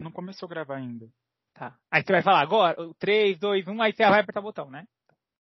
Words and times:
Não 0.00 0.10
começou 0.10 0.46
a 0.46 0.50
gravar 0.50 0.76
ainda. 0.76 1.06
Tá. 1.52 1.74
Aí 1.90 2.02
você 2.02 2.12
vai 2.12 2.22
falar 2.22 2.40
agora, 2.40 2.74
3, 2.98 3.38
2, 3.38 3.68
1, 3.68 3.82
aí 3.82 3.92
você 3.92 4.08
vai 4.08 4.20
apertar 4.20 4.40
o 4.40 4.44
botão, 4.44 4.70
né? 4.70 4.84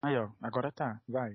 Aí, 0.04 0.16
ó, 0.18 0.30
agora 0.44 0.72
tá, 0.72 1.00
vai. 1.10 1.32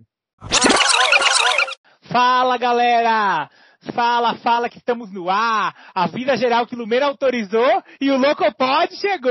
Fala, 2.03 2.57
galera! 2.57 3.51
Fala, 3.95 4.37
fala 4.37 4.69
que 4.69 4.79
estamos 4.79 5.13
no 5.13 5.29
ar! 5.29 5.75
A 5.93 6.07
vida 6.07 6.37
geral 6.37 6.67
que 6.67 6.77
Lumeira 6.77 7.07
autorizou 7.07 7.83
e 8.01 8.11
o 8.13 8.17
Locopod 8.17 8.95
chegou! 8.95 9.31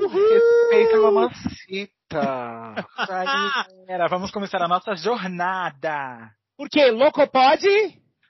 Respeita 0.00 0.96
a 0.96 1.00
mamacita. 1.00 1.88
Galera, 3.86 4.08
vamos 4.08 4.30
começar 4.30 4.62
a 4.62 4.68
nossa 4.68 4.94
jornada. 4.94 6.30
Por 6.56 6.68
quê? 6.68 6.90
Locopod? 6.90 7.62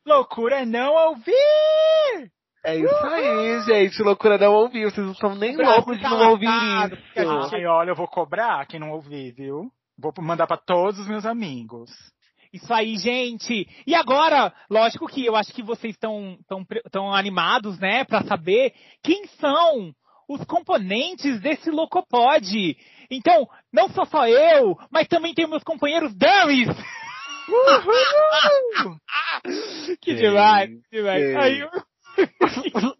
Loucura 0.08 0.64
não 0.64 0.94
ouvir! 1.08 2.30
É 2.64 2.76
isso 2.76 3.06
aí, 3.06 3.60
gente. 3.62 4.02
Loucura 4.02 4.38
não 4.38 4.54
ouvir. 4.54 4.84
Vocês 4.90 5.04
não 5.06 5.12
estão 5.12 5.34
nem 5.34 5.54
loucos 5.56 5.96
de 5.98 6.02
não 6.02 6.30
ouvir 6.30 6.46
isso. 6.92 6.96
gente- 7.50 7.66
olha, 7.66 7.90
eu 7.90 7.94
vou 7.94 8.08
cobrar 8.08 8.66
quem 8.66 8.80
não 8.80 8.90
ouvir, 8.90 9.32
viu? 9.32 9.70
Vou 9.98 10.12
mandar 10.20 10.46
pra 10.46 10.56
todos 10.56 10.98
os 10.98 11.06
meus 11.08 11.26
amigos. 11.26 11.90
Isso 12.52 12.72
aí, 12.72 12.96
gente! 12.96 13.68
E 13.86 13.94
agora, 13.94 14.52
lógico 14.70 15.06
que 15.06 15.24
eu 15.26 15.36
acho 15.36 15.52
que 15.52 15.62
vocês 15.62 15.92
estão 15.94 16.38
tão, 16.48 16.64
tão 16.90 17.12
animados, 17.12 17.78
né, 17.78 18.04
pra 18.04 18.22
saber 18.22 18.72
quem 19.04 19.26
são 19.38 19.92
os 20.26 20.42
componentes 20.44 21.40
desse 21.42 21.70
Locopod. 21.70 22.76
Então, 23.10 23.46
não 23.72 23.88
sou 23.90 24.06
só 24.06 24.26
eu, 24.26 24.74
mas 24.90 25.06
também 25.08 25.34
tem 25.34 25.46
meus 25.46 25.62
companheiros 25.62 26.14
que 30.00 30.14
demais, 30.14 30.70
que 30.90 30.96
demais. 30.96 31.26
sim. 31.26 31.36
Aí, 31.36 31.60
eu- 31.60 31.70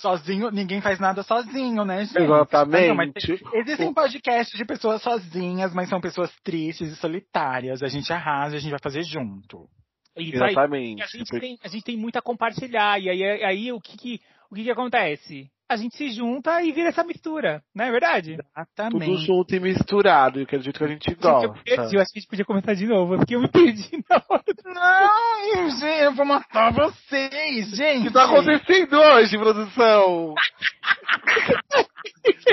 Sozinho, 0.00 0.50
ninguém 0.50 0.80
faz 0.80 0.98
nada 0.98 1.22
sozinho, 1.22 1.84
né, 1.84 2.04
gente? 2.04 2.18
Exatamente. 2.18 2.88
Não, 2.88 2.94
mas 2.96 3.12
Existem 3.54 3.94
podcasts 3.94 4.56
de 4.56 4.64
pessoas 4.64 5.00
sozinhas, 5.00 5.72
mas 5.72 5.88
são 5.88 6.00
pessoas 6.00 6.34
tristes 6.42 6.90
e 6.92 6.96
solitárias. 6.96 7.82
A 7.84 7.88
gente 7.88 8.12
arrasa, 8.12 8.56
a 8.56 8.58
gente 8.58 8.70
vai 8.70 8.80
fazer 8.82 9.04
junto. 9.04 9.68
Exatamente. 10.16 10.98
E 10.98 11.02
a 11.02 11.06
gente, 11.06 11.38
tem, 11.38 11.58
a 11.62 11.68
gente 11.68 11.84
tem 11.84 11.96
muito 11.96 12.16
a 12.16 12.22
compartilhar. 12.22 13.00
E 13.00 13.08
aí, 13.08 13.22
aí 13.44 13.72
o, 13.72 13.80
que, 13.80 13.96
que, 13.96 14.20
o 14.50 14.54
que, 14.56 14.64
que 14.64 14.70
acontece? 14.70 15.48
A 15.68 15.76
gente 15.76 15.96
se 15.96 16.10
junta 16.10 16.62
e 16.62 16.70
vira 16.70 16.90
essa 16.90 17.02
mistura, 17.02 17.60
não 17.74 17.86
é 17.86 17.90
verdade? 17.90 18.36
Tudo 18.36 18.46
Exatamente. 18.56 19.26
junto 19.26 19.52
e 19.54 19.58
misturado, 19.60 20.46
que 20.46 20.54
é 20.54 20.58
do 20.58 20.64
jeito 20.64 20.78
que 20.78 20.84
a 20.84 20.88
gente 20.88 21.10
Gente, 21.10 21.24
eu 21.24 21.30
gosta. 21.32 21.62
perdi, 21.64 21.96
eu 21.96 22.02
acho 22.02 22.12
que 22.12 22.18
a 22.18 22.20
gente 22.20 22.28
podia 22.30 22.44
começar 22.44 22.74
de 22.74 22.86
novo, 22.86 23.16
porque 23.16 23.34
eu 23.34 23.40
me 23.40 23.48
perdi 23.48 24.04
na 24.08 24.22
hora. 24.28 24.44
Não, 24.64 25.70
gente, 25.70 25.84
eu 26.02 26.14
vou 26.14 26.24
matar 26.24 26.72
vocês, 26.72 27.72
O 27.72 27.76
gente. 27.76 28.06
que 28.06 28.12
tá 28.12 28.26
acontecendo 28.26 28.96
hoje, 28.96 29.36
produção? 29.36 30.34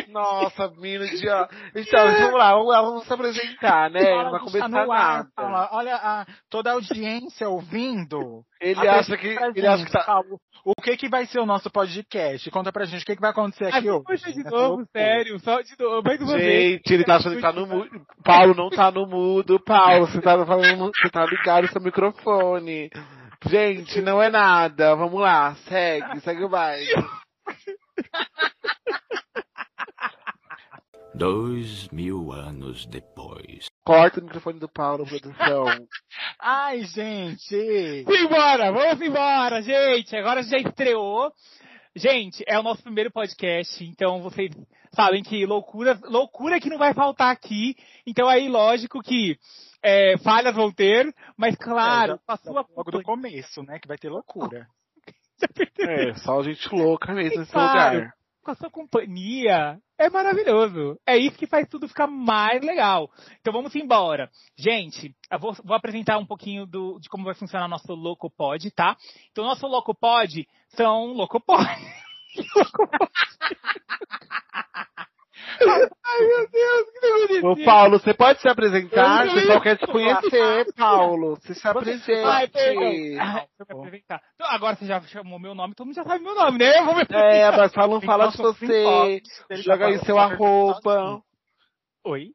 Nossa, 0.10 0.70
menino 0.78 1.06
de 1.08 1.28
ó. 1.30 1.48
Então, 1.76 2.14
vamos 2.14 2.34
lá, 2.38 2.52
vamos 2.54 2.68
lá, 2.68 2.82
vamos 2.82 3.04
se 3.06 3.14
apresentar, 3.14 3.90
né? 3.90 4.24
Não 4.24 4.32
vai 4.32 4.40
começar 4.40 4.68
no 4.70 4.92
ar, 4.92 5.18
nada. 5.18 5.30
Paula. 5.36 5.70
Olha 5.72 5.96
a- 5.96 6.26
toda 6.50 6.70
a 6.72 6.74
audiência 6.74 7.50
ouvindo. 7.50 8.44
Ele 8.62 8.88
acha 8.88 9.18
que. 9.18 9.28
Ele 9.56 9.68
acha 9.68 9.86
que 9.86 9.92
tá. 9.92 10.22
O 10.66 10.74
que 10.82 10.96
que 10.96 11.10
vai 11.10 11.26
ser 11.26 11.40
o 11.40 11.46
nosso 11.46 11.70
podcast? 11.70 12.50
Conta 12.52 12.72
pra 12.72 12.86
gente 12.86 13.03
o 13.04 13.06
que 13.06 13.16
que 13.16 13.22
vai 13.22 13.32
acontecer 13.32 13.66
aqui 13.66 13.90
hoje. 13.90 14.04
poxa, 14.06 14.32
de 14.32 14.44
nessa 14.44 14.50
novo, 14.50 14.86
sério, 14.92 15.40
só 15.40 15.62
de 15.62 15.76
novo, 15.80 16.02
mais 16.04 16.22
uma 16.22 16.38
vez. 16.38 16.72
Gente, 16.74 16.94
ele 16.94 17.04
tá 17.04 17.16
achando 17.18 17.36
que 17.36 17.42
tá 17.42 17.52
no 17.52 17.68
mudo. 17.68 17.90
Paulo 18.24 18.54
não 18.56 18.70
tá 18.70 18.92
no 18.92 19.06
mudo. 19.06 19.60
Paulo, 19.60 20.08
você 20.08 20.22
tá 20.22 20.46
falando. 20.46 20.92
Você 20.96 21.10
tá 21.10 21.26
ligado 21.26 21.64
no 21.64 21.70
seu 21.70 21.82
microfone. 21.82 22.90
Gente, 23.46 24.02
não 24.02 24.22
é 24.22 24.30
nada. 24.30 24.96
Vamos 24.96 25.20
lá, 25.20 25.54
segue, 25.68 26.20
segue 26.22 26.46
o 26.46 26.50
baile. 26.50 26.88
Dois 31.16 31.90
mil 31.90 32.32
anos 32.32 32.88
depois. 32.88 33.68
Corta 33.86 34.20
o 34.20 34.24
microfone 34.24 34.60
do 34.60 34.68
Paulo, 34.68 35.06
produção. 35.06 35.66
Ai, 36.42 36.82
gente. 36.86 38.04
Simbora, 38.04 38.72
vamos 38.72 39.00
embora, 39.00 39.62
gente. 39.62 40.16
Agora 40.16 40.42
já 40.42 40.58
estreou. 40.58 41.32
Gente, 41.96 42.44
é 42.48 42.58
o 42.58 42.64
nosso 42.64 42.82
primeiro 42.82 43.12
podcast, 43.12 43.84
então 43.86 44.20
vocês 44.22 44.50
sabem 44.96 45.22
que 45.22 45.46
loucura, 45.46 46.00
loucura 46.06 46.60
que 46.60 46.70
não 46.70 46.78
vai 46.80 46.94
faltar 46.94 47.32
aqui. 47.32 47.76
Então 48.06 48.28
aí, 48.28 48.50
lógico 48.50 49.00
que 49.02 49.38
é, 49.84 50.18
falhas 50.18 50.56
vão 50.56 50.72
ter, 50.72 51.14
mas 51.38 51.56
claro, 51.56 52.14
É, 52.14 52.16
já- 52.16 52.22
a 52.28 52.38
sua 52.38 52.66
Logo 52.76 52.92
do 52.92 53.04
começo, 53.04 53.62
né? 53.64 53.78
Que 53.80 53.88
vai 53.88 53.98
ter 53.98 54.10
loucura. 54.10 54.68
É, 55.80 56.14
só 56.14 56.42
gente 56.42 56.74
louca 56.74 57.12
mesmo 57.14 57.40
nesse 57.42 57.52
Claro. 57.52 57.96
lugar. 57.98 58.14
Com 58.44 58.52
a 58.52 58.56
sua 58.56 58.70
companhia 58.70 59.80
é 59.98 60.10
maravilhoso. 60.10 61.00
É 61.08 61.18
isso 61.18 61.38
que 61.38 61.48
faz 61.48 61.68
tudo 61.68 61.88
ficar 61.88 62.08
mais 62.08 62.62
legal. 62.62 63.10
Então 63.40 63.54
vamos 63.54 63.74
embora. 63.76 64.30
Gente, 64.58 65.16
eu 65.32 65.40
vou, 65.40 65.54
vou 65.64 65.76
apresentar 65.76 66.18
um 66.18 66.26
pouquinho 66.26 66.66
do- 66.66 67.00
de 67.00 67.10
como 67.10 67.24
vai 67.24 67.34
funcionar 67.34 67.68
nosso 67.68 67.94
Locopod, 67.94 68.70
tá? 68.72 68.98
Então 69.32 69.46
nosso 69.46 69.66
Locopod 69.66 70.46
são 70.70 71.14
Locopod. 71.14 71.66
Ai 75.60 76.28
meu 76.28 76.50
Deus, 76.50 76.86
que 76.92 77.06
Ô, 77.08 77.28
bonitinho. 77.38 77.66
Paulo, 77.66 78.00
você 78.00 78.14
pode 78.14 78.42
se 78.42 78.48
apresentar? 78.48 79.28
O 79.28 79.34
pessoal 79.34 79.62
quer 79.62 79.78
te 79.78 79.88
conhecer, 79.88 80.74
Paulo. 80.76 81.36
Você 81.38 81.54
se 81.54 81.68
Ai, 81.68 81.72
apresente. 81.72 82.52
perdão. 82.52 83.22
Ah, 83.22 83.46
apresentar. 83.70 84.22
Então, 84.36 84.48
agora 84.48 84.76
você 84.76 84.86
já 84.86 85.02
chamou 85.02 85.40
meu 85.40 85.54
nome, 85.56 85.76
todo 85.76 85.88
mundo 85.88 85.96
já 85.96 86.04
sabe 86.04 86.24
meu 86.24 86.36
nome, 86.36 86.58
né? 86.58 86.80
Eu 86.80 86.86
vou 86.86 86.96
me 86.96 87.04
É, 87.10 87.52
mas 87.52 87.74
fala, 87.74 87.94
não 87.94 88.02
fala 88.02 88.28
de 88.28 88.34
Então, 88.36 88.54
você. 88.54 89.22
Joga 89.52 89.86
tá 89.86 89.86
aí 89.88 90.00
seu 90.06 90.18
arroba. 90.18 91.22
Oi? 92.06 92.30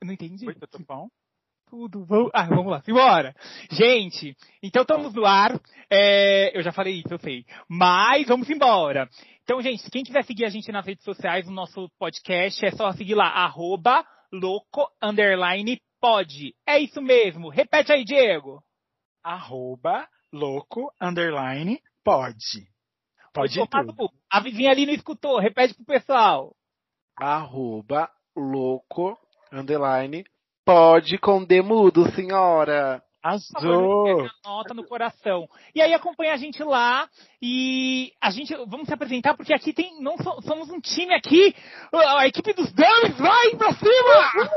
Eu 0.00 0.06
não 0.06 0.14
entendi. 0.14 0.46
Oi, 0.46 0.54
tudo 0.54 0.84
bom? 0.86 1.08
Tudo, 1.68 2.04
vamos, 2.04 2.30
ah, 2.32 2.44
vamos 2.44 2.70
lá, 2.70 2.80
simbora. 2.82 3.34
Gente, 3.72 4.36
então 4.62 4.82
estamos 4.82 5.12
no 5.12 5.26
ar. 5.26 5.60
É, 5.90 6.56
eu 6.56 6.62
já 6.62 6.70
falei 6.70 6.94
isso, 7.00 7.12
eu 7.12 7.18
sei. 7.18 7.44
Mas 7.68 8.28
vamos 8.28 8.48
embora. 8.48 9.08
Então, 9.46 9.62
gente, 9.62 9.88
quem 9.92 10.02
quiser 10.02 10.24
seguir 10.24 10.44
a 10.44 10.48
gente 10.48 10.72
nas 10.72 10.84
redes 10.84 11.04
sociais, 11.04 11.46
no 11.46 11.52
nosso 11.52 11.88
podcast, 12.00 12.66
é 12.66 12.72
só 12.72 12.90
seguir 12.90 13.14
lá, 13.14 13.28
arroba 13.28 14.04
louco 14.32 14.90
underline 15.00 15.80
pod. 16.00 16.52
É 16.66 16.80
isso 16.80 17.00
mesmo. 17.00 17.48
Repete 17.48 17.92
aí, 17.92 18.04
Diego. 18.04 18.60
Arroba 19.22 20.08
louco 20.32 20.92
underline 21.00 21.80
pode. 22.02 22.66
Pode 23.32 23.54
tudo. 23.68 24.10
A 24.28 24.40
vizinha 24.40 24.72
ali 24.72 24.84
não 24.84 24.94
escutou, 24.94 25.38
repete 25.38 25.74
pro 25.74 25.84
pessoal. 25.84 26.52
Arroba 27.16 28.10
louco, 28.36 29.16
underline, 29.52 30.24
pode 30.64 31.18
com 31.18 31.44
demudo, 31.44 32.10
senhora. 32.16 33.00
Azul. 33.34 34.28
Anota 34.44 34.74
no 34.74 34.84
coração. 34.86 35.48
E 35.74 35.80
aí 35.82 35.92
acompanha 35.94 36.32
a 36.34 36.36
gente 36.36 36.62
lá 36.62 37.08
e 37.42 38.12
a 38.20 38.30
gente 38.30 38.54
vamos 38.66 38.86
se 38.86 38.94
apresentar 38.94 39.34
porque 39.36 39.52
aqui 39.54 39.72
tem 39.72 40.00
não 40.00 40.16
so- 40.18 40.40
somos 40.42 40.70
um 40.70 40.80
time 40.80 41.14
aqui. 41.14 41.54
A, 41.92 42.26
equipe 42.26 42.52
dos 42.52 42.72
Dummies 42.72 43.18
vai 43.18 43.50
pra 43.56 43.72
cima. 43.74 44.50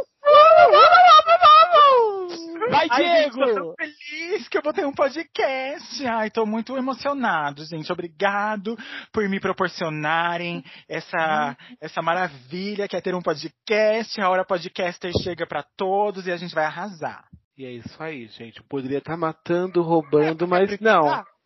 Vai 2.70 2.88
Ai, 2.92 3.04
gente, 3.24 3.34
tô 3.36 3.44
Diego. 3.46 3.54
tão 3.56 3.74
feliz 3.76 4.48
que 4.48 4.58
eu 4.58 4.62
vou 4.62 4.74
ter 4.74 4.86
um 4.86 4.92
podcast. 4.94 6.06
Ai, 6.06 6.30
tô 6.30 6.46
muito 6.46 6.78
emocionado, 6.78 7.66
gente. 7.66 7.92
Obrigado 7.92 8.78
por 9.12 9.28
me 9.28 9.40
proporcionarem 9.40 10.64
essa, 10.88 11.58
essa 11.82 12.02
maravilha 12.02 12.88
que 12.88 12.96
é 12.96 13.02
ter 13.02 13.16
um 13.16 13.22
podcast. 13.22 14.22
A 14.22 14.30
hora 14.30 14.46
podcaster 14.46 15.12
chega 15.24 15.48
pra 15.48 15.64
todos 15.76 16.28
e 16.28 16.32
a 16.32 16.38
gente 16.38 16.54
vai 16.54 16.66
arrasar. 16.66 17.26
E 17.60 17.66
é 17.66 17.72
isso 17.74 18.02
aí, 18.02 18.26
gente. 18.28 18.64
Poderia 18.64 19.00
estar 19.00 19.18
matando, 19.18 19.82
roubando, 19.82 20.48
mas 20.48 20.80
não. 20.80 21.04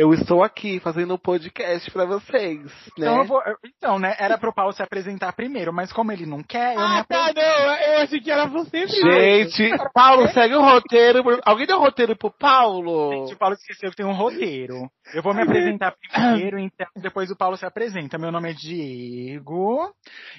Eu 0.00 0.14
estou 0.14 0.42
aqui 0.42 0.80
fazendo 0.80 1.12
um 1.12 1.18
podcast 1.18 1.90
pra 1.90 2.06
vocês, 2.06 2.62
né? 2.64 2.70
Então, 2.96 3.18
eu 3.18 3.24
vou, 3.26 3.42
então, 3.76 3.98
né? 3.98 4.16
Era 4.18 4.38
pro 4.38 4.50
Paulo 4.54 4.72
se 4.72 4.82
apresentar 4.82 5.30
primeiro, 5.34 5.74
mas 5.74 5.92
como 5.92 6.10
ele 6.10 6.24
não 6.24 6.42
quer, 6.42 6.74
eu 6.74 6.80
me 6.80 6.86
Ah, 7.00 7.04
tá, 7.06 7.26
apresento. 7.26 7.46
não, 7.46 7.74
eu 7.76 7.98
achei 8.00 8.18
que 8.20 8.30
era 8.30 8.46
você 8.46 8.86
primeiro. 8.86 9.50
Gente, 9.50 9.70
Paulo, 9.92 10.26
segue 10.28 10.54
o 10.54 10.62
roteiro. 10.62 11.22
Alguém 11.44 11.66
deu 11.66 11.78
roteiro 11.78 12.16
pro 12.16 12.30
Paulo? 12.30 13.12
Gente, 13.12 13.34
o 13.34 13.36
Paulo 13.36 13.54
esqueceu 13.56 13.90
que 13.90 13.96
tem 13.96 14.06
um 14.06 14.14
roteiro. 14.14 14.88
Eu 15.12 15.22
vou 15.22 15.34
me 15.34 15.42
apresentar 15.42 15.92
primeiro, 16.10 16.58
então 16.58 16.86
depois 16.96 17.30
o 17.30 17.36
Paulo 17.36 17.58
se 17.58 17.66
apresenta. 17.66 18.16
Meu 18.16 18.32
nome 18.32 18.52
é 18.52 18.54
Diego. 18.54 19.92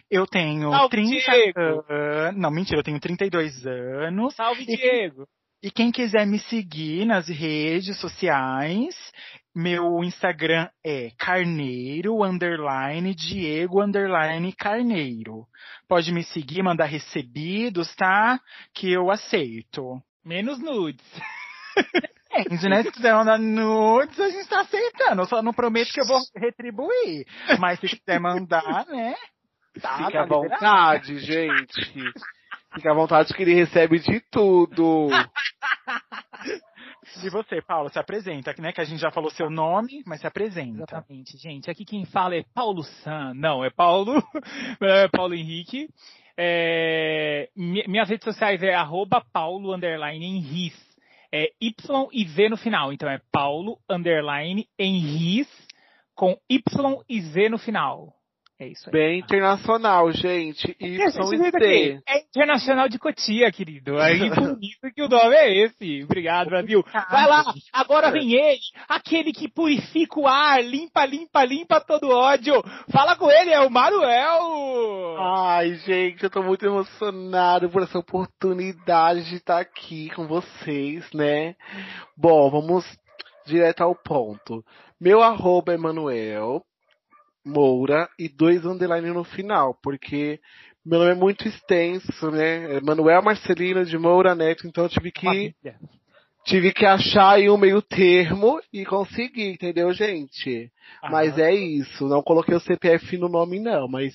Eu 0.09 0.25
tenho 0.25 0.71
Salve, 0.71 0.89
30 0.89 1.31
Diego. 1.31 1.85
anos. 1.87 2.35
Não, 2.41 2.49
mentira, 2.49 2.79
eu 2.79 2.83
tenho 2.83 2.99
32 2.99 3.63
anos. 3.67 4.33
Salve, 4.33 4.63
E- 4.63 4.75
Diego. 4.75 5.27
E 5.63 5.69
quem 5.69 5.91
quiser 5.91 6.25
me 6.25 6.39
seguir 6.39 7.05
nas 7.05 7.27
redes 7.27 7.99
sociais, 7.99 8.95
meu 9.55 10.03
Instagram 10.03 10.67
é 10.83 11.11
carneiro, 11.19 12.23
underline, 12.23 13.13
Diego, 13.13 13.79
underline, 13.79 14.51
carneiro. 14.53 15.45
Pode 15.87 16.11
me 16.11 16.23
seguir, 16.23 16.63
mandar 16.63 16.85
recebidos, 16.85 17.95
tá? 17.95 18.39
Que 18.73 18.91
eu 18.91 19.11
aceito. 19.11 20.01
Menos 20.25 20.57
nudes. 20.59 21.05
Depende, 22.33 22.67
né? 22.67 22.81
Se 22.81 22.91
quiser 22.91 23.13
mandar 23.13 23.37
nudes, 23.37 24.19
a 24.19 24.29
gente 24.29 24.47
tá 24.49 24.61
aceitando. 24.61 25.21
Eu 25.21 25.25
só 25.27 25.43
não 25.43 25.53
prometo 25.53 25.91
que 25.93 26.01
eu 26.01 26.07
vou 26.07 26.19
retribuir. 26.37 27.25
Mas 27.59 27.79
se 27.79 27.87
quiser 27.87 28.19
mandar, 28.19 28.85
né? 28.87 29.13
Tá, 29.79 29.97
Fique 29.97 30.11
tá 30.11 30.21
à 30.21 30.23
liberado. 30.23 30.29
vontade, 30.29 31.19
gente. 31.19 32.13
Fique 32.73 32.87
à 32.87 32.93
vontade 32.93 33.33
que 33.33 33.41
ele 33.41 33.53
recebe 33.53 33.99
de 33.99 34.21
tudo. 34.31 35.09
E 37.23 37.29
você, 37.29 37.61
Paulo, 37.61 37.89
se 37.89 37.99
apresenta, 37.99 38.53
né? 38.59 38.71
Que 38.71 38.81
a 38.81 38.85
gente 38.85 38.99
já 38.99 39.11
falou 39.11 39.29
seu 39.29 39.49
nome, 39.49 40.01
mas 40.05 40.21
se 40.21 40.27
apresenta. 40.27 40.77
Exatamente, 40.83 41.37
gente. 41.37 41.69
Aqui 41.69 41.83
quem 41.83 42.05
fala 42.05 42.35
é 42.35 42.43
Paulo 42.53 42.83
San. 42.83 43.33
Não, 43.35 43.63
é 43.63 43.69
Paulo. 43.69 44.13
É 44.81 45.07
Paulo 45.09 45.33
Henrique. 45.33 45.89
É, 46.37 47.49
mi- 47.55 47.83
minhas 47.87 48.09
redes 48.09 48.23
sociais 48.23 48.63
é 48.63 48.73
arroba 48.73 49.23
Paulo 49.33 49.73
underline 49.73 50.25
Henris. 50.25 50.73
É 51.31 51.51
Y 51.61 52.07
e 52.13 52.25
Z 52.27 52.49
no 52.49 52.57
final. 52.57 52.91
Então 52.93 53.09
é 53.09 53.19
Paulo 53.31 53.77
underline 53.89 54.67
Henris 54.79 55.47
com 56.15 56.37
Y 56.49 57.03
e 57.09 57.21
Z 57.21 57.49
no 57.49 57.57
final. 57.57 58.13
É 58.61 58.67
isso 58.67 58.87
aí. 58.89 58.91
Bem 58.91 59.19
internacional, 59.21 60.11
gente. 60.11 60.77
Y 60.79 60.97
vê 60.97 61.11
C. 61.11 61.51
daqui, 61.51 61.99
É 62.07 62.19
Internacional 62.19 62.87
de 62.87 62.99
Cotia, 62.99 63.51
querido. 63.51 63.97
Aí 63.97 64.19
por 64.29 64.55
isso 64.61 64.93
que 64.93 65.01
o 65.01 65.09
nome 65.09 65.35
é 65.35 65.65
esse. 65.65 66.03
Obrigado, 66.03 66.49
Brasil. 66.49 66.85
Vai 67.09 67.27
lá, 67.27 67.43
agora 67.73 68.11
vem 68.11 68.33
ele, 68.35 68.59
aquele 68.87 69.33
que 69.33 69.49
purifica 69.49 70.19
o 70.19 70.27
ar, 70.27 70.63
limpa, 70.63 71.03
limpa, 71.07 71.43
limpa 71.43 71.81
todo 71.81 72.11
ódio. 72.11 72.53
Fala 72.91 73.15
com 73.15 73.31
ele, 73.31 73.49
é 73.49 73.61
o 73.61 73.71
Manuel. 73.71 75.17
Ai, 75.17 75.73
gente, 75.77 76.23
eu 76.23 76.29
tô 76.29 76.43
muito 76.43 76.63
emocionado 76.63 77.67
por 77.67 77.81
essa 77.81 77.97
oportunidade 77.97 79.27
de 79.27 79.37
estar 79.37 79.59
aqui 79.59 80.11
com 80.11 80.27
vocês, 80.27 81.11
né? 81.15 81.55
Bom, 82.15 82.51
vamos 82.51 82.85
direto 83.43 83.81
ao 83.81 83.95
ponto. 83.95 84.63
Meu 84.99 85.23
arroba 85.23 85.73
é 85.73 85.77
Manuel 85.77 86.61
Moura 87.45 88.09
e 88.17 88.29
dois 88.29 88.65
underline 88.65 89.09
no 89.11 89.23
final, 89.23 89.77
porque 89.81 90.39
meu 90.85 90.99
nome 90.99 91.11
é 91.11 91.15
muito 91.15 91.47
extenso, 91.47 92.31
né? 92.31 92.77
É 92.77 92.81
Manuel 92.81 93.21
Marcelino 93.21 93.85
de 93.85 93.97
Moura 93.97 94.33
Neto, 94.35 94.67
então 94.67 94.85
eu 94.85 94.89
tive 94.89 95.11
que, 95.11 95.25
Família. 95.25 95.79
tive 96.45 96.73
que 96.73 96.85
achar 96.85 97.33
aí 97.35 97.49
um 97.49 97.57
meio 97.57 97.81
termo 97.81 98.59
e 98.73 98.85
conseguir, 98.85 99.51
entendeu, 99.51 99.93
gente? 99.93 100.71
Mas 101.03 101.37
é 101.37 101.53
isso, 101.53 102.07
não 102.07 102.21
coloquei 102.21 102.55
o 102.55 102.59
CPF 102.59 103.17
no 103.17 103.29
nome 103.29 103.59
não, 103.59 103.87
mas 103.87 104.13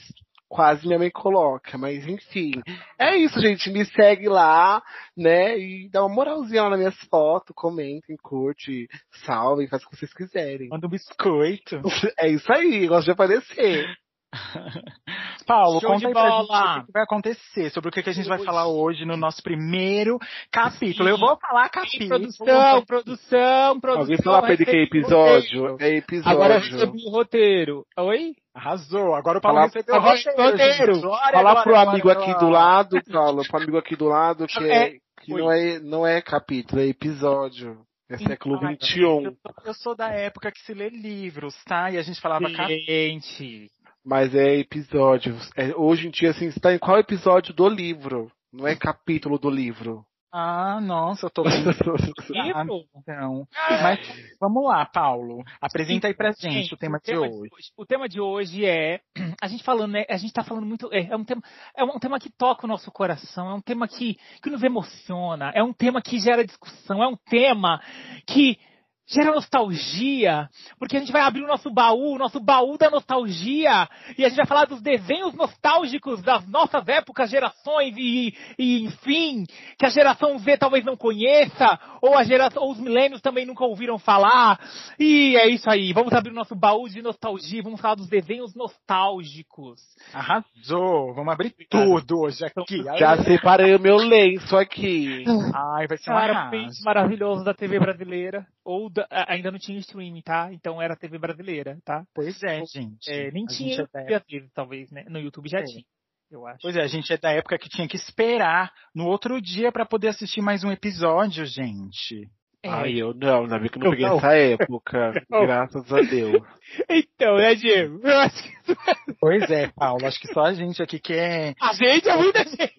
quase 0.57 0.87
minha 0.87 0.99
mãe 0.99 1.11
coloca, 1.11 1.77
mas 1.77 2.09
enfim. 2.09 2.63
É 2.99 3.15
isso, 3.15 3.39
gente, 3.43 3.71
me 3.71 3.85
segue 3.85 4.27
lá, 4.27 4.83
né, 5.15 5.59
e 5.59 5.91
dá 5.91 6.03
uma 6.03 6.15
moralzinha 6.15 6.63
lá 6.63 6.71
nas 6.71 6.79
minhas 6.79 6.99
fotos, 7.11 7.55
comentem, 7.55 8.17
curte, 8.23 8.89
salvem, 9.27 9.69
faz 9.69 9.85
o 9.85 9.91
que 9.91 9.97
vocês 9.99 10.15
quiserem. 10.15 10.69
Manda 10.71 10.87
um 10.87 10.91
biscoito. 10.91 11.83
É 12.19 12.29
isso 12.31 12.51
aí, 12.51 12.87
gosto 12.87 13.05
de 13.05 13.11
aparecer. 13.11 13.85
Paulo, 15.47 15.81
Show 15.81 15.91
conta 15.93 16.07
aí 16.09 16.13
pra 16.13 16.31
gente 16.31 16.81
o 16.83 16.87
que 16.87 16.93
vai 16.93 17.03
acontecer, 17.03 17.71
sobre 17.71 17.89
o 17.89 17.93
que, 17.93 18.03
que 18.03 18.11
a 18.11 18.13
gente 18.13 18.29
vai 18.29 18.39
falar 18.45 18.67
hoje 18.67 19.05
no 19.05 19.17
nosso 19.17 19.43
primeiro 19.43 20.19
capítulo. 20.51 21.09
Eu 21.09 21.17
vou 21.19 21.37
falar 21.39 21.69
capítulo. 21.69 22.09
Produção, 22.09 22.85
produção, 22.85 23.81
produção. 23.81 24.01
Alguém 24.03 24.17
fala 24.23 24.43
pra 24.43 24.53
ele 24.53 24.65
que 24.65 24.71
é 24.77 24.83
episódio? 24.83 25.77
É 25.81 26.03
Agora 26.25 26.55
eu 26.55 26.59
episódio. 26.59 26.59
recebi 26.59 27.05
o 27.07 27.11
roteiro. 27.11 27.85
Oi? 27.99 28.35
Arrasou. 28.55 29.15
Agora 29.15 29.39
o 29.39 29.41
Paulo 29.41 29.59
Fala- 29.59 29.67
recebeu 29.67 29.95
o 29.95 29.99
Agora 29.99 30.17
roteiro. 30.17 30.43
roteiro. 30.51 30.95
gente. 30.95 31.03
Glória, 31.03 31.33
Fala 31.33 31.53
glória, 31.53 31.63
pro 31.63 31.77
amigo 31.77 32.11
aqui 32.11 32.35
do 32.39 32.49
lado, 32.49 33.03
Paulo, 33.13 33.43
pro 33.47 33.57
amigo 33.59 33.79
aqui 33.79 33.97
do 33.97 34.07
lado, 34.07 34.47
que, 34.47 34.65
é, 34.65 34.87
É. 34.89 34.91
que 35.23 35.33
não, 35.33 35.53
é, 35.53 35.79
não 35.81 36.07
é 36.07 36.21
capítulo, 36.23 36.81
é 36.81 36.87
episódio. 36.87 37.79
É 38.09 38.17
século 38.19 38.57
XXI. 38.59 39.01
Eu 39.03 39.21
sou, 39.21 39.33
eu 39.65 39.75
sou 39.75 39.97
da 39.97 40.09
época 40.11 40.53
que 40.53 40.61
se 40.61 40.73
lê 40.73 40.89
livros, 40.89 41.57
tá? 41.65 41.91
E 41.91 41.99
a 41.99 42.03
gente 42.03 42.21
falava 42.21 42.49
capítulo. 42.53 42.79
Gente. 42.87 43.69
Mas 44.07 44.33
é 44.37 44.61
episódio. 44.61 45.37
É, 45.57 45.75
hoje 45.75 46.07
em 46.07 46.11
dia, 46.13 46.31
assim, 46.31 46.49
você 46.49 46.61
tá 46.61 46.73
em 46.73 46.79
qual 46.79 46.97
episódio 46.97 47.53
do 47.53 47.69
livro? 47.69 48.31
Não 48.53 48.65
é 48.65 48.77
capítulo 48.77 49.37
do 49.37 49.51
livro. 49.51 50.07
Ah, 50.33 50.81
nossa, 50.81 51.27
eu 51.27 51.31
tô 51.31 51.43
bem. 51.43 51.53
Livro? 52.31 52.85
Então, 52.95 53.49
mas 53.83 53.99
vamos 54.41 54.65
lá, 54.65 54.85
Paulo. 54.85 55.43
Apresenta 55.61 56.07
aí 56.07 56.15
pra 56.15 56.31
gente, 56.31 56.53
Gente, 56.53 56.75
o 56.75 56.77
tema 56.77 57.01
de 57.03 57.17
hoje. 57.17 57.51
O 57.77 57.85
tema 57.85 58.09
de 58.09 58.21
hoje 58.21 58.65
é 58.65 59.01
a 59.43 59.49
gente 59.49 59.65
falando, 59.65 59.93
né? 59.93 60.05
A 60.09 60.17
gente 60.17 60.33
tá 60.33 60.45
falando 60.45 60.67
muito. 60.67 60.89
É, 60.93 61.07
é 61.07 61.17
um 61.17 61.25
tema, 61.25 61.43
é 61.77 61.83
um 61.83 61.99
tema 61.99 62.21
que 62.21 62.31
toca 62.31 62.65
o 62.65 62.69
nosso 62.69 62.93
coração, 62.93 63.51
é 63.51 63.55
um 63.55 63.61
tema 63.61 63.89
que, 63.89 64.19
que 64.41 64.51
nos 64.51 64.63
emociona, 64.63 65.51
é 65.55 65.63
um 65.63 65.73
tema 65.73 66.01
que 66.01 66.21
gera 66.21 66.47
discussão, 66.47 67.03
é 67.03 67.09
um 67.09 67.17
tema 67.17 67.81
que 68.27 68.59
gera 69.07 69.31
nostalgia, 69.31 70.49
porque 70.79 70.97
a 70.97 71.01
gente 71.01 71.13
vai 71.13 71.23
abrir 71.23 71.43
o 71.43 71.47
nosso 71.47 71.71
baú, 71.71 72.15
o 72.15 72.19
nosso 72.19 72.41
baú 72.41 72.77
da 72.77 72.91
nostalgia, 72.91 73.89
e 74.19 74.25
a 74.25 74.29
gente 74.29 74.39
vai 74.39 74.47
falar 74.47 74.67
dos 74.67 74.83
desenhos 74.83 75.35
nostálgicos 75.35 76.21
das 76.23 76.47
nossas 76.49 76.87
épocas, 76.89 77.31
gerações 77.31 77.95
e, 77.97 78.35
e 78.59 78.85
enfim, 78.85 79.45
que 79.79 79.87
a 79.87 79.91
geração 79.91 80.37
Z 80.39 80.59
talvez 80.59 80.85
não 80.85 80.97
conheça, 80.97 81.79
ou 82.03 82.17
a 82.17 82.25
geração, 82.25 82.63
ou 82.63 82.73
os 82.73 82.81
milênios 82.81 83.21
também 83.21 83.47
nunca 83.47 83.65
ouviram 83.65 83.99
falar. 83.99 84.59
E 84.99 85.37
é 85.37 85.49
isso 85.49 85.71
aí, 85.71 85.93
vamos 85.93 86.13
abrir 86.13 86.31
o 86.31 86.35
nosso 86.35 86.55
baú 86.57 86.89
de 86.89 87.01
nostalgia, 87.01 87.63
vamos 87.63 87.81
falar 87.81 87.95
dos 87.95 88.09
desenhos 88.09 88.55
nostálgicos. 88.55 89.81
Arrasou. 90.13 91.15
Vamos 91.15 91.33
abrir 91.33 91.55
tudo 91.71 92.21
hoje 92.21 92.45
aqui. 92.45 92.83
Já 92.99 93.23
separei 93.23 93.75
o 93.75 93.81
meu 93.81 93.97
lenço 93.97 94.57
aqui. 94.57 95.25
Ai, 95.55 95.87
vai 95.87 95.97
ser 95.99 96.11
um 96.11 96.85
maravilhoso 96.85 97.45
da 97.45 97.55
TV 97.55 97.79
brasileira, 97.79 98.47
ou 98.67 98.91
da- 98.91 99.07
ainda 99.29 99.51
não 99.53 99.59
tinha 99.61 99.79
streaming, 99.79 100.23
tá? 100.23 100.53
Então 100.53 100.83
era 100.83 100.97
TV 100.97 101.19
brasileira, 101.19 101.79
tá? 101.85 102.05
Pois 102.13 102.43
é, 102.43 102.65
gente. 102.67 103.09
É, 103.09 103.31
nem 103.31 103.45
A 103.45 103.49
tinha 103.49 103.77
gente 103.77 103.91
é 103.95 104.19
vezes, 104.29 104.51
talvez, 104.53 104.91
né? 104.91 105.05
No 105.09 105.21
YouTube 105.21 105.49
já 105.49 105.61
É. 105.61 105.65
tinha, 105.65 105.85
eu 106.31 106.45
acho. 106.47 106.59
Pois 106.63 106.77
é, 106.77 106.83
a 106.83 106.87
gente 106.89 107.13
é 107.13 107.17
da 107.17 107.31
época 107.31 107.57
que 107.59 107.69
tinha 107.69 107.87
que 107.87 107.97
esperar 107.97 108.73
no 108.93 109.07
outro 109.07 109.41
dia 109.41 109.71
pra 109.71 109.87
poder 109.87 110.09
assistir 110.09 110.43
mais 110.43 110.65
um 110.65 110.73
episódio, 110.73 111.47
gente. 111.47 112.29
É. 112.63 112.69
Ai, 112.69 112.95
eu 113.01 113.15
não, 113.15 113.43
ainda 113.43 113.59
bem 113.59 113.69
que 113.69 113.79
eu 113.79 113.81
não 113.81 113.87
Eu 113.87 113.91
peguei 113.93 114.09
não. 114.09 114.17
essa 114.19 114.35
época. 114.35 115.13
Não. 115.31 115.47
Graças 115.47 115.93
a 115.93 116.01
Deus. 116.01 116.43
Então, 116.89 117.37
né, 117.37 117.55
Diego? 117.55 118.01
Eu 118.03 118.19
acho 118.19 118.43
que 118.43 118.57
Pois 119.21 119.51
é, 119.51 119.69
Paulo. 119.69 120.05
Acho 120.07 120.19
que 120.19 120.33
só 120.33 120.47
a 120.47 120.53
gente 120.53 120.83
aqui 120.83 120.99
quer. 120.99 121.55
a 121.61 121.73
gente 121.75 122.09
é 122.09 122.17
muita 122.17 122.45
gente. 122.45 122.75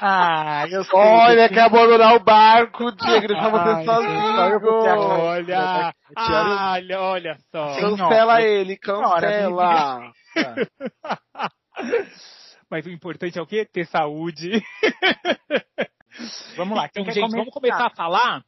Ah, 0.00 0.64
eu 0.70 0.84
sei. 0.84 0.98
Olha, 0.98 1.48
quer 1.48 1.62
abandonar 1.62 2.14
o 2.14 2.20
barco, 2.20 2.92
Diego, 2.92 3.26
deixar 3.28 3.50
você 3.50 3.84
sozinho. 3.84 4.20
Olha, 5.18 5.94
olha, 6.16 7.00
olha 7.00 7.36
só. 7.50 7.76
Cancela 7.80 8.40
ele, 8.42 8.76
cancela. 8.76 10.12
Mas 12.70 12.86
o 12.86 12.90
importante 12.90 13.38
é 13.38 13.42
o 13.42 13.46
quê? 13.46 13.66
Ter 13.70 13.86
saúde. 13.86 14.62
Vamos 16.56 16.76
lá, 16.76 16.86
Então, 16.86 17.04
gente, 17.12 17.30
vamos 17.30 17.52
começar 17.52 17.86
a 17.86 17.90
falar 17.90 18.42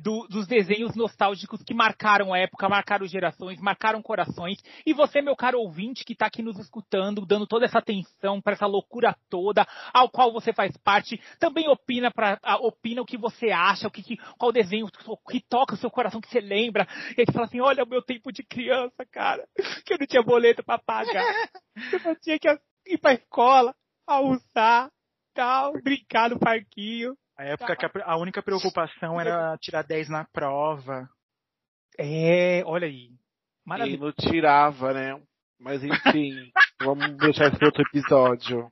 do- 0.00 0.26
dos 0.28 0.46
desenhos 0.46 0.94
nostálgicos 0.94 1.62
que 1.62 1.74
marcaram 1.74 2.32
a 2.32 2.38
época, 2.38 2.68
marcaram 2.68 3.06
gerações, 3.06 3.60
marcaram 3.60 4.00
corações. 4.02 4.58
E 4.86 4.92
você, 4.92 5.20
meu 5.20 5.34
caro 5.34 5.58
ouvinte, 5.60 6.04
que 6.04 6.12
está 6.12 6.26
aqui 6.26 6.42
nos 6.42 6.58
escutando, 6.58 7.26
dando 7.26 7.46
toda 7.46 7.64
essa 7.64 7.78
atenção 7.78 8.40
para 8.40 8.52
essa 8.52 8.66
loucura 8.66 9.16
toda, 9.28 9.66
ao 9.92 10.08
qual 10.08 10.32
você 10.32 10.52
faz 10.52 10.76
parte, 10.78 11.20
também 11.38 11.68
opina, 11.68 12.10
pra, 12.10 12.38
opina 12.60 13.02
o 13.02 13.06
que 13.06 13.16
você 13.18 13.50
acha, 13.50 13.88
o 13.88 13.90
que, 13.90 14.02
que- 14.02 14.16
qual 14.38 14.52
desenho 14.52 14.86
que 15.28 15.40
toca 15.48 15.74
o 15.74 15.78
seu 15.78 15.90
coração, 15.90 16.20
que 16.20 16.28
você 16.28 16.40
lembra. 16.40 16.86
E 17.16 17.22
aí 17.22 17.26
fala 17.32 17.46
assim, 17.46 17.60
olha 17.60 17.82
o 17.82 17.88
meu 17.88 18.02
tempo 18.02 18.30
de 18.32 18.42
criança, 18.44 19.04
cara, 19.10 19.44
que 19.84 19.94
eu 19.94 19.98
não 19.98 20.06
tinha 20.06 20.22
boleto 20.22 20.62
para 20.62 20.78
pagar. 20.78 21.24
Eu 21.92 22.00
não 22.04 22.14
tinha 22.16 22.38
que 22.38 22.48
ir 22.86 22.98
pra 22.98 23.14
escola, 23.14 23.74
almoçar, 24.06 24.90
tal, 25.34 25.72
brincar 25.82 26.30
no 26.30 26.38
parquinho. 26.38 27.14
A 27.40 27.44
época 27.44 27.74
que 27.74 27.86
a, 27.86 27.90
a 28.04 28.16
única 28.18 28.42
preocupação 28.42 29.18
era 29.18 29.56
tirar 29.56 29.82
10 29.82 30.10
na 30.10 30.26
prova. 30.26 31.08
É, 31.98 32.62
olha 32.66 32.86
aí. 32.86 33.06
E 33.06 33.18
Maravilha. 33.64 33.98
não 33.98 34.12
tirava, 34.12 34.92
né? 34.92 35.18
Mas 35.58 35.82
enfim, 35.82 36.52
vamos 36.84 37.16
deixar 37.16 37.50
esse 37.50 37.64
outro 37.64 37.82
episódio. 37.82 38.70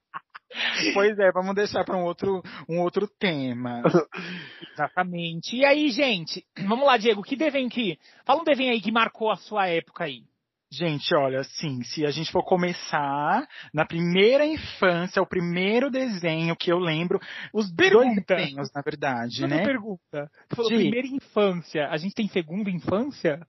Pois 0.93 1.19
é, 1.19 1.33
vamos 1.33 1.55
deixar 1.55 1.83
para 1.83 1.97
um 1.97 2.05
outro, 2.05 2.43
um 2.69 2.81
outro 2.81 3.09
tema. 3.09 3.83
Exatamente. 4.75 5.57
E 5.57 5.65
aí, 5.65 5.89
gente, 5.89 6.45
vamos 6.67 6.87
lá, 6.87 6.99
Diego, 6.99 7.23
que 7.23 7.37
desenho 7.37 7.71
que. 7.71 7.99
Fala 8.27 8.43
um 8.43 8.45
desenho 8.45 8.73
aí 8.73 8.83
que 8.83 8.93
marcou 8.93 9.31
a 9.31 9.37
sua 9.37 9.67
época 9.67 10.05
aí. 10.05 10.25
Gente, 10.71 11.15
olha, 11.15 11.41
assim, 11.41 11.83
se 11.83 12.05
a 12.05 12.11
gente 12.11 12.31
for 12.31 12.45
começar 12.45 13.47
na 13.73 13.87
primeira 13.87 14.45
infância, 14.45 15.23
o 15.23 15.27
primeiro 15.27 15.91
desenho 15.91 16.55
que 16.55 16.71
eu 16.71 16.79
lembro, 16.79 17.19
os 17.55 17.73
dois 17.73 17.91
Pergunta. 17.91 18.35
desenhos, 18.37 18.71
na 18.75 18.83
verdade, 18.83 19.45
Uma 19.45 19.49
né? 19.57 19.65
pergunta. 19.65 20.31
Você 20.47 20.55
falou 20.57 20.71
Sim. 20.71 20.77
primeira 20.77 21.07
infância. 21.09 21.89
A 21.89 21.97
gente 21.97 22.15
tem 22.15 22.29
segunda 22.29 22.69
infância? 22.71 23.41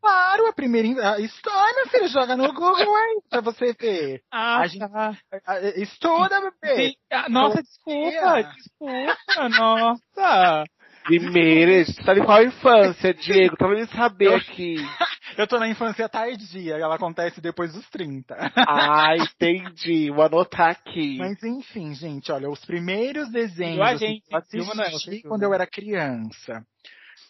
Claro, 0.00 0.46
a 0.48 0.52
primeira 0.52 0.88
história, 1.20 1.74
meu 1.76 1.88
filho, 1.88 2.08
joga 2.08 2.36
no 2.36 2.52
Google 2.52 2.94
aí 2.96 3.20
pra 3.30 3.40
você 3.40 3.72
ver. 3.80 4.22
Ah, 4.32 4.58
A 4.58 4.66
gente- 4.66 4.80
tá. 4.80 5.16
A- 5.46 5.60
Estuda, 5.80 6.40
bebê. 6.60 6.94
Ah, 7.12 7.28
nossa, 7.28 7.62
desculpa, 7.62 8.42
desculpa, 8.56 9.48
nossa. 9.58 10.64
Primeiro, 11.08 11.84
você 11.86 12.02
tá 12.02 12.14
em 12.14 12.22
qual 12.24 12.42
infância, 12.42 13.14
Diego? 13.14 13.56
Pra 13.56 13.68
me 13.68 13.86
saber 13.86 14.34
aqui. 14.34 14.76
Eu 15.38 15.46
tô 15.46 15.58
na 15.58 15.68
infância 15.68 16.08
tardia, 16.08 16.74
ela 16.76 16.96
acontece 16.96 17.40
depois 17.40 17.72
dos 17.72 17.88
30. 17.90 18.34
Ah, 18.56 19.14
entendi. 19.16 20.10
Vou 20.10 20.24
anotar 20.24 20.70
aqui. 20.70 21.16
Mas 21.18 21.42
enfim, 21.42 21.94
gente, 21.94 22.32
olha, 22.32 22.48
os 22.50 22.64
primeiros 22.64 23.30
desenhos 23.30 23.74
Igual 23.74 23.88
a 23.88 23.96
gente, 23.96 24.22
que 24.26 24.56
eu 24.58 24.64
Manuel? 24.64 24.86
assisti 24.88 25.22
quando 25.22 25.42
eu 25.44 25.54
era 25.54 25.66
criança. 25.66 26.62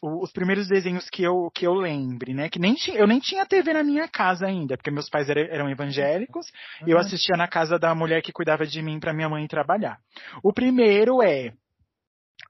O- 0.00 0.22
Os 0.22 0.32
primeiros 0.32 0.68
desenhos 0.68 1.08
que 1.10 1.22
eu, 1.22 1.50
que 1.54 1.66
eu 1.66 1.74
lembre, 1.74 2.32
né? 2.32 2.48
Que 2.48 2.58
nem 2.58 2.74
tinha, 2.74 2.96
eu 2.96 3.06
nem 3.06 3.18
tinha 3.18 3.44
TV 3.44 3.72
na 3.72 3.82
minha 3.82 4.06
casa 4.08 4.46
ainda, 4.46 4.76
porque 4.76 4.90
meus 4.90 5.08
pais 5.10 5.28
era- 5.28 5.40
eram 5.52 5.68
evangélicos 5.68 6.46
e 6.86 6.90
eu 6.90 6.98
assistia 6.98 7.36
na 7.36 7.48
casa 7.48 7.78
da 7.78 7.94
mulher 7.94 8.22
que 8.22 8.32
cuidava 8.32 8.64
de 8.64 8.80
mim 8.80 8.98
pra 9.00 9.12
minha 9.12 9.28
mãe 9.28 9.46
trabalhar. 9.46 9.98
O 10.42 10.52
primeiro 10.52 11.20
é. 11.22 11.52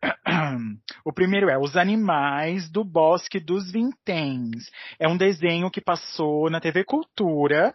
O 1.05 1.13
primeiro 1.13 1.49
é 1.49 1.59
Os 1.59 1.77
Animais 1.77 2.71
do 2.71 2.85
Bosque 2.85 3.41
dos 3.41 3.73
Vinténs. 3.73 4.71
É 4.99 5.09
um 5.09 5.17
desenho 5.17 5.71
que 5.71 5.81
passou 5.81 6.51
na 6.51 6.61
TV 6.61 6.85
Cultura 6.85 7.73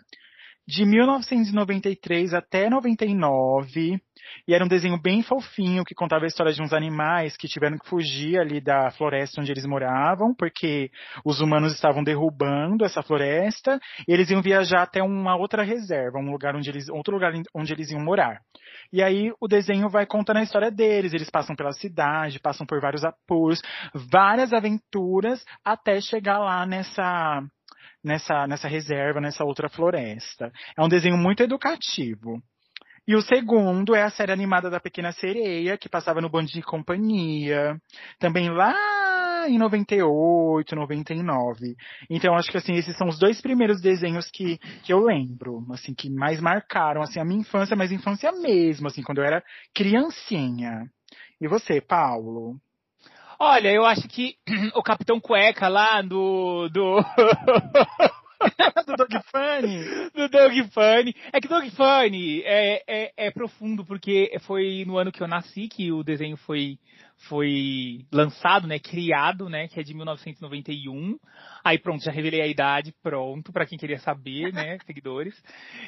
de 0.67 0.86
1993 0.86 2.34
até 2.34 2.70
99. 2.70 4.00
E 4.48 4.53
era 4.53 4.63
um 4.63 4.67
desenho 4.67 5.00
bem 5.00 5.22
fofinho 5.22 5.84
que 5.84 5.93
contava 5.93 6.24
a 6.24 6.27
história 6.27 6.53
de 6.53 6.62
uns 6.62 6.74
animais 6.74 7.36
que 7.36 7.48
tiveram 7.48 7.77
que 7.77 7.88
fugir 7.88 8.39
ali 8.39 8.62
da 8.62 8.89
floresta 8.91 9.41
onde 9.41 9.51
eles 9.51 9.65
moravam, 9.65 10.34
porque 10.34 10.89
os 11.25 11.41
humanos 11.41 11.74
estavam 11.74 12.03
derrubando 12.03 12.86
essa 12.86 13.03
floresta, 13.03 13.79
e 14.08 14.13
eles 14.13 14.29
iam 14.29 14.41
viajar 14.41 14.84
até 14.84 15.03
uma 15.03 15.36
outra 15.36 15.63
reserva, 15.63 16.20
um 16.20 16.32
lugar 16.32 16.55
onde 16.55 16.70
eles, 16.70 16.89
outro 16.89 17.13
lugar 17.13 17.34
onde 17.53 17.74
eles 17.74 17.91
iam 17.91 18.01
morar. 18.01 18.39
E 18.91 19.03
aí 19.03 19.32
o 19.39 19.48
desenho 19.48 19.89
vai 19.89 20.05
contando 20.05 20.38
a 20.38 20.43
história 20.43 20.72
deles, 20.72 21.13
eles 21.13 21.29
passam 21.29 21.55
pela 21.55 21.74
cidade, 21.74 22.39
passam 22.39 22.65
por 22.65 22.79
vários 22.79 23.03
apuros, 23.03 23.62
várias 23.93 24.53
aventuras 24.53 25.43
até 25.63 26.00
chegar 26.00 26.39
lá 26.39 26.65
nessa 26.65 27.43
nessa 28.04 28.48
nessa 28.48 28.68
reserva, 28.68 29.22
nessa 29.22 29.44
outra 29.44 29.70
floresta. 29.70 30.52
É 30.78 30.84
um 30.84 30.90
desenho 30.90 31.18
muito 31.18 31.44
educativo. 31.44 32.42
E 33.06 33.16
o 33.16 33.22
segundo 33.22 33.94
é 33.94 34.02
a 34.02 34.10
série 34.10 34.32
animada 34.32 34.70
da 34.70 34.80
Pequena 34.80 35.12
Sereia, 35.12 35.78
que 35.78 35.90
passava 35.90 36.22
no 36.22 36.30
Band 36.30 36.46
de 36.46 36.62
Companhia, 36.62 37.78
também 38.18 38.50
lá 38.50 38.74
em 39.48 39.58
98, 39.58 40.74
99. 40.74 41.76
Então 42.10 42.34
acho 42.34 42.50
que 42.50 42.58
assim, 42.58 42.74
esses 42.76 42.96
são 42.98 43.10
os 43.10 43.20
dois 43.20 43.42
primeiros 43.42 43.82
desenhos 43.82 44.30
que, 44.32 44.58
que 44.84 44.94
eu 44.94 45.00
lembro, 45.00 45.66
assim, 45.72 45.94
que 45.94 46.10
mais 46.10 46.40
marcaram 46.40 47.02
assim 47.02 47.20
a 47.20 47.26
minha 47.26 47.42
infância, 47.42 47.76
mas 47.76 47.92
infância 47.92 48.32
mesmo, 48.32 48.88
assim, 48.88 49.04
quando 49.04 49.18
eu 49.18 49.26
era 49.26 49.44
criancinha. 49.76 50.90
E 51.42 51.48
você, 51.48 51.82
Paulo? 51.82 52.58
Olha, 53.40 53.72
eu 53.72 53.86
acho 53.86 54.08
que 54.08 54.36
o 54.75 54.84
Capitão 54.84 55.20
Cueca 55.20 55.68
lá 55.68 56.02
do. 56.02 56.70
do... 56.70 57.04
Do 58.86 58.98
Dog 58.98 59.20
Funny? 59.32 59.86
do 60.13 60.28
Doug 60.28 60.54
Funny. 60.72 61.16
É 61.32 61.40
que 61.40 61.48
Doug 61.48 61.66
Funny 61.70 62.42
é, 62.44 62.84
é, 62.86 63.13
é 63.16 63.32
profundo, 63.32 63.86
porque 63.86 64.38
foi 64.42 64.84
no 64.86 64.98
ano 64.98 65.13
que 65.13 65.24
eu 65.24 65.28
nasci 65.28 65.70
que 65.70 65.92
o 65.94 66.04
desenho 66.04 66.36
foi, 66.36 66.78
foi 67.27 68.06
lançado, 68.12 68.68
né? 68.68 68.80
Criado, 68.80 69.50
né? 69.50 69.68
Que 69.68 69.80
é 69.80 69.84
de 69.84 69.94
1991. 69.94 71.18
Aí 71.63 71.77
pronto, 71.77 72.03
já 72.03 72.12
revelei 72.12 72.42
a 72.42 72.48
idade, 72.48 72.94
pronto, 73.01 73.51
pra 73.51 73.65
quem 73.65 73.77
queria 73.77 74.00
saber, 74.00 74.51
né? 74.53 74.77
Seguidores. 74.86 75.34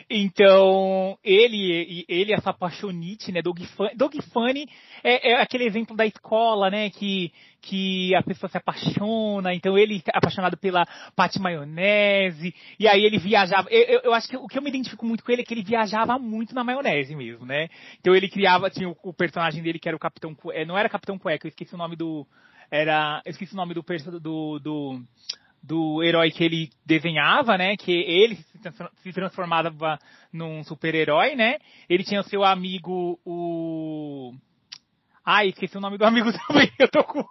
Então, 0.10 1.18
ele, 1.24 2.06
ele 2.08 2.34
essa 2.34 2.51
apaixonite, 2.51 3.32
né? 3.32 3.42
Doug 3.42 3.60
Funny, 3.75 3.92
Funny 4.32 4.70
é, 5.04 5.32
é 5.32 5.42
aquele 5.42 5.65
exemplo 5.65 5.96
da 5.96 6.06
escola, 6.06 6.70
né? 6.70 6.89
Que, 6.89 7.32
que 7.62 8.13
a 8.15 8.22
pessoa 8.22 8.50
se 8.50 8.58
apaixona, 8.58 9.54
então 9.54 9.77
ele 9.77 10.01
é 10.06 10.18
apaixonado 10.18 10.56
pela 10.56 10.86
Pati 11.15 11.39
Maionese, 11.39 12.54
e 12.80 12.88
aí 12.88 13.04
ele 13.04 13.18
viajava. 13.18 13.68
Eu, 13.70 13.82
eu, 13.84 14.01
eu 14.06 14.13
acho 14.13 14.27
que 14.27 14.38
o 14.38 14.48
que 14.48 14.58
eu 14.58 14.62
me 14.62 14.70
identifico 14.70 15.06
muito 15.06 15.24
com 15.24 15.32
ele 15.32 15.42
é 15.42 15.46
que 15.46 15.54
ele 15.54 15.63
viajava 15.63 16.20
muito 16.20 16.54
na 16.54 16.63
maionese 16.63 17.15
mesmo, 17.15 17.46
né? 17.46 17.68
Então 18.00 18.15
ele 18.15 18.30
criava, 18.30 18.70
tinha 18.70 18.89
o, 18.89 18.96
o 19.04 19.13
personagem 19.13 19.63
dele 19.63 19.80
que 19.80 19.88
era 19.88 19.96
o 19.96 20.00
Capitão 20.00 20.36
Cueca, 20.36 20.65
não 20.65 20.77
era 20.77 20.89
Capitão 20.89 21.18
Cueca, 21.25 21.48
eu 21.48 21.50
esqueci 21.50 21.74
o 21.74 21.77
nome 21.77 21.96
do. 21.96 22.27
Era. 22.70 23.20
Eu 23.25 23.32
esqueci 23.32 23.53
o 23.53 23.58
nome 23.58 23.74
do 23.74 23.84
do, 24.20 24.60
do, 24.60 25.01
do 25.63 26.03
herói 26.03 26.29
que 26.29 26.44
ele 26.44 26.70
desenhava, 26.86 27.58
né? 27.58 27.75
Que 27.75 27.91
ele 27.91 28.38
se 29.01 29.12
transformava 29.12 29.98
num 30.32 30.63
super-herói, 30.63 31.36
né? 31.36 31.58
Ele 31.89 32.03
tinha 32.03 32.22
o 32.22 32.24
seu 32.24 32.44
amigo, 32.44 33.20
o. 33.25 34.36
Ai, 35.25 35.50
esqueci 35.50 35.75
o 35.77 35.82
nome 35.82 35.98
do 35.98 36.05
amigo 36.05 36.29
também. 36.48 36.72
Eu 36.77 36.88
tô 36.88 37.03
com. 37.03 37.24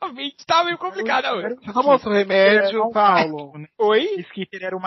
A 0.00 0.08
mente 0.12 0.46
tá 0.46 0.64
meio 0.64 0.78
complicada 0.78 1.34
hoje. 1.34 1.56
Seu 1.98 2.10
remédio, 2.12 2.90
Paulo? 2.92 3.52
Oi? 3.78 4.16
Skipper 4.22 4.62
era 4.62 4.76
o. 4.76 4.80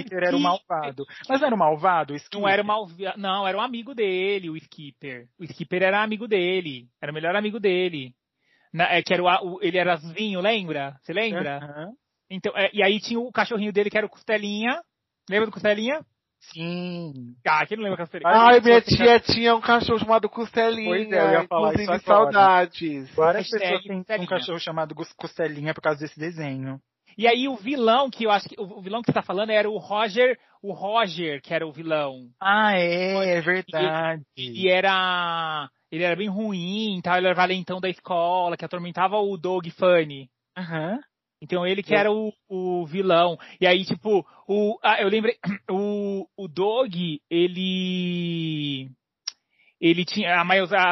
Skipper 0.00 0.22
era 0.24 0.36
o 0.36 0.40
malvado. 0.40 1.04
Mas 1.28 1.40
não 1.40 1.46
era 1.46 1.54
o 1.54 1.58
malvado? 1.58 2.14
o 2.14 2.16
Skipper? 2.16 2.40
Não 2.40 2.48
era 2.48 2.62
o 2.62 2.66
malvia... 2.66 3.14
Não, 3.16 3.46
era 3.46 3.56
um 3.56 3.60
amigo 3.60 3.94
dele, 3.94 4.50
o 4.50 4.56
Skipper. 4.56 5.26
O 5.38 5.44
Skipper 5.44 5.82
era 5.82 6.02
amigo 6.02 6.26
dele. 6.26 6.88
Era 7.00 7.12
o 7.12 7.14
melhor 7.14 7.36
amigo 7.36 7.60
dele. 7.60 8.12
Na- 8.72 8.90
é, 8.92 9.02
que 9.02 9.12
era 9.12 9.22
o, 9.22 9.26
o- 9.26 9.58
ele 9.62 9.78
era 9.78 9.92
azulzinho, 9.92 10.40
lembra? 10.40 10.96
Você 11.02 11.12
lembra? 11.12 11.60
Então, 12.30 12.52
é, 12.56 12.70
e 12.72 12.82
aí 12.82 12.98
tinha 12.98 13.20
o 13.20 13.30
cachorrinho 13.30 13.72
dele 13.72 13.90
que 13.90 13.98
era 13.98 14.06
o 14.06 14.10
Costelinha. 14.10 14.82
Lembra 15.30 15.46
do 15.46 15.52
Costelinha? 15.52 16.00
Sim. 16.50 17.36
Ah, 17.46 17.64
quem 17.66 17.76
não 17.76 17.84
lembra 17.84 17.98
do 17.98 18.08
Costelinha? 18.08 18.32
Ai, 18.34 18.60
minha 18.60 18.80
tia 18.80 19.20
tinha 19.20 19.54
um 19.54 19.60
cachorro 19.60 19.98
chamado 19.98 20.28
Costelinha. 20.28 20.84
Pois 20.84 21.12
é, 21.12 21.20
eu 21.20 21.40
ia 21.40 21.48
falar 21.48 21.72
inclusive, 21.74 21.96
isso 21.96 22.12
agora. 22.12 22.32
saudades. 22.32 23.14
Várias 23.14 23.48
pessoas 23.48 23.82
têm 23.84 24.04
um 24.20 24.26
cachorro 24.26 24.58
chamado 24.58 24.94
Costelinha 24.94 25.72
por 25.72 25.80
causa 25.80 26.00
desse 26.00 26.18
desenho. 26.18 26.80
E 27.16 27.28
aí 27.28 27.46
o 27.46 27.56
vilão, 27.56 28.10
que 28.10 28.24
eu 28.24 28.30
acho 28.30 28.48
que 28.48 28.56
o 28.58 28.80
vilão 28.80 29.02
que 29.02 29.06
você 29.06 29.12
tá 29.12 29.22
falando 29.22 29.50
era 29.50 29.68
o 29.68 29.76
Roger, 29.76 30.38
o 30.62 30.72
Roger, 30.72 31.40
que 31.42 31.52
era 31.52 31.66
o 31.66 31.72
vilão. 31.72 32.28
Ah, 32.40 32.72
é, 32.74 33.36
é 33.36 33.40
verdade. 33.40 34.22
E 34.38 34.68
era. 34.68 35.68
Ele 35.90 36.04
era 36.04 36.16
bem 36.16 36.28
ruim, 36.28 37.00
tal, 37.02 37.18
ele 37.18 37.26
era 37.26 37.34
valentão 37.34 37.78
da 37.78 37.88
escola, 37.88 38.56
que 38.56 38.64
atormentava 38.64 39.16
o 39.18 39.36
Doug 39.36 39.66
Funny. 39.68 40.30
Aham. 40.56 40.98
Então 41.42 41.66
ele 41.66 41.82
que 41.82 41.92
era 41.92 42.12
o, 42.12 42.32
o 42.48 42.86
vilão. 42.86 43.36
E 43.60 43.66
aí, 43.66 43.84
tipo, 43.84 44.24
o, 44.46 44.78
ah, 44.80 45.02
eu 45.02 45.08
lembrei, 45.08 45.36
o, 45.68 46.24
o 46.36 46.46
Dog, 46.46 47.20
ele. 47.28 48.88
Ele 49.80 50.04
tinha. 50.04 50.36
A 50.36 50.44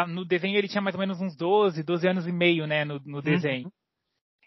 a- 0.03 0.07
no 0.09 0.25
desenho 0.25 0.59
ele 0.59 0.67
tinha 0.67 0.83
mais 0.83 0.97
ou 0.97 1.01
menos 1.01 1.21
uns 1.21 1.37
12, 1.37 1.85
12 1.85 2.09
anos 2.09 2.27
e 2.27 2.33
meio, 2.33 2.67
né, 2.67 2.85
no, 2.85 2.99
no 3.07 3.23
desenho. 3.23 3.71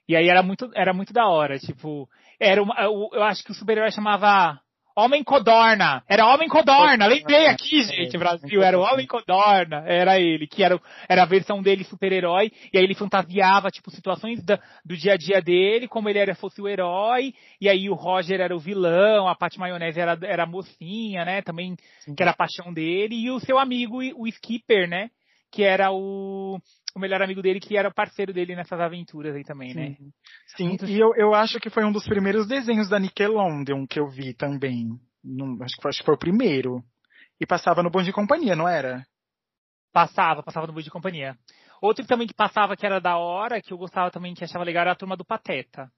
E 0.05 0.17
aí 0.17 0.27
era 0.27 0.43
muito, 0.43 0.69
era 0.75 0.93
muito 0.93 1.13
da 1.13 1.25
hora, 1.25 1.57
tipo. 1.57 2.09
Era 2.37 2.61
uma, 2.61 2.75
eu, 2.81 3.09
eu 3.13 3.23
acho 3.23 3.41
que 3.41 3.51
o 3.51 3.55
super-herói 3.55 3.89
chamava 3.89 4.59
Homem 4.95 5.23
Codorna. 5.23 6.03
Era 6.07 6.27
Homem 6.27 6.47
Codorna. 6.47 7.07
Lembrei 7.07 7.47
aqui, 7.47 7.81
gente, 7.83 8.15
É, 8.15 8.19
Brasil. 8.19 8.61
Era 8.61 8.77
o 8.77 8.81
Homem 8.81 9.07
Codorna. 9.07 9.83
Era 9.87 10.19
ele, 10.19 10.45
que 10.47 10.63
era, 10.63 10.79
era 11.09 11.23
a 11.23 11.25
versão 11.25 11.61
dele 11.61 11.83
super-herói. 11.83 12.51
E 12.71 12.77
aí 12.77 12.83
ele 12.83 12.93
fantasiava, 12.93 13.69
tipo, 13.71 13.89
situações 13.89 14.43
da- 14.45 14.59
do 14.85 14.95
dia 14.95 15.13
a 15.13 15.17
dia 15.17 15.41
dele, 15.41 15.87
como 15.87 16.09
ele 16.09 16.19
era, 16.19 16.35
fosse 16.35 16.61
o 16.61 16.67
herói. 16.67 17.33
E 17.59 17.67
aí 17.67 17.89
o 17.89 17.95
Roger 17.95 18.39
era 18.39 18.55
o 18.55 18.59
vilão, 18.59 19.27
a 19.27 19.35
Paty 19.35 19.57
Maionese 19.59 19.99
era, 19.99 20.17
era 20.23 20.43
a 20.43 20.47
mocinha, 20.47 21.25
né? 21.25 21.41
Também, 21.41 21.75
que 22.15 22.21
era 22.21 22.31
a 22.31 22.35
paixão 22.35 22.71
dele. 22.71 23.15
E 23.15 23.31
o 23.31 23.39
seu 23.39 23.57
amigo, 23.57 23.97
o 24.15 24.27
Skipper, 24.27 24.87
né? 24.87 25.09
Que 25.51 25.63
era 25.63 25.91
o, 25.91 26.59
o 26.95 26.99
melhor 26.99 27.21
amigo 27.21 27.41
dele, 27.41 27.59
que 27.59 27.77
era 27.77 27.89
o 27.89 27.93
parceiro 27.93 28.33
dele 28.33 28.55
nessas 28.55 28.79
aventuras 28.79 29.35
aí 29.35 29.43
também, 29.43 29.73
né? 29.73 29.95
Sim, 29.95 30.13
Sim, 30.55 30.67
Muito 30.69 30.85
e 30.85 30.99
eu, 30.99 31.13
eu 31.15 31.33
acho 31.33 31.59
que 31.59 31.69
foi 31.69 31.83
um 31.83 31.91
dos 31.91 32.05
primeiros 32.05 32.47
desenhos 32.47 32.89
da 32.89 32.99
Nickelodeon 32.99 33.85
que 33.87 33.99
eu 33.99 34.07
vi 34.07 34.33
também. 34.33 34.89
Não- 35.23 35.57
acho, 35.63 35.75
que 35.75 35.81
foi, 35.81 35.89
acho 35.89 35.99
que 35.99 36.05
foi 36.05 36.15
o 36.15 36.19
primeiro. 36.19 36.83
E 37.39 37.45
passava 37.45 37.81
no 37.81 37.89
Bom 37.89 38.01
de 38.03 38.11
Companhia, 38.13 38.55
não 38.55 38.67
era? 38.67 39.03
Passava, 39.91 40.41
passava 40.41 40.65
no 40.67 40.73
Boi 40.73 40.81
de 40.83 40.89
Companhia. 40.89 41.37
Outro 41.81 42.05
também 42.05 42.27
que 42.27 42.33
passava 42.33 42.75
que 42.75 42.85
era 42.85 42.99
da 42.99 43.17
hora, 43.17 43.61
que 43.61 43.71
eu 43.73 43.77
gostava 43.77 44.09
também, 44.09 44.33
que 44.33 44.43
achava 44.43 44.63
legal, 44.63 44.81
era 44.81 44.91
a 44.93 44.95
Turma 44.95 45.15
do 45.15 45.25
Pateta. 45.25 45.91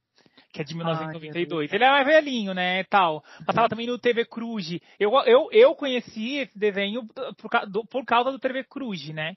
Que 0.52 0.62
é 0.62 0.64
de 0.66 0.75
1992. 0.75 1.72
Ele 1.72 1.84
é 1.84 1.90
mais 1.90 2.06
velhinho, 2.06 2.54
né, 2.54 2.84
tal. 2.86 3.24
Passava 3.46 3.70
também 3.70 3.88
no 3.88 4.00
TV 4.00 4.25
Cruz. 4.25 4.80
Eu, 5.00 5.12
eu, 5.25 5.50
eu 5.52 5.75
conheci 5.75 6.38
esse 6.38 6.58
desenho 6.58 7.06
por, 7.38 7.50
ca- 7.50 7.66
do- 7.66 7.86
por 7.86 8.04
causa 8.06 8.32
do 8.32 8.40
TV 8.40 8.64
Cruz, 8.64 9.10
né? 9.10 9.36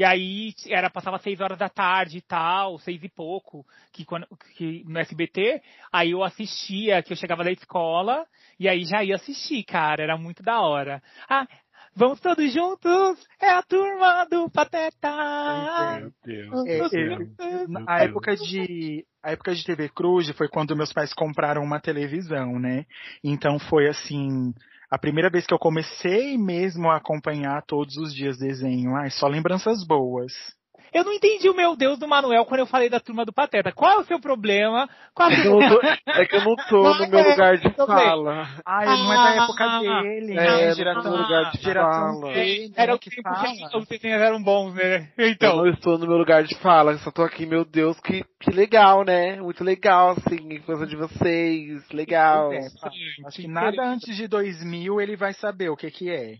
E 0.00 0.04
aí 0.04 0.54
era, 0.68 0.88
passava 0.88 1.18
seis 1.18 1.38
horas 1.42 1.58
da 1.58 1.68
tarde 1.68 2.16
e 2.16 2.20
tal, 2.22 2.78
seis 2.78 3.04
e 3.04 3.08
pouco, 3.10 3.66
que, 3.92 4.02
quando, 4.02 4.26
que 4.56 4.82
no 4.88 4.98
SBT. 4.98 5.60
Aí 5.92 6.12
eu 6.12 6.24
assistia, 6.24 7.02
que 7.02 7.12
eu 7.12 7.16
chegava 7.18 7.44
da 7.44 7.52
escola, 7.52 8.24
e 8.58 8.66
aí 8.66 8.82
já 8.86 9.04
ia 9.04 9.16
assistir, 9.16 9.62
cara. 9.62 10.02
Era 10.02 10.16
muito 10.16 10.42
da 10.42 10.58
hora. 10.62 11.02
Ah, 11.28 11.46
vamos 11.94 12.18
todos 12.18 12.50
juntos, 12.50 13.28
é 13.38 13.50
a 13.50 13.62
turma 13.62 14.24
do 14.24 14.48
Pateta. 14.50 15.98
Meu 16.00 16.12
Deus. 16.24 16.66
É, 16.66 16.78
é. 16.78 17.66
Na- 17.68 17.84
a 17.86 18.02
época 18.02 18.34
de 18.36 19.04
a 19.22 19.32
época 19.32 19.54
de 19.54 19.62
TV 19.62 19.90
Cruz 19.90 20.30
foi 20.30 20.48
quando 20.48 20.74
meus 20.74 20.94
pais 20.94 21.12
compraram 21.12 21.62
uma 21.62 21.78
televisão, 21.78 22.58
né? 22.58 22.86
Então 23.22 23.58
foi 23.58 23.86
assim 23.86 24.54
a 24.90 24.98
primeira 24.98 25.30
vez 25.30 25.46
que 25.46 25.54
eu 25.54 25.58
comecei 25.58 26.36
mesmo 26.36 26.90
a 26.90 26.96
acompanhar 26.96 27.62
todos 27.62 27.96
os 27.96 28.12
dias 28.12 28.38
desenho. 28.38 28.96
Ai, 28.96 29.10
só 29.10 29.28
lembranças 29.28 29.84
boas. 29.86 30.32
Eu 30.92 31.04
não 31.04 31.12
entendi 31.12 31.48
o 31.48 31.54
meu 31.54 31.76
Deus 31.76 31.98
do 31.98 32.08
Manuel 32.08 32.44
quando 32.44 32.60
eu 32.60 32.66
falei 32.66 32.88
da 32.88 32.98
turma 33.00 33.24
do 33.24 33.32
Pateta. 33.32 33.72
Qual 33.72 33.90
é 33.92 33.98
o 33.98 34.04
seu 34.04 34.20
problema? 34.20 34.88
Qual 35.14 35.30
É 35.30 35.36
que 35.40 35.46
eu 35.46 35.58
não 35.60 35.68
tô, 35.68 35.80
é 36.10 36.26
que 36.26 36.36
eu 36.36 36.44
não 36.44 36.56
tô 36.68 36.94
no 36.94 37.08
meu 37.08 37.30
lugar 37.30 37.56
de 37.58 37.70
fala. 37.74 38.48
Ah, 38.64 38.84
não 38.84 39.12
é 39.12 39.16
da 39.16 39.44
época 39.44 39.64
Ah, 39.64 40.02
dele, 40.02 40.32
é, 40.32 40.36
né? 40.66 40.74
Geração, 40.74 41.10
no 41.12 41.22
lugar 41.22 41.50
de 41.52 41.62
geração 41.62 42.20
fala. 42.20 42.34
Z, 42.34 42.72
Era 42.76 42.92
né, 42.92 42.94
o 42.94 42.98
que 42.98 43.10
tempo 43.10 43.22
fala. 43.22 43.44
que 43.70 43.76
os 43.76 43.86
desenhos 43.86 44.20
eram 44.20 44.42
bons, 44.42 44.74
né? 44.74 45.08
Eu 45.16 45.28
Então. 45.28 45.56
não 45.56 45.66
estou 45.68 45.98
no 45.98 46.06
meu 46.06 46.16
lugar 46.16 46.42
de 46.42 46.54
fala, 46.56 46.92
eu 46.92 46.98
só 46.98 47.10
tô 47.10 47.22
aqui, 47.22 47.46
meu 47.46 47.64
Deus, 47.64 47.98
que, 48.00 48.24
que 48.40 48.50
legal, 48.50 49.04
né? 49.04 49.40
Muito 49.40 49.62
legal, 49.64 50.10
assim, 50.10 50.50
a 50.50 50.54
infância 50.54 50.86
de 50.86 50.96
vocês, 50.96 51.88
legal. 51.90 52.52
É, 52.52 52.58
Acho 53.26 53.36
que 53.42 53.48
nada 53.48 53.82
antes 53.84 54.16
de 54.16 54.26
2000 54.26 55.00
ele 55.00 55.16
vai 55.16 55.32
saber 55.34 55.68
o 55.70 55.76
que 55.76 55.90
que 55.90 56.10
é. 56.10 56.34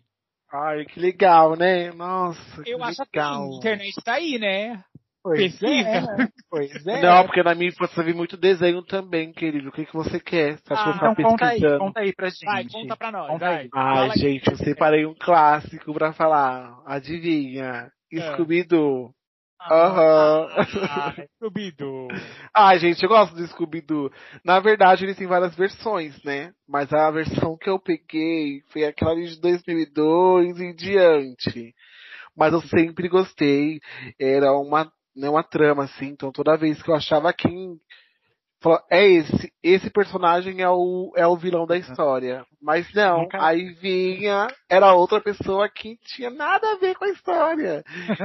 Ai, 0.52 0.84
que 0.84 0.98
legal, 0.98 1.56
né? 1.56 1.92
Nossa, 1.92 2.62
que 2.62 2.70
Eu 2.70 2.82
acho 2.82 2.96
que 3.10 3.18
legal. 3.18 3.42
a 3.44 3.56
internet 3.56 3.94
tá 4.04 4.14
aí, 4.14 4.38
né? 4.38 4.82
Pois 5.22 5.38
Pesquisa. 5.38 5.88
é, 5.88 6.02
pois 6.50 6.86
é. 6.86 7.02
Não, 7.02 7.24
porque 7.26 7.42
na 7.42 7.54
minha 7.54 7.68
infância 7.68 8.00
eu 8.00 8.04
vi 8.06 8.14
muito 8.14 8.38
desenho 8.38 8.82
também, 8.82 9.30
querido. 9.32 9.68
O 9.68 9.72
que, 9.72 9.84
que 9.84 9.92
você 9.92 10.18
quer? 10.18 10.56
Você 10.58 10.72
acha 10.72 10.82
que 10.84 10.88
eu 10.88 10.94
Então 10.94 11.14
tá 11.14 11.22
conta 11.22 11.44
aí, 11.44 11.50
pesquisando? 11.60 11.78
conta 11.78 12.00
aí 12.00 12.14
pra 12.14 12.28
gente. 12.30 12.44
Vai, 12.46 12.66
conta 12.68 12.96
pra 12.96 13.12
nós, 13.12 13.28
Conta 13.28 13.44
vai. 13.44 13.56
aí. 13.58 13.68
Ai, 13.74 13.94
Fala 13.96 14.12
aí. 14.14 14.18
gente, 14.18 14.50
eu 14.50 14.56
separei 14.56 15.04
um 15.04 15.14
clássico 15.14 15.92
pra 15.92 16.14
falar. 16.14 16.80
Adivinha? 16.86 17.90
É. 18.12 18.32
Scooby-Doo. 18.32 19.12
Aham. 19.68 20.48
Ah, 20.88 21.14
Scooby-Doo. 21.36 22.08
Ai, 22.54 22.78
gente, 22.78 23.02
eu 23.02 23.08
gosto 23.08 23.34
do 23.34 23.46
Scooby-Doo. 23.46 24.10
Na 24.44 24.58
verdade, 24.60 25.04
ele 25.04 25.14
tem 25.14 25.26
várias 25.26 25.54
versões, 25.54 26.22
né? 26.24 26.52
Mas 26.68 26.92
a 26.92 27.10
versão 27.10 27.56
que 27.58 27.68
eu 27.68 27.78
peguei 27.78 28.62
foi 28.70 28.84
aquela 28.84 29.14
de 29.14 29.38
2002 29.40 30.58
em 30.60 30.74
diante. 30.74 31.74
Mas 32.36 32.52
eu 32.52 32.60
sempre 32.62 33.08
gostei. 33.08 33.80
Era 34.18 34.52
uma, 34.52 34.90
né, 35.14 35.28
uma 35.28 35.42
trama, 35.42 35.84
assim. 35.84 36.06
Então 36.06 36.32
toda 36.32 36.56
vez 36.56 36.82
que 36.82 36.90
eu 36.90 36.94
achava 36.94 37.32
quem. 37.32 37.76
Falava, 38.60 38.84
É 38.90 39.06
esse, 39.06 39.52
esse 39.62 39.90
personagem 39.90 40.62
é 40.62 40.68
o, 40.68 41.12
é 41.16 41.26
o 41.26 41.36
vilão 41.36 41.66
da 41.66 41.76
história. 41.76 42.44
Mas 42.62 42.92
não, 42.94 43.26
aí 43.32 43.72
vinha, 43.74 44.48
era 44.68 44.92
outra 44.92 45.20
pessoa 45.20 45.68
que 45.68 45.98
tinha 46.04 46.30
nada 46.30 46.72
a 46.72 46.76
ver 46.76 46.94
com 46.96 47.04
a 47.04 47.10
história. 47.10 47.82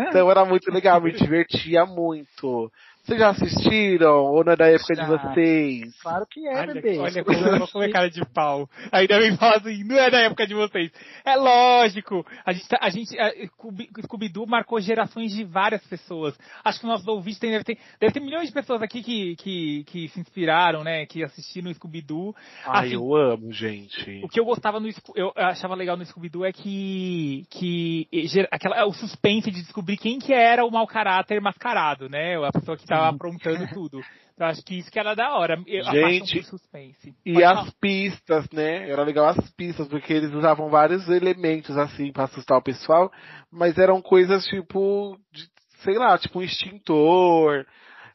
Então 0.10 0.30
era 0.30 0.46
muito 0.46 0.72
legal, 0.72 1.02
me 1.02 1.12
divertia 1.12 1.86
muito. 1.86 2.72
Vocês 3.06 3.20
já 3.20 3.30
assistiram? 3.30 4.24
Ou 4.26 4.44
não 4.44 4.54
é 4.54 4.56
da 4.56 4.68
época 4.68 4.96
de 4.96 5.02
Já. 5.02 5.06
vocês? 5.08 6.02
Claro 6.02 6.26
que 6.26 6.48
é, 6.48 6.56
Olha, 6.60 6.74
bebê. 6.74 6.98
olha 6.98 7.24
como 7.24 7.38
eu 7.38 7.60
vou 7.60 7.68
comer 7.68 7.92
cara 7.92 8.10
de 8.10 8.26
pau. 8.34 8.68
Ainda 8.92 9.20
bem 9.20 9.38
fala 9.38 9.58
assim, 9.58 9.84
não 9.84 9.96
é 9.96 10.10
da 10.10 10.20
época 10.22 10.48
de 10.48 10.56
vocês. 10.56 10.92
É 11.24 11.36
lógico. 11.36 12.26
A 12.44 12.52
gente, 12.52 12.68
tá- 12.68 12.80
a 12.82 12.90
gente, 12.90 13.20
a, 13.20 13.30
Scooby- 13.48 13.90
Scooby-Doo 14.06 14.48
marcou 14.48 14.80
gerações 14.82 15.32
de 15.32 15.44
várias 15.44 15.86
pessoas. 15.86 16.36
Acho 16.64 16.80
que 16.80 16.88
nossos 16.88 17.08
ouvintes 17.08 17.40
tem, 17.40 17.52
deve 17.52 17.64
ter, 17.64 17.78
deve 18.00 18.12
ter 18.14 18.20
milhões 18.20 18.48
de 18.48 18.54
pessoas 18.54 18.82
aqui 18.82 19.04
que, 19.04 19.36
que, 19.36 19.84
que 19.86 20.08
se 20.10 20.20
inspiraram, 20.20 20.84
né? 20.84 21.06
Que 21.06 21.24
assistiram 21.24 21.70
o 21.70 21.74
Scooby-Doo. 21.76 22.36
Ai, 22.66 22.86
Assim, 22.88 22.96
eu 22.96 23.16
amo, 23.16 23.52
gente. 23.52 24.22
O 24.24 24.28
que 24.28 24.40
eu 24.40 24.46
gostava 24.46 24.80
no 24.80 24.90
eu 25.16 25.32
achava 25.36 25.76
legal 25.76 25.96
no 25.96 26.06
Scooby-Doo 26.06 26.44
é 26.44 26.52
que 26.52 27.46
que 27.52 28.08
aquela 28.52 28.84
o 28.88 28.94
suspense 28.94 29.52
de 29.52 29.62
descobrir 29.62 29.98
quem 29.98 30.18
que 30.18 30.34
era 30.34 30.66
o 30.66 30.72
mau 30.72 30.88
caráter 30.88 31.40
mascarado, 31.40 32.10
né? 32.10 32.36
A 32.44 32.52
pessoa 32.52 32.76
que 32.78 32.84
tava 32.96 33.10
aprontando 33.16 33.68
tudo. 33.74 34.02
Eu 34.38 34.46
acho 34.48 34.64
que 34.66 34.76
isso 34.78 34.92
que 34.92 35.00
era 35.00 35.16
da 35.16 35.34
hora. 35.38 35.58
Eu- 35.66 35.84
Gente, 35.86 36.44
suspense. 36.44 37.16
E 37.26 37.34
Pode 37.34 37.44
as 37.46 37.54
falar. 37.60 37.72
pistas, 37.80 38.50
né? 38.52 38.90
Era 38.90 39.04
legal 39.04 39.28
as 39.28 39.50
pistas, 39.52 39.88
porque 39.88 40.12
eles 40.12 40.34
usavam 40.34 40.70
vários 40.70 41.08
elementos, 41.08 41.78
assim, 41.78 42.12
pra 42.12 42.26
assustar 42.26 42.58
o 42.58 42.62
pessoal, 42.64 43.12
mas 43.52 43.78
eram 43.78 44.02
coisas 44.02 44.46
tipo, 44.46 45.18
de- 45.32 45.48
sei 45.84 45.98
lá, 45.98 46.18
tipo 46.18 46.40
um 46.40 46.44
extintor. 46.44 47.66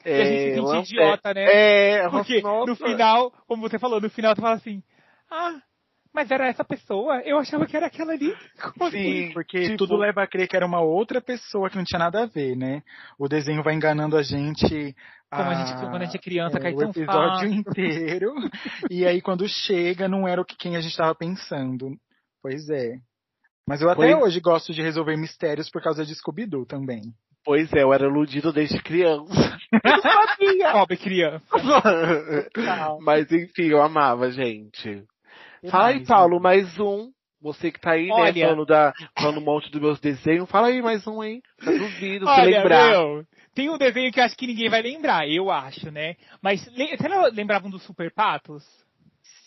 E 0.05 0.11
a 0.11 0.25
gente 0.25 0.43
se 0.43 0.49
é, 0.61 0.67
sente 0.67 0.93
idiota, 0.95 1.35
né? 1.35 1.45
É, 1.45 2.09
Porque 2.11 2.41
nossa, 2.43 2.71
no 2.71 2.77
final, 2.77 3.33
como 3.47 3.63
você 3.63 3.79
falou, 3.79 4.01
no 4.01 4.11
final 4.11 4.35
tu 4.35 4.41
fala 4.41 4.57
assim, 4.57 4.83
ah, 5.31 5.61
mas 6.13 6.31
era 6.31 6.49
essa 6.49 6.65
pessoa? 6.65 7.21
Eu 7.25 7.39
achava 7.39 7.67
que 7.67 7.77
era 7.77 7.87
aquela 7.87 8.13
ali. 8.13 8.35
Como 8.61 8.89
assim? 8.89 9.27
Sim, 9.29 9.33
Porque 9.33 9.63
tipo, 9.63 9.77
tudo 9.77 9.97
leva 9.97 10.23
a 10.23 10.27
crer 10.27 10.49
que 10.49 10.57
era 10.57 10.67
uma 10.67 10.81
outra 10.81 11.21
pessoa 11.21 11.71
que 11.71 11.77
não 11.77 11.85
tinha 11.85 11.99
nada 11.99 12.23
a 12.23 12.27
ver, 12.27 12.57
né? 12.57 12.83
O 13.19 13.29
desenho 13.29 13.63
vai 13.63 13.75
enganando 13.75 14.17
a 14.17 14.23
gente. 14.23 14.95
Como 15.31 15.49
a 15.49 15.55
gente, 15.55 15.81
quando 15.81 16.03
a 16.03 16.05
gente 16.07 16.17
é 16.17 16.21
criança, 16.21 16.59
cai 16.59 16.73
o 16.73 16.77
tão 16.77 16.91
episódio 16.91 17.15
fácil. 17.15 17.49
inteiro. 17.53 18.33
e 18.91 19.07
aí 19.07 19.21
quando 19.21 19.47
chega, 19.49 20.09
não 20.09 20.27
era 20.27 20.41
o 20.41 20.45
que 20.45 20.57
quem 20.57 20.77
a 20.77 20.81
gente 20.81 20.91
estava 20.91 21.15
pensando. 21.15 21.97
Pois 22.43 22.69
é. 22.69 22.95
Mas 23.69 23.81
eu 23.81 23.89
até 23.89 24.13
Pois- 24.13 24.25
hoje 24.25 24.41
gosto 24.41 24.73
de 24.73 24.83
resolver 24.83 25.17
mistérios 25.17 25.71
por 25.71 25.81
causa 25.81 26.05
de 26.05 26.15
Scooby-Doo 26.17 26.67
também. 26.67 27.03
Pois 27.45 27.73
é, 27.73 27.83
eu 27.85 27.93
era 27.95 28.05
iludido 28.07 28.53
desde 28.53 28.83
criança. 28.83 29.57
Eu 29.73 30.03
sabia. 30.03 30.73
Pobre 30.73 30.97
criança. 30.97 31.47
Mas 33.01 33.31
enfim, 33.33 33.69
eu 33.69 33.81
amava, 33.83 34.31
gente. 34.31 35.05
Fala 35.69 35.89
aí, 35.89 36.05
Paulo, 36.07 36.37
né? 36.37 36.43
mais 36.43 36.79
um. 36.79 37.11
Você 37.43 37.73
que 37.73 37.81
tá 37.81 37.93
aí, 37.93 38.11
Olha. 38.11 38.33
né, 38.33 38.41
falando, 38.51 38.67
da, 38.67 38.93
falando 39.19 39.39
um 39.39 39.45
monte 39.45 39.71
dos 39.71 39.81
meus 39.81 39.99
desenhos. 39.99 40.49
Fala 40.51 40.67
aí 40.69 40.83
mais 40.83 41.07
um, 41.07 41.25
hein? 41.25 41.43
Eu 41.65 41.79
duvido, 41.79 42.27
se 42.27 42.41
lembrar. 42.43 42.91
meu, 42.91 43.25
tem 43.55 43.71
um 43.71 43.79
desenho 43.79 44.13
que 44.13 44.21
eu 44.21 44.25
acho 44.25 44.37
que 44.37 44.47
ninguém 44.47 44.69
vai 44.69 44.83
lembrar, 44.83 45.27
eu 45.27 45.51
acho, 45.51 45.91
né? 45.91 46.17
Mas 46.43 46.63
você 46.65 47.09
lembravam 47.33 47.71
dos 47.71 47.83
Super 47.83 48.13
Patos? 48.13 48.63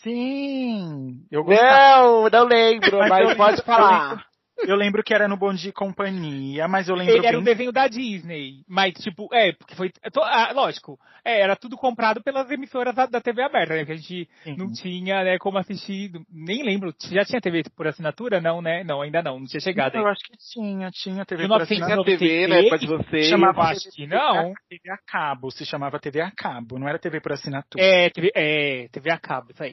Sim! 0.02 1.24
Eu 1.30 1.44
gostava. 1.44 2.02
Não, 2.02 2.28
não 2.30 2.44
lembro, 2.48 2.98
Mas 2.98 3.08
mas, 3.08 3.36
pode 3.36 3.50
lembro- 3.50 3.64
falar. 3.64 4.26
Eu 4.58 4.76
lembro 4.76 5.02
que 5.02 5.12
era 5.12 5.26
no 5.28 5.36
Bom 5.36 5.52
Dia 5.52 5.70
e 5.70 5.72
Companhia, 5.72 6.68
mas 6.68 6.88
eu 6.88 6.94
lembro 6.94 7.14
Ele 7.16 7.26
era 7.26 7.38
um 7.38 7.42
desenho 7.42 7.72
da 7.72 7.88
Disney, 7.88 8.62
mas 8.68 8.94
tipo, 8.94 9.28
é, 9.32 9.52
porque 9.52 9.74
foi, 9.74 9.90
to- 9.90 10.22
ah, 10.22 10.52
lógico, 10.54 10.98
é, 11.24 11.40
era 11.40 11.56
tudo 11.56 11.76
comprado 11.76 12.22
pelas 12.22 12.50
emissoras 12.50 12.94
da, 12.94 13.06
da 13.06 13.20
TV 13.20 13.42
aberta, 13.42 13.74
né? 13.74 13.84
Que 13.84 13.92
a 13.92 13.96
gente 13.96 14.28
Sim. 14.44 14.56
não 14.56 14.72
tinha, 14.72 15.24
né, 15.24 15.38
como 15.38 15.58
assistir, 15.58 16.12
nem 16.32 16.62
lembro, 16.62 16.94
já 17.10 17.24
tinha 17.24 17.40
TV 17.40 17.64
por 17.76 17.86
assinatura? 17.86 18.40
Não, 18.40 18.62
né? 18.62 18.84
Não, 18.84 19.02
ainda 19.02 19.22
não, 19.22 19.40
não 19.40 19.46
tinha 19.46 19.60
chegado 19.60 19.96
Eu 19.96 20.06
aí. 20.06 20.12
acho 20.12 20.22
que 20.22 20.36
tinha, 20.52 20.90
tinha 20.90 21.24
TV 21.24 21.42
por 21.42 21.48
1900 21.48 21.82
assinatura. 21.82 22.16
Tinha 22.16 22.18
TV 22.18 22.46
na 22.46 22.56
época 22.56 22.78
de 22.78 22.86
vocês. 22.86 23.26
Chamava 23.28 23.58
eu 23.58 23.64
acho 23.64 23.90
que 23.90 24.06
não. 24.06 24.54
TV 24.68 24.90
a 24.90 24.98
cabo, 25.06 25.50
se 25.50 25.66
chamava 25.66 25.98
TV 25.98 26.20
a 26.20 26.30
cabo, 26.30 26.78
não 26.78 26.88
era 26.88 26.98
TV 26.98 27.20
por 27.20 27.32
assinatura. 27.32 27.84
É, 27.84 28.08
TV, 28.10 28.30
é, 28.34 28.88
TV 28.92 29.10
a 29.10 29.18
cabo, 29.18 29.50
isso 29.50 29.62
aí. 29.62 29.72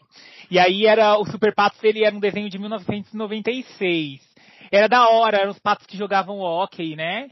E 0.49 0.57
aí 0.57 0.85
era, 0.85 1.17
o 1.17 1.25
Super 1.25 1.53
Patos, 1.53 1.83
ele 1.83 2.03
era 2.03 2.15
um 2.15 2.19
desenho 2.19 2.49
de 2.49 2.57
1996. 2.57 4.30
Era 4.71 4.87
da 4.87 5.09
hora, 5.09 5.37
eram 5.37 5.51
os 5.51 5.59
patos 5.59 5.85
que 5.85 5.97
jogavam 5.97 6.39
hockey, 6.39 6.95
né? 6.95 7.29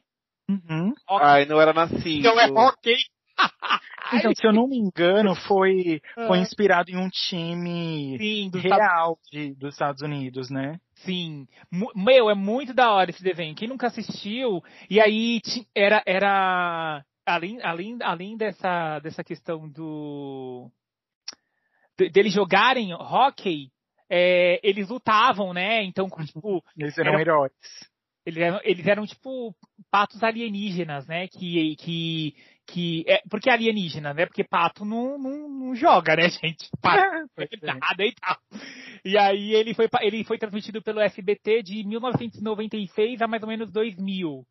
Uhum. 0.50 0.94
Hockey. 1.08 1.26
Ai, 1.26 1.46
não 1.46 1.62
era 1.62 1.72
nascido. 1.74 2.20
Então 2.20 2.40
é 2.40 2.48
hockey. 2.50 2.96
Então, 4.12 4.34
se 4.34 4.46
eu 4.46 4.52
não 4.52 4.68
me 4.68 4.76
engano, 4.76 5.36
foi, 5.36 6.02
foi 6.16 6.40
Ah. 6.40 6.42
inspirado 6.42 6.90
em 6.90 6.98
um 6.98 7.10
time 7.10 8.18
Sim, 8.18 8.48
Estados- 8.48 8.64
real 8.64 9.20
de, 9.32 9.54
dos 9.54 9.74
Estados 9.76 10.02
Unidos, 10.02 10.50
né? 10.50 10.80
Sim. 10.96 11.46
Meu, 11.96 12.28
é 12.28 12.34
muito 12.34 12.74
da 12.74 12.92
hora 12.92 13.12
esse 13.12 13.22
desenho. 13.24 13.54
Quem 13.56 13.68
nunca 13.68 13.86
assistiu, 13.86 14.64
e 14.90 15.00
aí 15.00 15.40
era, 15.76 16.02
era 16.08 17.06
além, 17.24 17.62
além, 17.62 17.98
além 18.02 18.36
dessa, 18.36 18.98
dessa 18.98 19.24
questão 19.24 19.70
do 19.70 20.72
de- 21.98 22.10
deles 22.10 22.34
jogarem 22.34 22.92
hockey, 22.96 23.70
é, 24.10 24.60
eles 24.64 24.90
lutavam, 24.90 25.54
né? 25.54 25.84
Então, 25.84 26.08
tipo, 26.26 26.64
Eles 26.78 26.98
eram 26.98 27.12
Era- 27.14 27.22
heróis. 27.22 27.52
eles 28.26 28.40
eram, 28.40 28.60
eles 28.64 28.88
eram 28.88 29.06
tipo 29.06 29.56
patos 29.92 30.24
alienígenas, 30.24 31.08
né? 31.08 31.28
Que 31.28 31.76
que 31.78 32.36
que 32.68 33.04
é 33.08 33.22
porque 33.30 33.50
é 33.50 33.54
alienígena, 33.54 34.14
né? 34.14 34.26
Porque 34.28 34.44
pato 34.44 34.86
não, 34.86 35.18
não, 35.18 35.50
não 35.50 35.76
joga, 35.76 36.16
né, 36.16 36.30
gente? 36.44 36.70
Pato 36.82 37.28
Pois 37.36 37.50
é. 37.52 37.66
nada 37.66 38.06
e 38.06 38.14
tal. 38.14 38.38
E 39.06 39.18
aí 39.18 39.54
ele 39.56 39.74
foi 39.74 39.88
ele 40.02 40.24
foi 40.24 40.38
transmitido 40.38 40.82
pelo 40.82 41.00
SBT 41.00 41.64
de 41.64 41.84
1996 41.88 43.22
a 43.22 43.28
mais 43.28 43.42
ou 43.44 43.50
menos 43.50 43.72
2000. 43.72 44.46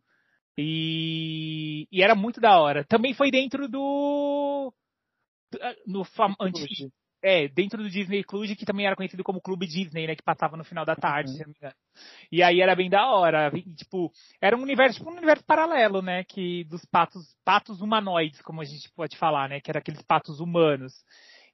E, 0.61 1.87
e 1.93 2.03
era 2.03 2.17
muito 2.17 2.41
da 2.41 2.59
hora. 2.61 2.85
Também 2.89 3.15
foi 3.15 3.31
dentro 3.31 3.69
do 3.69 4.73
no 5.87 6.05
fam, 6.05 6.35
anti, 6.41 6.91
é, 7.23 7.49
dentro 7.49 7.83
do 7.83 7.91
Disney 7.91 8.23
Club, 8.23 8.55
que 8.57 8.65
também 8.67 8.87
era 8.87 8.95
conhecido 8.97 9.25
como 9.25 9.41
Clube 9.41 9.67
Disney, 9.67 10.07
né? 10.07 10.15
Que 10.15 10.23
passava 10.23 10.57
no 10.57 10.65
final 10.65 10.85
da 10.85 10.95
tarde, 10.97 11.31
Uhum. 11.31 11.37
se 11.37 11.43
não 11.43 11.49
me 11.49 11.55
engano. 11.59 11.75
E 12.31 12.43
aí 12.43 12.61
era 12.61 12.75
bem 12.77 12.89
da 12.89 13.11
hora. 13.11 13.51
e, 13.55 13.63
Tipo, 13.75 14.13
era 14.41 14.57
um 14.57 14.63
universo, 14.63 14.99
tipo, 14.99 15.11
um 15.11 15.17
universo 15.17 15.45
paralelo, 15.45 16.01
né? 16.01 16.25
Que 16.25 16.65
dos 16.65 16.85
patos, 16.87 17.37
patos 17.45 17.81
humanoides, 17.81 18.41
como 18.43 18.61
a 18.61 18.65
gente 18.65 18.91
pode 18.93 19.17
falar, 19.17 19.49
né? 19.49 19.61
Que 19.61 19.71
era 19.71 19.81
aqueles 19.81 20.03
patos 20.03 20.39
humanos. 20.41 20.93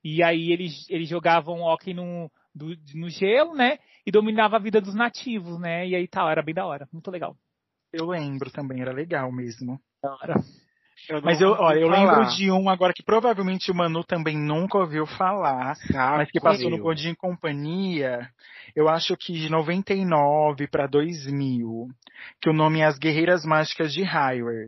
E 0.03 0.23
aí 0.23 0.53
eles, 0.53 0.89
eles 0.91 1.09
jogavam 1.09 1.63
hockey 1.63 1.95
no, 1.95 2.31
do- 2.55 2.77
no 2.95 3.09
gelo, 3.09 3.55
né? 3.55 3.79
E 4.07 4.11
dominava 4.11 4.57
a 4.57 4.61
vida 4.61 4.81
dos 4.81 4.95
nativos, 4.95 5.59
né? 5.59 5.89
E 5.89 5.95
aí 5.97 6.07
tal, 6.07 6.29
era 6.29 6.43
bem 6.43 6.55
da 6.55 6.67
hora. 6.67 6.87
Muito 6.93 7.11
legal. 7.11 7.35
Eu 7.91 8.07
lembro 8.07 8.51
também, 8.51 8.83
era 8.83 8.93
legal 8.93 9.33
mesmo. 9.33 9.81
Da 10.03 10.13
hora. 10.13 10.35
Eu 11.09 11.21
Mas 11.23 11.41
eu, 11.41 11.51
olha, 11.51 11.81
eu 11.81 11.89
lembro 11.89 12.25
de 12.37 12.51
um 12.51 12.69
agora 12.69 12.93
que 12.95 13.03
provavelmente 13.03 13.71
o 13.71 13.75
Manu 13.75 14.03
também 14.05 14.39
nunca 14.39 14.79
ouviu 14.79 15.07
falar, 15.07 15.75
mas 15.93 16.31
que 16.31 16.41
passou 16.41 16.71
no 16.71 16.95
Dia 16.95 17.11
em 17.11 17.15
Companhia, 17.15 18.29
eu 18.75 18.89
acho 18.89 19.17
que 19.17 19.33
de 19.33 19.51
99 19.51 20.67
para 20.69 20.87
2000, 20.87 21.89
que 22.41 22.49
o 22.49 22.53
nome 22.53 22.81
é 22.81 22.85
As 22.85 22.99
Guerreiras 22.99 23.45
Mágicas 23.45 23.93
de 23.93 24.03
Hyrule, 24.03 24.67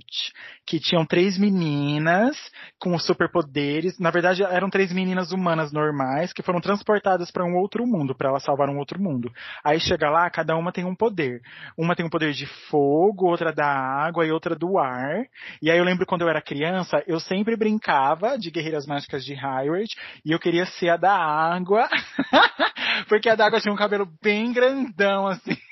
que 0.67 0.79
tinham 0.79 1.07
três 1.07 1.39
meninas 1.39 2.37
com 2.79 2.99
superpoderes, 2.99 3.99
na 3.99 4.11
verdade 4.11 4.43
eram 4.43 4.69
três 4.69 4.93
meninas 4.93 5.33
humanas 5.33 5.73
normais 5.73 6.33
que 6.33 6.43
foram 6.43 6.61
transportadas 6.61 7.31
para 7.31 7.45
um 7.45 7.57
outro 7.57 7.87
mundo, 7.87 8.15
para 8.15 8.29
elas 8.29 8.43
salvar 8.43 8.69
um 8.69 8.79
outro 8.79 9.01
mundo. 9.01 9.31
Aí 9.65 9.81
chega 9.81 10.11
lá, 10.11 10.29
cada 10.29 10.57
uma 10.57 10.73
tem 10.73 10.85
um 10.85 10.95
poder. 10.95 11.41
Uma 11.77 11.97
tem 11.97 12.05
um 12.05 12.11
poder 12.11 12.33
de 12.33 12.47
fogo, 12.69 13.27
outra 13.27 13.53
da 13.53 13.67
água 13.67 14.27
e 14.27 14.31
outra 14.31 14.55
do 14.55 14.79
ar. 14.79 15.25
E 15.63 15.71
aí 15.71 15.79
eu 15.79 15.85
lembro 15.85 16.07
quando 16.07 16.16
eu 16.23 16.29
era 16.29 16.41
criança, 16.43 17.03
eu 17.07 17.19
sempre 17.21 17.57
brincava 17.57 18.39
de 18.39 18.51
Guerreiras 18.51 18.87
Mágicas 18.87 19.25
de 19.25 19.35
Hyrule 19.35 19.87
e 20.25 20.33
eu 20.33 20.39
queria 20.39 20.67
ser 20.67 20.91
a 20.91 20.97
da 20.97 21.13
água, 21.17 21.89
porque 23.09 23.29
a 23.29 23.35
da 23.35 23.47
água 23.47 23.61
tinha 23.61 23.73
um 23.73 23.77
cabelo 23.77 24.07
bem 24.23 24.53
grandão 24.53 25.27
assim. 25.27 25.57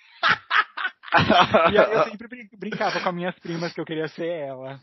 E 1.72 1.78
aí 1.78 1.92
eu 1.92 2.04
sempre 2.10 2.26
brin- 2.26 2.48
brincava 2.58 3.00
com 3.00 3.08
as 3.08 3.14
minhas 3.14 3.38
primas 3.38 3.72
que 3.72 3.80
eu 3.80 3.84
queria 3.84 4.08
ser 4.08 4.26
ela. 4.26 4.80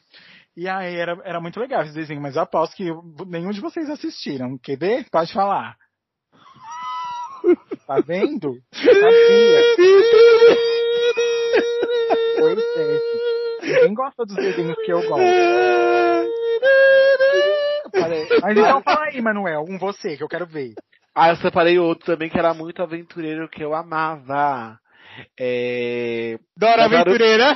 E 0.56 0.66
aí 0.66 0.96
era, 0.96 1.20
era 1.26 1.42
muito 1.42 1.60
legal 1.60 1.82
esse 1.84 1.94
desenho, 1.94 2.22
mas 2.22 2.38
eu 2.38 2.42
aposto 2.44 2.74
que 2.74 2.90
nenhum 3.28 3.52
de 3.52 3.60
vocês 3.60 3.90
assistiram. 3.90 4.58
Quer 4.58 4.78
ver? 4.78 5.06
Pode 5.12 5.34
falar. 5.34 5.76
Tá 7.86 8.00
vendo? 8.00 8.58
Sabia. 8.74 9.62
Pois 12.40 12.60
é. 12.78 13.31
Ninguém 13.74 13.94
gosta 13.94 14.26
dos 14.26 14.36
desenhos 14.36 14.76
que 14.84 14.92
eu 14.92 15.02
gosto. 15.08 15.24
Mas 18.42 18.58
então 18.58 18.82
fala 18.82 19.06
aí, 19.06 19.22
Manuel, 19.22 19.66
um 19.68 19.78
você, 19.78 20.16
que 20.18 20.24
eu 20.24 20.28
quero 20.28 20.46
ver. 20.46 20.74
Ah, 21.14 21.30
eu 21.30 21.36
separei 21.38 21.78
outro 21.78 22.06
também 22.06 22.30
que 22.30 22.40
era 22.40 22.54
muito 22.54 22.82
aventureiro 22.82 23.50
que 23.50 23.64
eu 23.64 23.74
amava. 23.74 24.80
É... 25.38 26.38
Dora 26.56 26.86
Aventureira. 26.86 27.56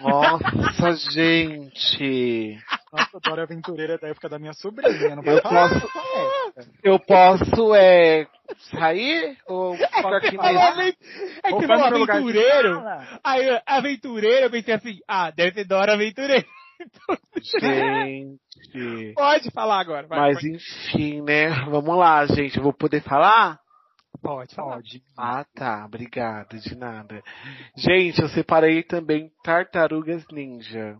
Nossa, 0.00 0.94
gente. 1.12 2.58
Nossa, 2.92 3.20
Dora 3.22 3.42
Aventureira 3.44 3.94
é 3.94 3.98
da 3.98 4.08
época 4.08 4.28
da 4.28 4.38
minha 4.38 4.52
sobrinha, 4.52 5.14
não 5.14 5.22
vai 5.22 5.36
Eu 5.36 5.42
falar 5.42 5.68
posso-. 5.68 6.70
Eu 6.82 6.98
posso 6.98 7.74
é, 7.74 8.26
sair 8.70 9.36
ou 9.46 9.76
ficar 9.76 10.16
aqui 10.16 10.36
mesmo? 10.36 10.82
É 11.42 11.52
que 11.52 11.66
falou 11.66 11.90
no 11.90 12.10
aventureiro. 12.10 12.82
Aí, 13.22 13.62
aventureiro, 13.66 14.46
eu 14.46 14.50
pensei 14.50 14.74
assim, 14.74 14.98
ah, 15.06 15.30
deve 15.30 15.52
ser 15.52 15.64
Dora 15.64 15.94
Aventureiro. 15.94 16.46
Gente. 17.60 19.12
Pode 19.14 19.50
falar 19.50 19.80
agora. 19.80 20.06
vai, 20.06 20.18
Mas 20.18 20.34
pode, 20.36 20.56
enfim, 20.56 21.20
né? 21.22 21.50
Vamos 21.68 21.96
lá, 21.96 22.26
gente. 22.26 22.56
Eu 22.56 22.62
vou 22.62 22.72
poder 22.72 23.02
falar? 23.02 23.60
Pode 24.22 24.54
falar. 24.54 24.76
Pode. 24.76 25.02
Ah, 25.18 25.44
tá. 25.54 25.84
Obrigado, 25.86 26.58
de 26.58 26.76
nada. 26.76 27.22
Gente, 27.76 28.20
eu 28.20 28.28
separei 28.28 28.82
também 28.82 29.30
Tartarugas 29.42 30.24
Ninja. 30.32 30.96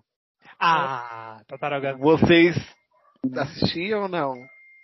Ah, 0.58 1.40
Tartarugas 1.46 1.98
Vocês 1.98 2.56
assistiam 3.36 4.02
ou 4.02 4.08
não? 4.08 4.34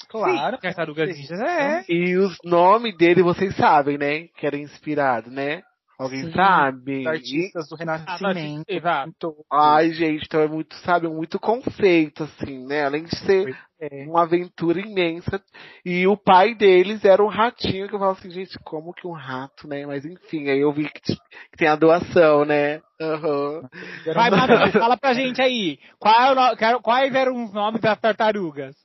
Claro. 0.09 0.59
Tartarugas 0.59 1.09
Ninjas 1.09 1.41
é. 1.41 1.85
E 1.89 2.17
os 2.17 2.37
nomes 2.45 2.97
dele 2.97 3.23
vocês 3.23 3.55
sabem, 3.57 3.99
né? 3.99 4.29
Que 4.37 4.47
era 4.47 4.57
inspirado, 4.57 5.31
né? 5.31 5.62
Alguém 5.98 6.24
Sim, 6.24 6.32
sabe? 6.32 7.00
Os 7.00 7.06
artistas 7.06 7.68
do 7.68 7.76
Renascimento. 7.76 8.64
Exato. 8.68 9.12
pintou. 9.12 9.46
Ai, 9.50 9.92
gente, 9.92 10.24
então 10.26 10.40
é 10.40 10.48
muito, 10.48 10.74
sabe, 10.76 11.09
muito 11.09 11.40
conceito, 11.40 12.24
assim, 12.24 12.66
né? 12.66 12.85
Além 12.85 13.04
de 13.04 13.16
ser 13.16 13.56
É. 13.80 14.04
uma 14.04 14.22
aventura 14.22 14.80
imensa. 14.80 15.42
E 15.85 16.06
o 16.06 16.16
pai 16.16 16.54
deles 16.54 17.04
era 17.04 17.22
um 17.22 17.28
ratinho, 17.28 17.88
que 17.88 17.94
eu 17.94 17.98
falo 17.98 18.12
assim, 18.12 18.30
gente, 18.30 18.59
como 18.61 18.92
que 18.92 19.06
um 19.06 19.12
rato, 19.12 19.66
né? 19.66 19.87
Mas 19.87 20.04
enfim, 20.04 20.48
aí 20.48 20.61
eu 20.61 20.72
vi 20.72 20.88
que, 20.90 21.00
que 21.00 21.56
tem 21.56 21.68
a 21.68 21.76
doação, 21.76 22.44
né? 22.44 22.80
Aham. 23.00 23.68
Vai, 24.14 24.30
Manu, 24.30 24.72
fala 24.72 24.96
pra 24.96 25.14
gente 25.14 25.40
aí. 25.40 25.78
Qual 25.98 26.14
é 26.14 26.80
Quais 26.82 27.14
eram 27.14 27.44
os 27.44 27.52
nomes 27.52 27.80
das 27.80 27.98
tartarugas? 27.98 28.76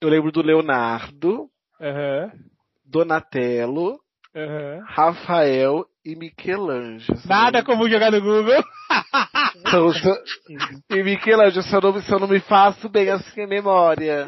Eu 0.00 0.08
lembro 0.08 0.30
do 0.30 0.42
Leonardo, 0.42 1.48
Aham. 1.80 2.32
Donatello, 2.84 4.00
Aham. 4.34 4.84
Rafael 4.86 5.84
e 6.04 6.14
Michelangelo. 6.16 7.18
Nada 7.26 7.64
como 7.64 7.88
jogar 7.88 8.10
no 8.10 8.20
Google. 8.20 8.62
Então, 9.56 9.90
e 10.90 11.02
Michelangelo, 11.02 11.62
se 11.62 11.74
eu, 11.74 11.80
não, 11.80 12.00
se 12.00 12.12
eu 12.12 12.18
não 12.18 12.28
me 12.28 12.40
faço 12.40 12.88
bem 12.88 13.10
assim 13.10 13.42
a 13.42 13.46
memória. 13.46 14.26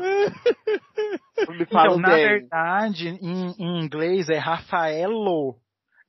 Não 1.46 1.54
me 1.54 1.64
falo 1.66 1.90
Então, 1.92 1.98
na 1.98 2.08
bem. 2.10 2.26
verdade, 2.26 3.08
em, 3.08 3.54
em 3.58 3.84
inglês 3.84 4.28
é 4.28 4.38
Rafaelo. 4.38 5.56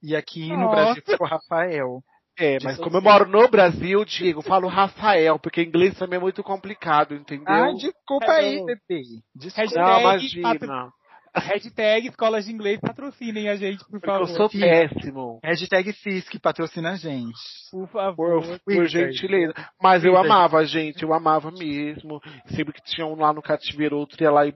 E 0.03 0.15
aqui 0.15 0.49
no 0.49 0.57
Nossa. 0.57 0.75
Brasil 0.75 1.03
ficou 1.05 1.27
Rafael. 1.27 2.01
É, 2.39 2.57
mas 2.63 2.77
como 2.77 2.97
eu 2.97 3.01
moro 3.01 3.27
no 3.27 3.47
Brasil, 3.49 4.03
Diego, 4.03 4.39
eu 4.39 4.43
falo 4.43 4.67
Rafael, 4.67 5.37
porque 5.37 5.61
inglês 5.61 5.97
também 5.97 6.17
é 6.17 6.21
muito 6.21 6.41
complicado, 6.41 7.13
entendeu? 7.13 7.53
Ah, 7.53 7.71
desculpa 7.73 8.31
aí, 8.31 8.65
bebê. 8.65 9.03
Desculpa. 9.35 9.79
Não, 9.79 9.99
imagina. 9.99 10.91
Hashtag 11.33 12.07
escolas 12.07 12.45
de 12.45 12.51
inglês 12.51 12.79
patrocinem 12.79 13.47
a 13.49 13.55
gente, 13.55 13.79
por 13.85 13.91
Porque 13.91 14.09
eu 14.09 14.13
favor. 14.25 14.27
sou 14.27 14.49
péssimo. 14.49 15.39
Hashtag 15.43 15.93
FISC 15.93 16.39
patrocina 16.39 16.91
a 16.91 16.95
gente. 16.95 17.37
Por 17.71 17.87
favor. 17.87 18.59
Por 18.65 18.85
gentileza. 18.87 19.53
Mas 19.81 20.03
eu 20.03 20.17
amava, 20.17 20.63
gente, 20.65 21.03
eu 21.03 21.13
amava 21.13 21.49
mesmo. 21.51 22.19
Sempre 22.47 22.73
que 22.73 22.83
tinha 22.83 23.07
um 23.07 23.15
lá 23.15 23.31
no 23.33 23.41
cativeiro, 23.41 23.97
outro 23.97 24.21
ia 24.21 24.29
lá 24.31 24.45
e 24.45 24.53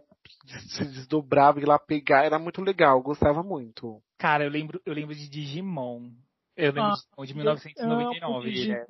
se 0.68 0.84
desdobrava 0.86 1.60
e 1.62 1.66
lá 1.66 1.80
pegar. 1.80 2.26
Era 2.26 2.38
muito 2.38 2.62
legal, 2.62 2.98
eu 2.98 3.04
gostava 3.04 3.42
muito. 3.42 4.02
Cara, 4.18 4.44
eu 4.44 4.50
lembro, 4.50 4.82
eu 4.86 4.94
lembro 4.94 5.16
de 5.16 5.30
Digimon. 5.30 6.10
Eu 6.58 6.68
lembro 6.74 6.84
Ah, 6.84 6.94
de 6.94 7.26
Digimon 7.26 7.26
de 7.26 7.34
1999. 7.36 8.50
ele 8.50 8.72
é- 8.74 8.86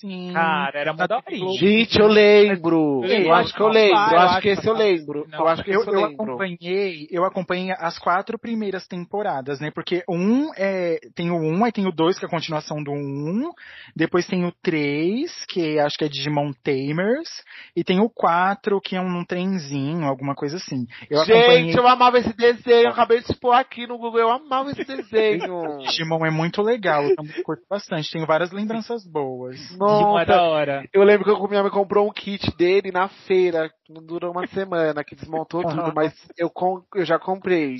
Sim. 0.00 0.30
Cara, 0.32 0.78
era 0.78 0.92
muito 0.92 1.08
da. 1.08 1.22
Gente, 1.58 1.98
eu 1.98 2.06
lembro. 2.06 3.02
Eu 3.04 3.32
acho 3.32 3.54
que 3.54 3.62
eu 3.62 3.68
lembro. 3.68 3.96
acho 3.96 4.14
Eu 4.14 4.18
acho 4.20 4.40
que 4.42 4.48
esse 4.48 4.66
eu 4.66 4.74
lembro. 4.74 5.26
Não, 5.30 5.38
Eu 5.38 5.48
acho 5.48 5.64
que 5.64 5.70
Eu, 5.70 5.80
esse 5.80 5.88
eu 5.88 5.94
eu 5.94 6.06
lembro. 6.06 6.22
acompanhei, 6.24 7.08
eu 7.10 7.24
acompanhei 7.24 7.72
as 7.78 7.98
quatro 7.98 8.38
primeiras 8.38 8.86
temporadas, 8.86 9.58
né? 9.58 9.70
Porque 9.70 10.02
um 10.06 10.52
é, 10.54 10.98
tem 11.14 11.30
o 11.30 11.36
um, 11.36 11.64
aí 11.64 11.72
tem 11.72 11.86
o 11.86 11.92
dois, 11.92 12.18
que 12.18 12.26
é 12.26 12.28
a 12.28 12.30
continuação 12.30 12.82
do 12.82 12.92
um, 12.92 13.50
depois 13.94 14.26
tem 14.26 14.44
o 14.44 14.52
três, 14.62 15.46
que 15.46 15.78
acho 15.78 15.96
que 15.96 16.04
é 16.04 16.08
Digimon 16.08 16.52
Tamers, 16.62 17.30
e 17.74 17.82
tem 17.82 17.98
o 17.98 18.10
quatro, 18.10 18.80
que 18.82 18.96
é 18.96 19.00
um 19.00 19.24
trenzinho, 19.24 20.06
alguma 20.06 20.34
coisa 20.34 20.56
assim. 20.56 20.86
Eu 21.08 21.22
acompanhei. 21.22 21.64
Gente, 21.64 21.78
eu 21.78 21.88
amava 21.88 22.18
esse 22.18 22.36
desenho. 22.36 22.88
Eu 22.88 22.90
acabei 22.90 23.20
de 23.20 23.32
expor 23.32 23.54
aqui 23.54 23.86
no 23.86 23.96
Google. 23.96 24.20
Eu 24.20 24.30
amava 24.30 24.70
esse 24.70 24.84
desenho. 24.84 25.78
Digimon 25.78 26.26
é 26.26 26.30
muito 26.30 26.60
legal, 26.60 27.02
eu 27.02 27.16
também 27.16 27.42
curto 27.42 27.62
bastante, 27.68 28.12
tenho 28.12 28.26
várias 28.26 28.52
lembranças 28.52 29.06
boas. 29.06 29.56
Digimon 29.76 30.18
é 30.18 30.24
da 30.24 30.36
Nossa, 30.36 30.48
hora. 30.48 30.88
eu 30.92 31.02
lembro 31.02 31.24
que 31.24 31.30
eu- 31.30 31.48
minha 31.48 31.62
mãe 31.62 31.70
comprou 31.70 32.08
um 32.08 32.12
kit 32.12 32.56
dele 32.56 32.90
na 32.90 33.08
feira. 33.08 33.70
Não 33.88 34.02
durou 34.02 34.30
uma 34.32 34.46
semana, 34.48 35.04
que 35.04 35.14
desmontou 35.14 35.62
tudo. 35.90 35.92
Mas 35.94 36.12
eu, 36.36 36.48
com- 36.50 36.82
eu 36.94 37.04
já 37.04 37.18
comprei. 37.18 37.76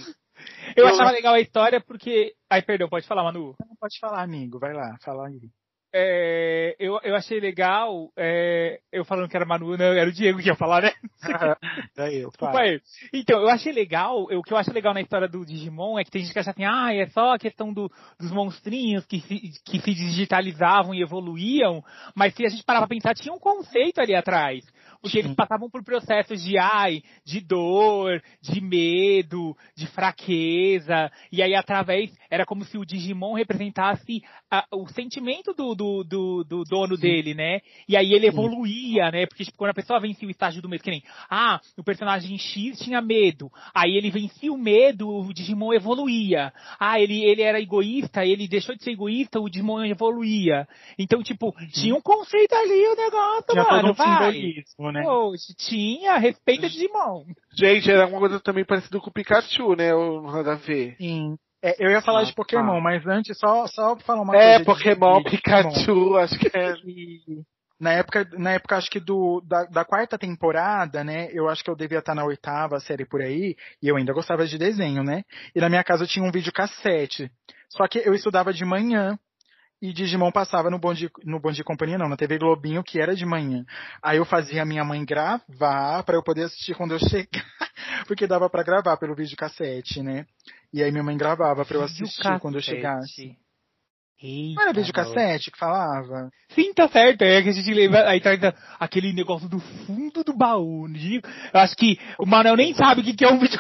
Eu 0.77 0.87
Eu- 0.87 0.89
achava 0.89 1.11
legal 1.11 1.35
a 1.35 1.41
história 1.41 1.81
porque. 1.81 2.35
Ai, 2.51 2.63
perdão, 2.63 2.89
pode 2.89 3.07
falar, 3.07 3.25
Manu. 3.25 3.55
Não 3.61 3.77
pode 3.81 3.99
falar, 3.99 4.23
amigo, 4.23 4.59
vai 4.59 4.73
lá, 4.75 4.97
fala 5.03 5.27
aí. 5.29 5.41
É, 5.99 6.77
eu, 6.79 7.01
eu 7.03 7.15
achei 7.17 7.41
legal, 7.41 8.11
é, 8.19 8.81
eu 8.93 9.03
falando 9.03 9.31
que 9.31 9.35
era 9.37 9.47
Manu, 9.47 9.79
não, 9.79 9.87
era 9.87 10.07
o 10.09 10.13
Diego 10.13 10.39
que 10.41 10.49
ia 10.49 10.55
falar, 10.55 10.83
né? 10.83 10.93
Daí 11.97 12.17
eu 12.21 12.29
Desculpa 12.29 12.53
falo. 12.53 12.59
aí. 12.59 12.81
Então, 13.15 13.41
eu 13.41 13.49
achei 13.49 13.73
legal, 13.73 14.31
eu- 14.31 14.41
o 14.41 14.43
que 14.43 14.53
eu 14.53 14.59
acho 14.59 14.71
legal 14.75 14.93
na 14.93 15.01
história 15.01 15.27
do 15.27 15.45
Digimon 15.47 15.99
é 15.99 16.05
que 16.05 16.11
tem 16.11 16.21
gente 16.21 16.35
que 16.35 16.39
acha 16.39 16.51
assim, 16.51 16.65
ah, 16.67 16.93
é 16.95 17.07
só 17.07 17.33
a 17.33 17.39
questão 17.39 17.73
do- 17.73 17.91
dos 18.21 18.31
monstrinhos 18.31 19.07
que 19.07 19.21
se, 19.21 19.53
que 19.65 19.81
se 19.81 19.95
digitalizavam 19.95 20.95
e 20.95 21.01
evoluíam, 21.01 21.83
mas 22.15 22.35
se 22.35 22.45
a 22.45 22.49
gente 22.51 22.63
parar 22.63 22.81
pra 22.81 22.89
pensar, 22.89 23.15
tinha 23.15 23.33
um 23.35 23.39
conceito 23.39 23.99
ali 23.99 24.15
atrás. 24.15 24.65
Porque 25.07 25.19
eles 25.21 25.31
Sim. 25.31 25.37
passavam 25.37 25.71
por 25.71 25.85
processos 25.85 26.43
de 26.43 26.59
ai, 26.59 27.01
de 27.25 27.41
dor, 27.41 28.21
de 28.43 28.61
medo, 28.61 29.57
de 29.77 29.87
fraqueza, 29.87 31.11
e 31.31 31.41
aí 31.43 31.55
através, 31.55 32.13
era 32.29 32.45
como 32.45 32.65
se 32.65 32.77
o 32.77 32.85
Digimon 32.85 33.35
representasse 33.35 34.21
a- 34.51 34.67
o 34.73 34.89
sentimento 34.89 35.53
do, 35.55 35.77
do, 35.77 36.03
do, 36.03 36.45
do 36.45 36.65
dono 36.65 36.97
dele, 36.97 37.35
né? 37.35 37.61
E 37.89 37.97
aí 37.97 38.13
ele 38.13 38.27
evoluía, 38.27 39.11
né? 39.13 39.27
Porque 39.27 39.45
tipo, 39.45 39.57
quando 39.57 39.71
a 39.71 39.75
pessoa 39.75 40.01
vencia 40.01 40.27
o 40.27 40.31
estágio 40.31 40.61
do 40.61 40.69
medo, 40.69 40.83
que 40.83 40.91
nem, 40.91 41.03
ah, 41.31 41.61
o 41.79 41.85
personagem 41.85 42.37
X 42.37 42.81
tinha 42.81 43.01
medo, 43.01 43.49
aí 43.73 43.97
ele 43.97 44.11
vencia 44.11 44.53
o 44.53 44.59
medo, 44.59 45.09
o 45.09 45.33
Digimon 45.33 45.73
evoluía. 45.73 46.53
Ah, 46.81 46.99
ele, 47.01 47.23
ele 47.25 47.43
era 47.43 47.61
egoísta, 47.61 48.25
ele 48.27 48.49
deixou 48.49 48.75
de 48.75 48.83
ser 48.83 48.91
egoísta, 48.91 49.39
o 49.39 49.49
Digimon 49.49 49.85
evoluía. 49.85 50.67
Então, 50.99 51.23
tipo, 51.23 51.55
tinha 51.73 51.95
um 51.95 52.01
conceito 52.03 52.55
ali 52.55 52.87
o 52.89 52.97
negócio, 52.97 53.47
Tinha 53.51 53.65
todo 53.65 53.77
mano, 53.77 53.91
um 53.91 53.95
vai. 53.95 54.33
simbolismo, 54.33 54.93
né? 54.97 55.03
Poxa, 55.05 55.53
tinha, 55.57 56.17
respeita 56.19 56.69
Digimon. 56.69 57.25
Gente, 57.57 57.91
era 57.91 58.07
uma 58.07 58.19
coisa 58.19 58.41
também 58.41 58.65
parecida 58.65 58.99
com 59.01 59.11
o 59.11 59.13
Pikachu, 59.13 59.75
né? 59.77 59.95
O 59.95 60.23
nada 60.23 60.53
a 60.53 60.57
ver. 60.57 60.97
Sim. 60.99 61.37
É, 61.63 61.75
eu 61.85 61.91
ia 61.91 62.01
falar 62.03 62.21
Ah, 62.21 62.25
de 62.25 62.35
Pokémon, 62.35 62.75
tá. 62.77 62.81
mas 62.81 63.07
antes 63.07 63.37
só, 63.39 63.67
só 63.67 63.97
falar 63.97 64.23
uma 64.23 64.37
É, 64.37 64.41
coisa. 64.43 64.59
de- 64.59 64.65
Pokémon, 64.65 65.23
de 65.23 65.31
Pikachu, 65.31 66.17
acho 66.17 66.39
que 66.39 66.51
é. 66.57 66.75
Na 67.79 67.93
época, 67.93 68.27
na 68.39 68.53
época 68.53 68.77
acho 68.77 68.91
que 68.91 68.99
do, 68.99 69.43
da, 69.47 69.65
da 69.65 69.85
quarta 69.85 70.17
temporada, 70.17 71.05
né? 71.05 71.29
Eu 71.33 71.47
acho 71.49 71.63
que 71.63 71.69
eu 71.71 71.77
devia 71.77 71.99
estar 71.99 72.15
na 72.15 72.25
oitava 72.25 72.81
série 72.81 73.05
por 73.05 73.21
aí, 73.21 73.55
e 73.83 73.89
eu 73.89 73.97
ainda 73.97 74.15
gostava 74.15 74.47
de 74.47 74.57
desenho, 74.57 75.03
né? 75.03 75.23
E 75.55 75.61
na 75.61 75.69
minha 75.69 75.85
casa 75.85 76.07
tinha 76.07 76.25
um 76.25 76.31
vídeo 76.31 76.53
cassete. 76.53 77.31
Só 77.69 77.87
que 77.87 77.99
eu 77.99 78.15
estudava 78.15 78.51
de 78.53 78.65
manhã. 78.65 79.19
E 79.87 79.93
Digimon 79.93 80.33
passava 80.33 80.69
no 80.69 80.81
bonde, 80.81 81.09
no 81.25 81.39
bonde 81.39 81.59
de 81.59 81.63
companhia, 81.65 81.97
não, 81.97 82.09
na 82.09 82.17
TV 82.17 82.39
Globinho, 82.39 82.83
que 82.83 83.01
era 83.01 83.15
de 83.15 83.25
manhã. 83.25 83.65
Aí 84.03 84.17
eu 84.19 84.25
fazia 84.25 84.63
a 84.63 84.65
minha 84.67 84.83
mãe 84.85 85.05
gravar 85.05 86.03
pra 86.03 86.17
eu 86.17 86.23
poder 86.25 86.43
assistir 86.45 86.75
quando 86.75 86.93
eu 86.93 86.99
chegar. 87.09 87.47
Porque 88.09 88.27
dava 88.27 88.51
pra 88.51 88.65
gravar 88.65 88.97
pelo 88.97 89.15
vídeo 89.15 89.37
cassete, 89.37 90.03
né? 90.03 90.27
E 90.73 90.83
aí 90.83 90.91
minha 90.91 91.05
mãe 91.05 91.17
gravava 91.17 91.65
pra 91.65 91.77
eu 91.77 91.85
assistir 91.85 92.41
quando 92.41 92.57
eu 92.57 92.61
chegasse. 92.61 93.37
Eita, 94.21 94.55
Não 94.57 94.63
era 94.63 94.73
vídeo 94.73 94.93
cassete 94.93 95.51
que 95.53 95.59
falava? 95.59 96.31
Sim, 96.49 96.73
tá 96.75 96.89
certo. 96.89 97.23
É 97.23 97.41
que 97.43 97.51
a 97.51 97.53
gente 97.53 97.73
lembra. 97.73 98.09
Aí 98.09 98.21
tá 98.21 98.31
aquele 98.81 99.13
negócio 99.13 99.49
do 99.49 99.61
fundo 99.61 100.25
do 100.25 100.37
baú. 100.37 100.89
né? 100.89 101.21
Eu 101.55 101.61
acho 101.61 101.77
que 101.77 101.97
o 102.19 102.27
Manuel 102.27 102.57
nem 102.57 102.75
sabe 102.75 103.03
o 103.03 103.05
que 103.05 103.25
é 103.25 103.29
um 103.31 103.39
vídeo 103.39 103.59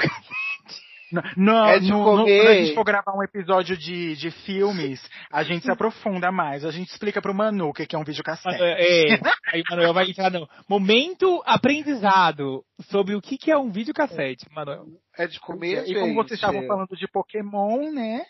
Não, 1.36 1.66
É 1.66 1.78
de 1.78 1.88
no- 1.88 1.98
no- 1.98 2.04
comer. 2.22 2.38
quando 2.42 2.48
a 2.48 2.54
gente 2.64 2.74
for 2.74 2.84
gravar 2.84 3.12
um 3.16 3.22
episódio 3.22 3.76
de, 3.76 4.16
de 4.16 4.30
filmes, 4.30 5.00
a 5.30 5.42
gente 5.44 5.64
se 5.64 5.70
aprofunda 5.70 6.32
mais. 6.32 6.64
A 6.64 6.70
gente 6.72 6.88
explica 6.90 7.22
pro 7.22 7.32
Manu 7.34 7.68
o 7.68 7.72
que 7.72 7.86
que 7.86 7.94
é 7.94 7.98
um 7.98 8.02
vídeo 8.04 8.24
cassete. 8.24 8.60
É, 8.60 9.14
aí 9.52 9.60
o 9.60 9.64
Manuel 9.70 9.94
vai 9.94 10.10
entrar 10.10 10.30
no 10.32 10.48
momento 10.68 11.40
aprendizado 11.46 12.64
sobre 12.90 13.14
o 13.14 13.20
que 13.20 13.38
que 13.38 13.50
é 13.50 13.56
um 13.56 13.70
videocassete, 13.70 14.46
Manuel. 14.52 14.84
É 15.16 15.26
de 15.26 15.38
comer, 15.40 15.84
e 15.88 15.94
como 15.94 16.14
vocês 16.14 16.32
estavam 16.40 16.66
falando 16.66 16.96
de 16.96 17.06
Pokémon, 17.08 17.92
né? 17.92 18.24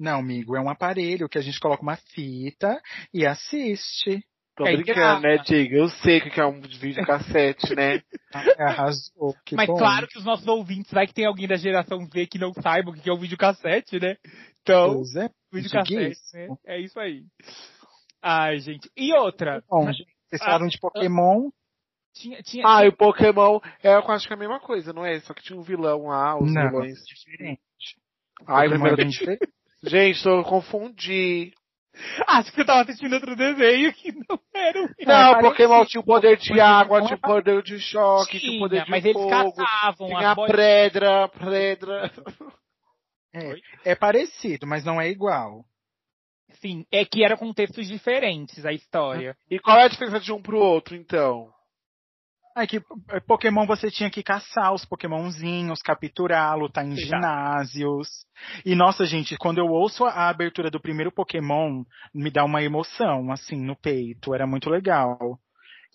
Não, 0.00 0.20
amigo, 0.20 0.56
é 0.56 0.60
um 0.60 0.70
aparelho 0.70 1.28
que 1.28 1.38
a 1.38 1.42
gente 1.42 1.58
coloca 1.60 1.82
uma 1.82 1.96
fita 2.14 2.80
e 3.12 3.26
assiste. 3.26 4.22
Tô 4.58 4.66
É, 4.66 4.76
brincando, 4.76 5.22
né, 5.22 5.38
Diga? 5.38 5.76
Eu 5.76 5.88
sei 5.88 6.18
o 6.18 6.30
que 6.30 6.40
é 6.40 6.44
um 6.44 6.60
vídeo 6.60 7.06
cassete, 7.06 7.76
né? 7.76 8.02
Arrasou. 8.58 9.32
Que 9.46 9.54
Mas 9.54 9.68
bom. 9.68 9.76
claro 9.78 10.08
que 10.08 10.18
os 10.18 10.24
nossos 10.24 10.46
ouvintes, 10.48 10.90
vai 10.90 11.06
que 11.06 11.14
tem 11.14 11.26
alguém 11.26 11.46
da 11.46 11.54
geração 11.54 12.04
Z 12.06 12.26
que 12.26 12.38
não 12.40 12.52
saiba 12.54 12.90
o 12.90 12.92
que 12.94 13.08
é 13.08 13.12
um 13.12 13.18
videocassete, 13.20 14.00
né? 14.00 14.16
Então, 14.62 14.94
Pois 14.94 15.14
é. 15.14 15.30
videocassete, 15.52 16.20
né? 16.34 16.48
É 16.66 16.80
isso 16.80 16.98
aí. 16.98 17.22
Ai, 18.20 18.58
gente. 18.58 18.90
E 18.96 19.14
outra? 19.14 19.62
Bom, 19.70 19.86
gente, 19.92 20.04
vocês 20.28 20.42
falaram 20.42 20.66
de 20.66 20.76
Pokémon. 20.80 21.50
Tinha, 22.16 22.42
tinha, 22.42 22.64
Ah, 22.66 22.84
e 22.84 22.88
o 22.88 22.96
Pokémon 22.96 23.60
é 23.80 24.02
quase 24.02 24.26
que 24.26 24.34
a 24.34 24.36
mesma 24.36 24.58
coisa, 24.58 24.92
não 24.92 25.06
é? 25.06 25.20
Só 25.20 25.32
que 25.32 25.42
tinha 25.44 25.56
um 25.56 25.62
vilão 25.62 26.08
lá, 26.08 26.36
os 26.36 26.52
Não, 26.52 26.68
vilões. 26.68 26.98
diferente. 27.06 27.60
Ai, 28.44 28.68
Pokémon 28.68 28.86
é 28.88 28.96
bem 28.96 29.08
diferente. 29.08 29.48
Gente, 29.84 30.26
eu 30.26 30.42
confundi. 30.42 31.52
Acho 32.26 32.50
que 32.50 32.56
você 32.56 32.64
tava 32.64 32.82
assistindo 32.82 33.12
outro 33.14 33.34
desenho 33.34 33.92
que 33.94 34.12
não 34.12 34.40
era 34.54 34.82
o 34.82 34.88
Não, 34.88 34.94
parecido. 35.06 35.40
Pokémon 35.50 35.84
tinha 35.84 36.00
o 36.00 36.04
poder 36.04 36.36
de 36.36 36.60
água, 36.60 36.98
é 37.00 37.02
tinha 37.06 37.16
o 37.16 37.20
poder 37.20 37.62
de 37.62 37.78
choque, 37.80 38.38
tinha 38.38 38.56
o 38.56 38.60
poder 38.60 38.84
de 38.84 38.90
mas 38.90 39.04
eles 39.04 39.20
fogo, 39.20 39.54
caçavam 39.54 40.08
tinha 40.08 40.30
a 40.30 40.34
bolinhas. 40.34 40.56
pedra, 40.56 41.28
pedra. 41.28 42.12
É 43.84 43.94
parecido, 43.94 44.66
mas 44.66 44.84
não 44.84 45.00
é 45.00 45.10
igual. 45.10 45.64
Sim, 46.60 46.84
é 46.90 47.04
que 47.04 47.22
eram 47.22 47.36
contextos 47.36 47.86
diferentes 47.86 48.64
a 48.66 48.72
história. 48.72 49.36
E 49.50 49.60
qual 49.60 49.78
é 49.78 49.84
a 49.84 49.88
diferença 49.88 50.18
de 50.18 50.32
um 50.32 50.42
pro 50.42 50.58
outro, 50.58 50.96
então? 50.96 51.52
É 52.58 52.66
que 52.66 52.78
eh, 52.78 53.20
Pokémon 53.26 53.66
você 53.66 53.90
tinha 53.90 54.10
que 54.10 54.22
caçar 54.22 54.72
os 54.74 54.84
Pokémonzinhos, 54.84 55.80
capturar, 55.80 56.56
lutar 56.58 56.84
em 56.84 56.92
Exato. 56.92 57.06
ginásios. 57.06 58.08
E 58.64 58.74
nossa, 58.74 59.04
gente, 59.06 59.36
quando 59.36 59.58
eu 59.58 59.66
ouço 59.66 60.04
a 60.04 60.28
abertura 60.28 60.70
do 60.70 60.80
primeiro 60.80 61.12
Pokémon, 61.12 61.84
me 62.14 62.30
dá 62.30 62.44
uma 62.44 62.62
emoção, 62.62 63.30
assim, 63.30 63.56
no 63.56 63.76
peito. 63.76 64.34
Era 64.34 64.46
muito 64.46 64.68
legal. 64.68 65.38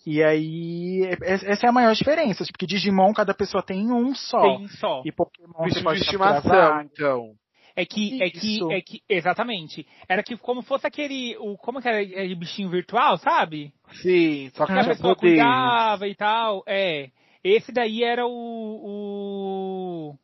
E 0.06 0.22
aí, 0.22 1.02
é- 1.04 1.32
é- 1.32 1.52
essa 1.52 1.66
é 1.66 1.68
a 1.68 1.72
maior 1.72 1.94
diferença. 1.94 2.44
Porque 2.44 2.66
Digimon, 2.66 3.12
cada 3.12 3.34
pessoa 3.34 3.62
tem 3.62 3.90
um 3.90 4.14
só. 4.14 4.40
Tem 4.40 4.68
só. 4.68 5.02
E 5.04 5.12
Pokémon 5.12 5.64
você 5.68 5.78
de 5.78 5.84
pode 5.84 6.00
estimação, 6.00 6.42
capturar 6.42 6.84
então. 6.84 7.34
É 7.76 7.84
que, 7.84 8.22
é 8.22 8.30
que, 8.30 8.72
é 8.72 8.80
que, 8.80 9.02
exatamente. 9.08 9.84
Era 10.08 10.22
que 10.22 10.36
como 10.36 10.62
fosse 10.62 10.86
aquele, 10.86 11.36
o, 11.38 11.56
como 11.56 11.82
que 11.82 11.88
era 11.88 12.00
aquele 12.00 12.36
bichinho 12.36 12.70
virtual, 12.70 13.18
sabe? 13.18 13.72
Sim, 14.02 14.48
só 14.54 14.64
que 14.64 14.72
a 14.72 14.84
pessoa 14.84 15.16
poder. 15.16 15.32
cuidava 15.32 16.06
e 16.06 16.14
tal. 16.14 16.62
É. 16.66 17.10
Esse 17.42 17.72
daí 17.72 18.04
era 18.04 18.24
o, 18.24 18.30
o, 18.30 20.14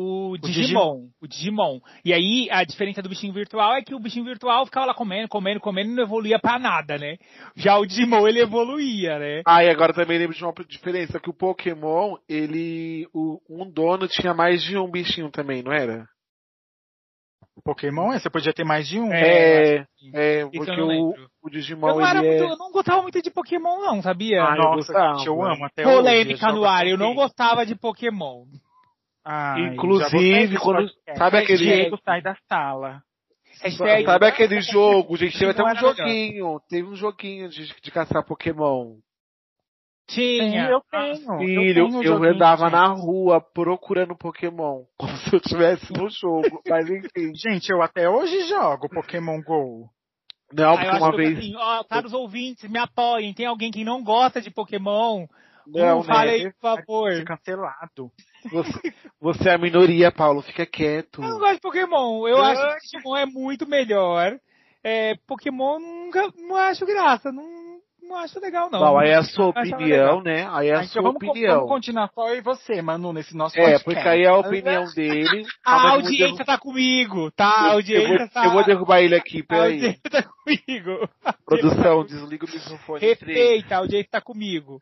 o 0.00 0.38
Digimon, 0.38 1.08
o 1.20 1.26
Digimon. 1.26 1.80
E 2.04 2.12
aí, 2.12 2.48
a 2.50 2.62
diferença 2.62 3.02
do 3.02 3.08
bichinho 3.08 3.32
virtual 3.32 3.74
é 3.74 3.82
que 3.82 3.94
o 3.94 3.98
bichinho 3.98 4.24
virtual 4.24 4.64
ficava 4.64 4.86
lá 4.86 4.94
comendo, 4.94 5.26
comendo, 5.26 5.58
comendo 5.58 5.90
e 5.90 5.94
não 5.94 6.04
evoluía 6.04 6.38
pra 6.38 6.58
nada, 6.58 6.96
né? 6.96 7.16
Já 7.56 7.76
o 7.76 7.86
Digimon, 7.86 8.28
ele 8.28 8.40
evoluía, 8.40 9.18
né? 9.18 9.42
Ah, 9.44 9.64
e 9.64 9.70
agora 9.70 9.92
também 9.92 10.18
lembro 10.18 10.36
de 10.36 10.44
uma 10.44 10.54
diferença, 10.68 11.18
que 11.18 11.30
o 11.30 11.34
Pokémon, 11.34 12.16
ele. 12.28 13.08
O, 13.12 13.40
um 13.50 13.68
dono 13.68 14.06
tinha 14.06 14.32
mais 14.32 14.62
de 14.62 14.76
um 14.76 14.88
bichinho 14.88 15.30
também, 15.30 15.62
não 15.62 15.72
era? 15.72 16.06
Pokémon, 17.62 18.12
é, 18.12 18.18
você 18.18 18.30
podia 18.30 18.52
ter 18.52 18.64
mais 18.64 18.86
de 18.88 18.98
um. 19.00 19.12
É, 19.12 19.76
É, 19.76 19.86
é, 20.14 20.40
Isso 20.42 20.50
porque 20.52 20.70
eu 20.80 20.86
o, 20.88 21.14
o 21.42 21.50
Digimon 21.50 21.88
Eu 21.88 21.94
não, 21.96 22.06
era 22.06 22.18
ele 22.20 22.28
é. 22.28 22.38
muito, 22.38 22.52
eu 22.52 22.58
não 22.58 22.72
gostava 22.72 23.02
muito 23.02 23.22
de 23.22 23.30
Pokémon, 23.30 23.80
não, 23.80 24.02
sabia? 24.02 24.42
Ah, 24.44 24.56
eu 24.56 24.62
Nossa, 24.62 24.76
gostava. 24.92 25.14
gente, 25.18 25.26
eu 25.26 25.42
amo 25.42 25.64
até 25.64 25.82
Polêmica 25.82 26.46
eu 26.48 26.54
no 26.54 26.64
ar, 26.64 26.86
eu 26.86 26.98
não 26.98 27.14
gostava 27.14 27.64
de 27.66 27.74
Pokémon. 27.74 28.44
Já 29.26 29.58
Inclusive, 29.58 30.58
quando- 30.58 30.90
sabe 31.16 31.38
aquele- 31.38 31.58
Diego 31.58 31.98
sai 32.04 32.22
da 32.22 32.34
sala. 32.48 33.02
Hashtag- 33.60 34.04
Sabe 34.04 34.26
aquele 34.26 34.60
jogo, 34.60 35.16
gente? 35.16 35.36
Teve 35.38 35.50
até 35.50 35.64
um 35.64 35.74
joguinho. 35.74 36.60
Teve 36.68 36.88
um 36.88 36.94
joguinho 36.94 37.48
de, 37.48 37.66
de 37.82 37.90
caçar 37.90 38.24
Pokémon. 38.24 38.96
Tinha. 40.08 40.68
eu 40.70 40.80
tenho. 40.90 41.38
Filho, 41.38 41.74
tenho 41.74 41.78
eu, 41.78 41.86
o 42.00 42.02
joguinho, 42.02 42.34
andava 42.34 42.64
gente. 42.64 42.72
na 42.72 42.86
rua 42.88 43.40
procurando 43.40 44.16
Pokémon. 44.16 44.84
Como 44.98 45.16
se 45.18 45.34
eu 45.34 45.38
estivesse 45.38 45.92
no 45.92 46.08
jogo. 46.08 46.62
Mas 46.68 46.88
enfim. 46.88 47.32
Gente, 47.34 47.70
eu 47.70 47.82
até 47.82 48.08
hoje 48.08 48.48
jogo 48.48 48.88
Pokémon 48.88 49.40
GO. 49.42 49.88
Não, 50.52 50.70
Ah, 50.70 50.72
eu 50.72 50.76
porque 50.78 50.88
acho 50.88 51.04
uma 51.04 51.16
vez. 51.16 51.38
assim, 51.38 51.54
ó, 51.56 51.84
caros 51.84 52.12
ouvintes, 52.14 52.70
me 52.70 52.78
apoiem. 52.78 53.34
Tem 53.34 53.44
alguém 53.46 53.70
que 53.70 53.84
não 53.84 54.02
gosta 54.02 54.40
de 54.40 54.50
Pokémon? 54.50 55.26
Não, 55.66 55.96
Não, 55.96 56.02
fale 56.02 56.30
aí, 56.30 56.44
né? 56.44 56.52
por 56.58 56.76
favor. 56.76 57.24
Cancelado. 57.24 58.10
Você, 58.50 58.94
você 59.20 59.48
é 59.50 59.54
a 59.54 59.58
minoria, 59.58 60.10
Paulo. 60.10 60.40
Fica 60.40 60.64
quieto. 60.64 61.22
Eu 61.22 61.28
não 61.28 61.38
gosto 61.38 61.56
de 61.56 61.60
Pokémon. 61.60 62.26
Eu 62.26 62.38
Ah. 62.38 62.52
acho 62.52 62.76
que 62.90 62.96
Digimon 62.96 63.16
é 63.18 63.26
muito 63.26 63.68
melhor. 63.68 64.38
É, 64.82 65.16
Pokémon 65.26 65.78
nunca, 65.78 66.32
não 66.38 66.56
acho 66.56 66.86
graça. 66.86 67.30
Não, 67.30 67.44
não 68.08 68.16
acho 68.16 68.40
legal, 68.40 68.68
não. 68.70 68.80
Não, 68.80 68.98
aí 68.98 69.10
é 69.10 69.14
a 69.16 69.22
sua 69.22 69.46
opinião, 69.48 70.22
né? 70.22 70.48
Aí 70.50 70.68
é 70.68 70.74
a 70.74 70.78
então 70.78 70.88
sua 70.88 71.02
vamos, 71.02 71.16
opinião. 71.16 71.54
vamos 71.56 71.68
continuar 71.68 72.10
só 72.14 72.28
eu 72.30 72.36
e 72.36 72.40
você, 72.40 72.82
Manu, 72.82 73.12
nesse 73.12 73.36
nosso 73.36 73.56
É, 73.58 73.62
podcast. 73.62 73.84
porque 73.84 74.08
aí 74.08 74.22
é 74.22 74.28
a 74.28 74.36
opinião 74.36 74.84
dele. 74.94 75.46
A 75.64 75.74
Ah, 75.76 75.82
vou 75.82 75.90
audiência 75.90 76.44
tá 76.44 76.58
comigo, 76.58 77.30
tá? 77.32 77.48
A 77.48 77.62
derru- 77.62 77.72
audiência 77.74 78.12
eu, 78.12 78.18
vou, 78.18 78.28
tá. 78.28 78.44
eu 78.46 78.50
vou 78.50 78.64
derrubar 78.64 79.00
ele 79.00 79.14
aqui, 79.14 79.40
A 79.40 79.44
peraí. 79.44 79.72
audiência 79.74 80.00
tá 80.10 80.22
comigo. 80.22 81.08
Produção, 81.46 82.04
desliga 82.04 82.44
o 82.46 82.48
microfone 82.48 83.00
3. 83.00 83.18
Respeita, 83.18 83.74
a 83.74 83.78
audiência 83.78 84.08
tá 84.10 84.20
comigo. 84.20 84.78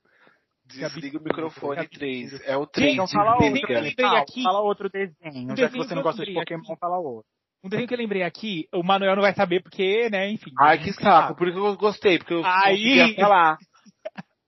Desliga 0.68 1.18
o 1.18 1.22
microfone 1.22 1.86
3. 1.88 2.32
É 2.44 2.56
o 2.56 2.62
Gente, 2.62 2.70
3. 2.72 2.94
Então 2.94 3.06
fala 3.08 3.32
outro. 3.34 3.52
Desenho 3.68 4.16
aqui- 4.16 4.42
fala 4.42 4.60
outro 4.60 4.88
desenho. 4.90 5.56
Já 5.56 5.68
que 5.68 5.76
você 5.78 5.94
não 5.94 6.02
gosta 6.02 6.24
de 6.24 6.34
Pokémon, 6.34 6.76
fala 6.80 6.98
outro. 6.98 7.28
Um 7.66 7.68
desenho 7.68 7.88
que 7.88 7.94
eu 7.94 7.98
lembrei 7.98 8.22
aqui, 8.22 8.68
o 8.72 8.82
Manuel 8.82 9.14
não 9.16 9.22
vai 9.22 9.34
saber 9.34 9.62
porque, 9.62 10.08
né, 10.10 10.30
enfim. 10.30 10.50
Ai, 10.58 10.78
que 10.78 10.92
saco. 10.92 11.34
Por 11.36 11.48
isso 11.48 11.56
que 11.58 11.66
eu 11.66 11.76
gostei, 11.76 12.18
porque 12.18 12.34
eu 12.34 12.42
Aí- 12.44 13.14
falar. 13.16 13.58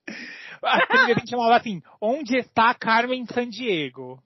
Desenho 0.91 1.15
que 1.21 1.27
chamava 1.29 1.55
assim, 1.55 1.81
Onde 2.01 2.37
está 2.37 2.73
Carmen 2.73 3.25
Sandiego? 3.27 4.21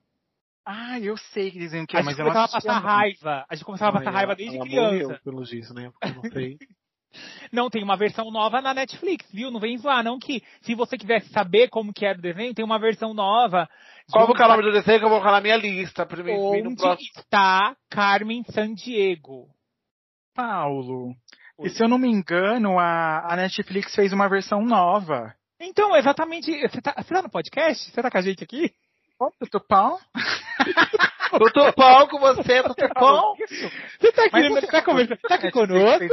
Ah, 0.66 0.98
eu 0.98 1.16
sei 1.16 1.50
que 1.50 1.58
desenho 1.58 1.86
que 1.86 1.94
é, 1.94 2.00
a 2.00 2.02
mas 2.02 2.16
gente 2.16 2.20
eu 2.20 2.24
não 2.26 2.32
começava 2.32 2.50
a 2.50 2.60
passar 2.62 2.80
não. 2.80 2.88
raiva. 2.88 3.44
A 3.50 3.54
gente 3.54 3.64
começava 3.66 3.90
a 3.90 4.00
passar 4.00 4.10
Ai, 4.10 4.14
raiva 4.16 4.32
ela- 4.32 4.36
desde 4.36 4.56
ela 4.56 4.64
criança. 4.66 5.02
Morreu, 5.04 5.18
pelo 5.22 5.44
visto, 5.44 5.74
né? 5.74 5.90
Porque 5.90 6.08
eu 6.18 6.22
não 6.22 6.30
sei. 6.30 6.56
Não, 7.52 7.70
tem 7.70 7.80
uma 7.84 7.96
versão 7.96 8.28
nova 8.32 8.60
na 8.60 8.74
Netflix, 8.74 9.30
viu? 9.32 9.48
Não 9.48 9.60
vem 9.60 9.78
zoar, 9.78 10.02
não 10.02 10.18
que 10.18 10.42
se 10.62 10.74
você 10.74 10.98
quisesse 10.98 11.28
saber 11.28 11.68
como 11.68 11.92
que 11.92 12.04
era 12.04 12.18
o 12.18 12.20
desenho, 12.20 12.52
tem 12.52 12.64
uma 12.64 12.76
versão 12.76 13.14
nova. 13.14 13.68
Qual 14.10 14.30
o 14.30 14.34
nome 14.34 14.62
do 14.62 14.72
desenho 14.72 14.98
que 14.98 15.04
eu 15.04 15.08
vou 15.08 15.18
colocar 15.18 15.32
na 15.32 15.40
minha 15.40 15.56
lista? 15.56 16.04
Pra 16.04 16.22
mim 16.22 16.32
Onde 16.32 16.76
próximo. 16.76 17.08
está 17.16 17.76
Carmen 17.90 18.44
Sandiego? 18.44 19.48
Paulo. 20.34 21.14
E 21.60 21.70
se 21.70 21.82
eu 21.82 21.88
não 21.88 21.98
me 21.98 22.08
engano, 22.08 22.78
a, 22.78 23.32
a 23.32 23.36
Netflix 23.36 23.94
fez 23.94 24.12
uma 24.12 24.28
versão 24.28 24.64
nova. 24.64 25.34
Então, 25.60 25.96
exatamente. 25.96 26.50
Você 26.68 26.80
tá, 26.80 26.94
você 26.96 27.14
tá 27.14 27.22
no 27.22 27.30
podcast? 27.30 27.90
Você 27.90 28.02
tá 28.02 28.10
com 28.10 28.18
a 28.18 28.22
gente 28.22 28.42
aqui? 28.42 28.74
Ô, 29.18 29.30
Tutupão? 29.38 29.98
Pão 31.76 32.08
com 32.08 32.18
você, 32.18 32.62
tô 32.62 32.74
pão. 32.94 33.34
Você 33.36 34.12
tá 34.12 34.24
aqui, 34.24 34.32
Mas 34.32 34.48
você 34.48 34.66
tá, 34.66 34.82
conversando, 34.82 35.18
tá 35.18 35.34
aqui 35.34 35.50
conosco? 35.50 36.04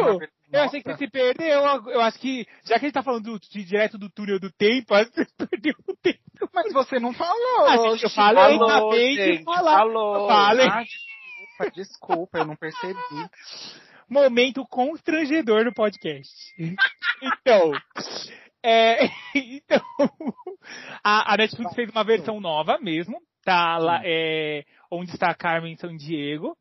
Eu 0.51 0.61
achei 0.63 0.81
que 0.81 0.87
nova? 0.89 0.97
você 0.97 1.05
se 1.05 1.11
perdeu. 1.11 1.59
Eu, 1.87 2.01
acho 2.01 2.19
que, 2.19 2.47
já 2.63 2.79
que 2.79 2.85
a 2.85 2.87
gente 2.87 2.93
tá 2.93 3.03
falando 3.03 3.23
do, 3.23 3.39
de, 3.39 3.63
direto 3.63 3.97
do 3.97 4.09
túnel 4.09 4.39
do 4.39 4.51
tempo, 4.51 4.93
acho 4.95 5.11
que 5.11 5.23
você 5.23 5.27
perdeu 5.37 5.73
o 5.87 5.95
tempo. 5.95 6.19
Mas 6.53 6.73
você 6.73 6.99
não 6.99 7.13
falou. 7.13 7.67
Ah, 7.67 7.77
gente, 7.89 8.03
eu 8.03 8.09
falei, 8.09 8.55
Alô, 8.55 8.65
acabei 8.65 9.15
de 9.15 9.25
gente, 9.25 9.43
falar. 9.43 9.79
alô. 9.79 10.27
Falei. 10.27 10.67
Ah, 10.67 10.83
desculpa, 10.83 11.71
desculpa, 11.75 12.37
eu 12.39 12.45
não 12.45 12.55
percebi. 12.55 13.29
Momento 14.09 14.65
constrangedor 14.67 15.65
no 15.65 15.73
podcast. 15.73 16.31
Então, 17.23 17.71
é, 18.63 19.05
então 19.35 19.81
a, 21.03 21.33
a 21.33 21.37
Netflix 21.37 21.73
fez 21.73 21.89
uma 21.89 22.03
versão 22.03 22.39
nova 22.39 22.77
mesmo, 22.79 23.19
tá 23.43 23.77
lá, 23.77 24.01
é, 24.03 24.63
onde 24.89 25.11
está 25.11 25.27
a 25.27 25.35
Carmen 25.35 25.75
San 25.77 25.95
Diego, 25.95 26.55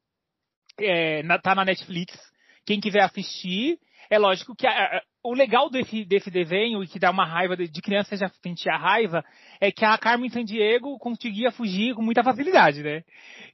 é, 0.78 1.22
na, 1.22 1.38
tá 1.38 1.54
na 1.54 1.64
Netflix. 1.64 2.16
Quem 2.64 2.80
quiser 2.80 3.02
assistir, 3.02 3.78
é 4.08 4.18
lógico 4.18 4.54
que 4.54 4.66
a, 4.66 4.70
a, 4.70 5.02
o 5.22 5.34
legal 5.34 5.68
desse, 5.68 6.04
desse 6.04 6.30
desenho 6.30 6.82
e 6.82 6.88
que 6.88 6.98
dá 6.98 7.10
uma 7.10 7.26
raiva 7.26 7.56
de, 7.56 7.68
de 7.68 7.82
criança 7.82 8.16
já 8.16 8.28
sentir 8.42 8.70
a 8.70 8.78
raiva 8.78 9.24
é 9.60 9.70
que 9.70 9.84
a 9.84 9.96
Carmen 9.98 10.30
San 10.30 10.44
Diego 10.44 10.98
conseguia 10.98 11.52
fugir 11.52 11.94
com 11.94 12.02
muita 12.02 12.24
facilidade, 12.24 12.82
né? 12.82 13.02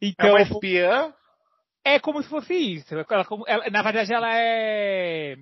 Então, 0.01 0.29
é 0.29 0.33
uma 0.33 0.43
espiã? 0.43 1.13
É 1.85 1.99
como 1.99 2.23
se 2.23 2.29
fosse 2.29 2.55
isso. 2.55 2.95
Ela, 2.95 3.27
ela, 3.47 3.71
na 3.71 3.83
verdade, 3.83 4.13
ela 4.13 4.29
é 4.33 5.37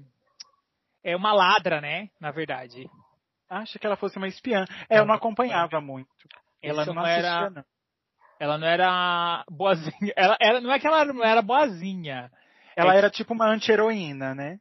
é 1.05 1.15
uma 1.15 1.33
ladra, 1.33 1.81
né? 1.81 2.09
Na 2.19 2.31
verdade. 2.31 2.89
Acha 3.49 3.79
que 3.79 3.87
ela 3.87 3.97
fosse 3.97 4.17
uma 4.17 4.27
espiã. 4.27 4.65
É, 4.89 4.99
eu 4.99 5.05
não 5.05 5.15
acompanhava 5.15 5.81
muito. 5.81 6.09
Ela 6.63 6.87
não, 6.87 6.95
não 6.95 7.07
era. 7.07 7.51
Não. 7.51 7.65
Ela 8.41 8.59
não 8.59 8.67
era 8.67 9.45
boazinha. 9.49 10.13
Ela, 10.17 10.37
ela, 10.41 10.61
não 10.61 10.73
é 10.73 10.79
que 10.79 10.87
ela 10.87 11.05
não 11.05 11.25
era 11.25 11.41
boazinha. 11.41 12.31
Ela 12.77 12.95
é 12.95 12.99
era 12.99 13.11
tipo 13.11 13.33
uma 13.33 13.47
anti-heroína, 13.47 14.35
né? 14.35 14.59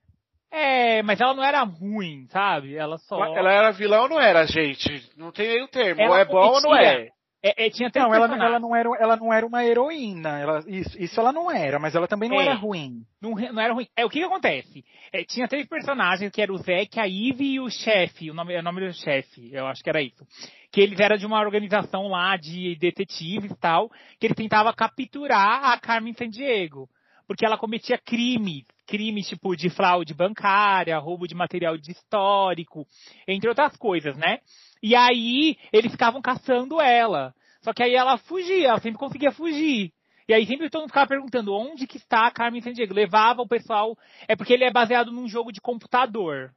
É, 0.52 1.02
mas 1.02 1.20
ela 1.20 1.34
não 1.34 1.44
era 1.44 1.64
ruim, 1.64 2.28
sabe? 2.30 2.76
Ela 2.76 3.00
só. 3.00 3.26
Ela 3.36 3.52
era 3.52 3.72
vilã 3.72 4.02
ou 4.02 4.10
não 4.10 4.22
era, 4.22 4.46
gente? 4.46 5.10
Não 5.18 5.32
tem 5.32 5.48
meio 5.48 5.68
termo. 5.68 6.00
Ela 6.00 6.12
ou 6.12 6.18
é 6.18 6.26
bom 6.26 6.48
ou 6.52 6.62
não 6.62 6.76
é? 6.76 7.10
É, 7.46 7.66
é, 7.66 7.70
tinha 7.70 7.92
não, 7.94 8.16
ela, 8.16 8.34
ela, 8.34 8.58
não 8.58 8.74
era, 8.74 8.90
ela 8.98 9.18
não 9.18 9.34
era 9.34 9.46
uma 9.46 9.66
heroína. 9.66 10.40
Ela, 10.40 10.64
isso, 10.66 10.98
isso 10.98 11.20
ela 11.20 11.34
não 11.34 11.52
era, 11.52 11.78
mas 11.78 11.94
ela 11.94 12.08
também 12.08 12.30
não 12.30 12.40
é, 12.40 12.46
era 12.46 12.54
ruim. 12.54 13.04
Não, 13.22 13.32
não 13.32 13.62
era 13.62 13.74
ruim. 13.74 13.86
É, 13.98 14.06
o 14.06 14.10
que, 14.10 14.20
que 14.20 14.26
acontece? 14.26 14.86
É, 15.12 15.26
tinha 15.26 15.46
três 15.46 15.68
personagens, 15.68 16.32
que 16.32 16.42
era 16.42 16.54
o 16.54 16.58
Zack, 16.58 16.98
a 16.98 17.06
Eve 17.06 17.56
e 17.56 17.60
o 17.60 17.70
chefe. 17.70 18.32
O 18.32 18.34
nome, 18.34 18.58
o 18.58 18.64
nome 18.64 18.88
do 18.88 18.94
chefe, 18.94 19.50
eu 19.52 19.68
acho 19.68 19.84
que 19.84 19.90
era 19.90 20.02
isso. 20.02 20.26
Que 20.72 20.80
eles 20.80 20.98
eram 21.02 21.18
de 21.18 21.26
uma 21.26 21.42
organização 21.42 22.08
lá 22.08 22.38
de 22.38 22.78
detetives 22.78 23.52
e 23.52 23.60
tal, 23.60 23.92
que 24.18 24.26
ele 24.26 24.36
tentava 24.36 24.74
capturar 24.74 25.66
a 25.66 25.78
Carmen 25.78 26.14
Sandiego. 26.14 26.88
Porque 27.28 27.46
ela 27.46 27.58
cometia 27.58 27.98
crimes. 27.98 28.64
Crimes 28.88 29.28
tipo 29.28 29.54
de 29.56 29.70
fraude 29.70 30.14
bancária, 30.14 30.98
roubo 30.98 31.28
de 31.28 31.36
material 31.36 31.78
de 31.78 31.92
histórico, 31.92 32.86
entre 33.28 33.50
outras 33.50 33.76
coisas, 33.76 34.16
né? 34.18 34.40
E 34.84 34.98
aí 34.98 35.58
eles 35.72 35.94
ficavam 35.94 36.22
caçando 36.22 36.82
ela. 36.82 37.34
Só 37.62 37.72
que 37.72 37.82
aí 37.82 37.96
ela 37.96 38.18
fugia, 38.18 38.68
ela 38.68 38.82
sempre 38.82 39.00
conseguia 39.00 39.32
fugir. 39.32 39.94
E 40.28 40.34
aí 40.34 40.46
sempre 40.46 40.70
todo 40.70 40.82
mundo 40.82 40.90
ficava 40.90 41.08
perguntando 41.08 41.54
onde 41.54 41.88
que 41.88 41.96
está 41.96 42.28
a 42.28 42.32
Carmen 42.32 42.62
Sandiego. 42.62 42.94
Levava 42.94 43.42
o 43.42 43.48
pessoal. 43.48 43.98
É 44.28 44.36
porque 44.36 44.52
ele 44.52 44.66
é 44.66 44.72
baseado 44.72 45.10
num 45.10 45.28
jogo 45.28 45.54
de 45.54 45.62
computador. 45.62 46.52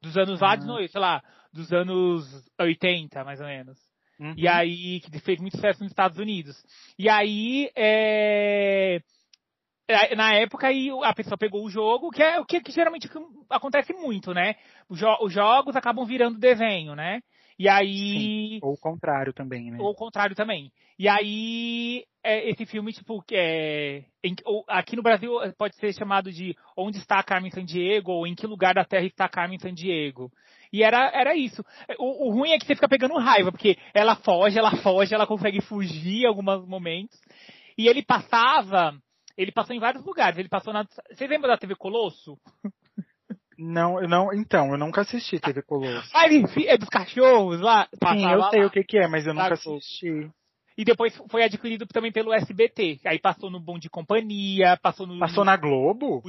Dos 0.00 0.16
anos 0.16 0.40
lá, 0.40 0.54
de, 0.54 0.88
sei 0.88 1.00
lá, 1.00 1.20
dos 1.52 1.72
anos 1.72 2.44
80, 2.60 3.24
mais 3.24 3.40
ou 3.40 3.46
menos. 3.46 3.78
Uhum. 4.20 4.34
E 4.36 4.46
aí, 4.46 5.00
que 5.00 5.18
fez 5.18 5.40
muito 5.40 5.56
sucesso 5.56 5.82
nos 5.82 5.90
Estados 5.90 6.18
Unidos. 6.18 6.56
E 6.96 7.08
aí, 7.08 7.70
é... 7.74 9.00
Na 10.16 10.34
época, 10.34 10.68
aí 10.68 10.88
a 11.02 11.12
pessoa 11.12 11.36
pegou 11.36 11.64
o 11.64 11.70
jogo, 11.70 12.10
que 12.10 12.22
é 12.22 12.40
o 12.40 12.44
que, 12.44 12.60
que 12.60 12.72
geralmente 12.72 13.10
acontece 13.50 13.92
muito, 13.92 14.32
né? 14.32 14.54
Os 14.88 14.98
jogos 15.32 15.76
acabam 15.76 16.06
virando 16.06 16.38
desenho, 16.38 16.94
né? 16.94 17.20
E 17.58 17.68
aí. 17.68 17.94
Sim, 17.94 18.58
ou 18.62 18.72
o 18.72 18.78
contrário 18.78 19.32
também, 19.32 19.70
né? 19.70 19.78
Ou 19.80 19.90
o 19.90 19.94
contrário 19.94 20.34
também. 20.34 20.72
E 20.98 21.08
aí, 21.08 22.04
é, 22.22 22.48
esse 22.50 22.66
filme, 22.66 22.92
tipo, 22.92 23.22
é, 23.32 24.04
em, 24.22 24.34
ou, 24.44 24.64
aqui 24.68 24.96
no 24.96 25.02
Brasil 25.02 25.32
pode 25.56 25.76
ser 25.76 25.92
chamado 25.92 26.32
de 26.32 26.56
Onde 26.76 26.98
está 26.98 27.18
a 27.18 27.24
Carmen 27.24 27.50
Sandiego? 27.50 28.12
ou 28.12 28.26
Em 28.26 28.34
que 28.34 28.46
lugar 28.46 28.74
da 28.74 28.84
Terra 28.84 29.06
está 29.06 29.26
a 29.26 29.30
Carmen 29.30 29.58
Sandiego? 29.58 30.30
E 30.72 30.82
era, 30.82 31.10
era 31.14 31.36
isso. 31.36 31.64
O, 31.98 32.28
o, 32.28 32.32
ruim 32.32 32.50
é 32.50 32.58
que 32.58 32.66
você 32.66 32.74
fica 32.74 32.88
pegando 32.88 33.18
raiva, 33.18 33.52
porque 33.52 33.76
ela 33.92 34.16
foge, 34.16 34.58
ela 34.58 34.76
foge, 34.76 35.14
ela 35.14 35.26
consegue 35.26 35.60
fugir 35.60 36.22
em 36.22 36.26
alguns 36.26 36.66
momentos. 36.66 37.20
E 37.78 37.86
ele 37.88 38.02
passava, 38.04 38.96
ele 39.36 39.52
passou 39.52 39.74
em 39.74 39.80
vários 39.80 40.04
lugares. 40.04 40.38
Ele 40.38 40.48
passou 40.48 40.72
na. 40.72 40.84
Você 41.12 41.26
lembra 41.26 41.48
da 41.48 41.58
TV 41.58 41.74
Colosso? 41.76 42.36
Não, 43.58 44.00
não, 44.02 44.32
então, 44.32 44.70
eu 44.70 44.78
nunca 44.78 45.02
assisti 45.02 45.38
TV 45.38 45.62
Colosso. 45.62 46.10
Mas 46.12 46.32
enfim, 46.32 46.64
é 46.66 46.76
dos 46.76 46.88
cachorros 46.88 47.60
lá? 47.60 47.88
Sim, 47.92 48.30
eu 48.30 48.42
sei 48.50 48.60
lá. 48.60 48.66
o 48.66 48.70
que, 48.70 48.84
que 48.84 48.98
é, 48.98 49.08
mas 49.08 49.26
eu 49.26 49.34
nunca 49.34 49.54
assisti. 49.54 50.30
E 50.76 50.84
depois 50.84 51.16
foi 51.30 51.44
adquirido 51.44 51.86
também 51.86 52.10
pelo 52.10 52.32
SBT. 52.32 53.00
Aí 53.04 53.18
passou 53.20 53.48
no 53.48 53.60
Bom 53.60 53.78
de 53.78 53.88
Companhia, 53.88 54.76
passou 54.82 55.06
no. 55.06 55.18
Passou 55.20 55.44
na 55.44 55.56
Globo? 55.56 56.20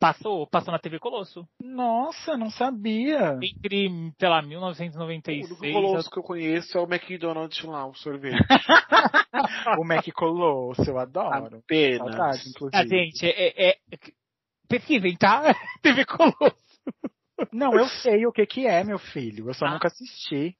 Passou, 0.00 0.48
passou 0.48 0.72
na 0.72 0.80
TV 0.80 0.98
Colosso. 0.98 1.46
Nossa, 1.62 2.36
não 2.36 2.50
sabia. 2.50 3.38
Entre, 3.40 4.12
sei 4.18 4.28
lá, 4.28 4.42
1996. 4.42 5.50
O 5.52 5.56
Colosso 5.56 6.10
que 6.10 6.18
eu 6.18 6.24
conheço 6.24 6.76
é 6.76 6.80
o 6.80 6.92
McDonald's 6.92 7.62
lá, 7.62 7.86
o 7.86 7.94
sorvete. 7.94 8.36
o 9.78 9.84
Mac 9.84 10.04
Colosso, 10.12 10.82
eu 10.82 10.98
adoro. 10.98 11.58
Apenas. 11.58 11.98
Saudade, 11.98 12.48
inclusive. 12.48 12.76
A 12.76 12.86
gente, 12.86 13.24
é, 13.24 13.70
é, 13.70 13.78
pesquisem, 14.68 15.16
tá? 15.16 15.54
TV 15.82 16.04
Colosso. 16.04 16.63
Não, 17.52 17.74
eu 17.74 17.86
sei 17.88 18.26
o 18.26 18.32
que 18.32 18.46
que 18.46 18.66
é, 18.66 18.84
meu 18.84 18.98
filho. 18.98 19.48
Eu 19.48 19.54
só 19.54 19.66
ah. 19.66 19.72
nunca 19.72 19.88
assisti. 19.88 20.56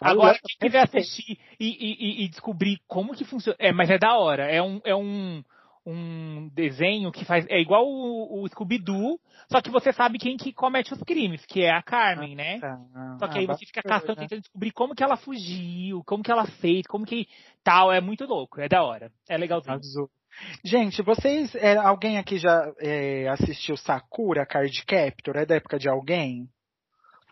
Agora, 0.00 0.38
quem 0.44 0.68
quiser 0.68 0.84
assistir 0.84 1.38
e, 1.58 1.66
e, 1.66 2.24
e, 2.24 2.28
descobrir 2.28 2.78
como 2.86 3.14
que 3.14 3.24
funciona. 3.24 3.56
É, 3.58 3.72
mas 3.72 3.90
é 3.90 3.98
da 3.98 4.16
hora. 4.16 4.44
É 4.44 4.62
um, 4.62 4.80
é 4.84 4.94
um, 4.94 5.42
um 5.84 6.48
desenho 6.52 7.10
que 7.10 7.24
faz. 7.24 7.46
É 7.48 7.60
igual 7.60 7.84
o, 7.86 8.42
o 8.42 8.48
Scooby-Doo, 8.48 9.18
só 9.50 9.60
que 9.60 9.70
você 9.70 9.92
sabe 9.92 10.18
quem 10.18 10.36
que 10.36 10.52
comete 10.52 10.92
os 10.92 11.02
crimes, 11.02 11.44
que 11.46 11.62
é 11.62 11.70
a 11.70 11.82
Carmen, 11.82 12.36
né? 12.36 12.60
Ah, 12.62 13.16
só 13.18 13.28
que 13.28 13.38
aí 13.38 13.46
você 13.46 13.66
fica 13.66 13.82
caçando, 13.82 14.16
tentando 14.16 14.40
descobrir 14.40 14.70
como 14.70 14.94
que 14.94 15.02
ela 15.02 15.16
fugiu, 15.16 16.02
como 16.04 16.22
que 16.22 16.30
ela 16.30 16.46
fez, 16.46 16.86
como 16.86 17.04
que 17.04 17.26
tal. 17.64 17.92
É 17.92 18.00
muito 18.00 18.24
louco, 18.24 18.60
é 18.60 18.68
da 18.68 18.82
hora. 18.82 19.10
É 19.28 19.36
legalzinho. 19.36 19.74
Azul. 19.74 20.10
Gente, 20.64 21.02
vocês. 21.02 21.54
É, 21.54 21.76
alguém 21.76 22.18
aqui 22.18 22.38
já 22.38 22.72
é, 22.78 23.28
assistiu 23.28 23.76
Sakura 23.76 24.46
Card 24.46 24.84
Captor? 24.84 25.36
É 25.36 25.46
da 25.46 25.56
época 25.56 25.78
de 25.78 25.88
alguém? 25.88 26.48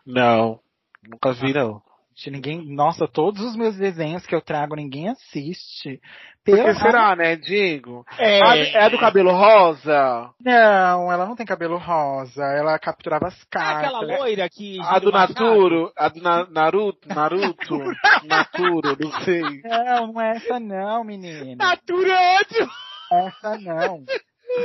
Não, 0.05 0.59
nunca 1.03 1.33
vi 1.33 1.53
não. 1.53 1.81
Ninguém, 2.25 2.73
nossa, 2.73 3.07
todos 3.07 3.41
os 3.41 3.55
meus 3.55 3.77
desenhos 3.77 4.25
que 4.25 4.33
eu 4.33 4.41
trago, 4.41 4.75
ninguém 4.75 5.07
assiste. 5.07 6.01
Por 6.43 6.57
que 6.57 6.73
será, 6.75 7.15
né, 7.15 7.35
Diego? 7.35 8.03
É, 8.17 8.39
ah, 8.43 8.57
é 8.57 8.89
do 8.89 8.97
cabelo 8.97 9.31
rosa? 9.31 10.31
Não, 10.43 11.11
ela 11.11 11.27
não 11.27 11.35
tem 11.35 11.45
cabelo 11.45 11.77
rosa. 11.77 12.41
Ela 12.41 12.79
capturava 12.79 13.27
as 13.27 13.43
cartas. 13.43 13.83
É 13.83 13.85
aquela 13.85 14.17
loira 14.17 14.49
que. 14.49 14.79
A 14.81 14.97
do 14.97 15.11
Naturo? 15.11 15.91
A 15.95 16.09
do 16.09 16.21
Na, 16.21 16.47
Naruto? 16.49 17.07
Naruto? 17.07 17.77
Naturo, 18.25 18.97
não 18.99 19.11
sei. 19.23 19.61
Não, 19.63 20.13
não 20.13 20.21
é 20.21 20.37
essa 20.37 20.59
não, 20.59 21.03
menina. 21.03 21.55
Naturo 21.55 22.09
é 22.09 22.39
ótimo! 22.39 22.71
Essa 23.11 23.57
não. 23.59 24.03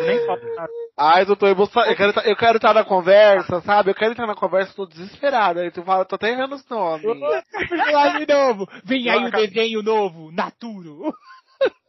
Nem 0.04 0.18
Ai, 0.96 1.24
doutor, 1.24 1.48
eu, 1.48 1.56
eu 1.56 1.96
quero, 1.96 2.20
eu 2.24 2.36
quero 2.36 2.56
estar 2.56 2.74
na 2.74 2.84
conversa, 2.84 3.60
sabe? 3.62 3.90
Eu 3.90 3.94
quero 3.94 4.12
entrar 4.12 4.26
na 4.26 4.34
conversa, 4.34 4.74
tô 4.74 4.86
desesperado. 4.86 5.60
Aí 5.60 5.70
tu 5.70 5.82
fala, 5.82 6.04
tô 6.04 6.14
até 6.16 6.30
errando 6.30 6.54
os 6.54 6.68
nomes. 6.68 7.04
Lá 7.92 8.18
de 8.18 8.32
novo. 8.32 8.68
Vem 8.84 9.08
aí 9.08 9.24
o 9.24 9.30
desenho 9.30 9.82
novo, 9.82 10.30
Naturo. 10.32 11.12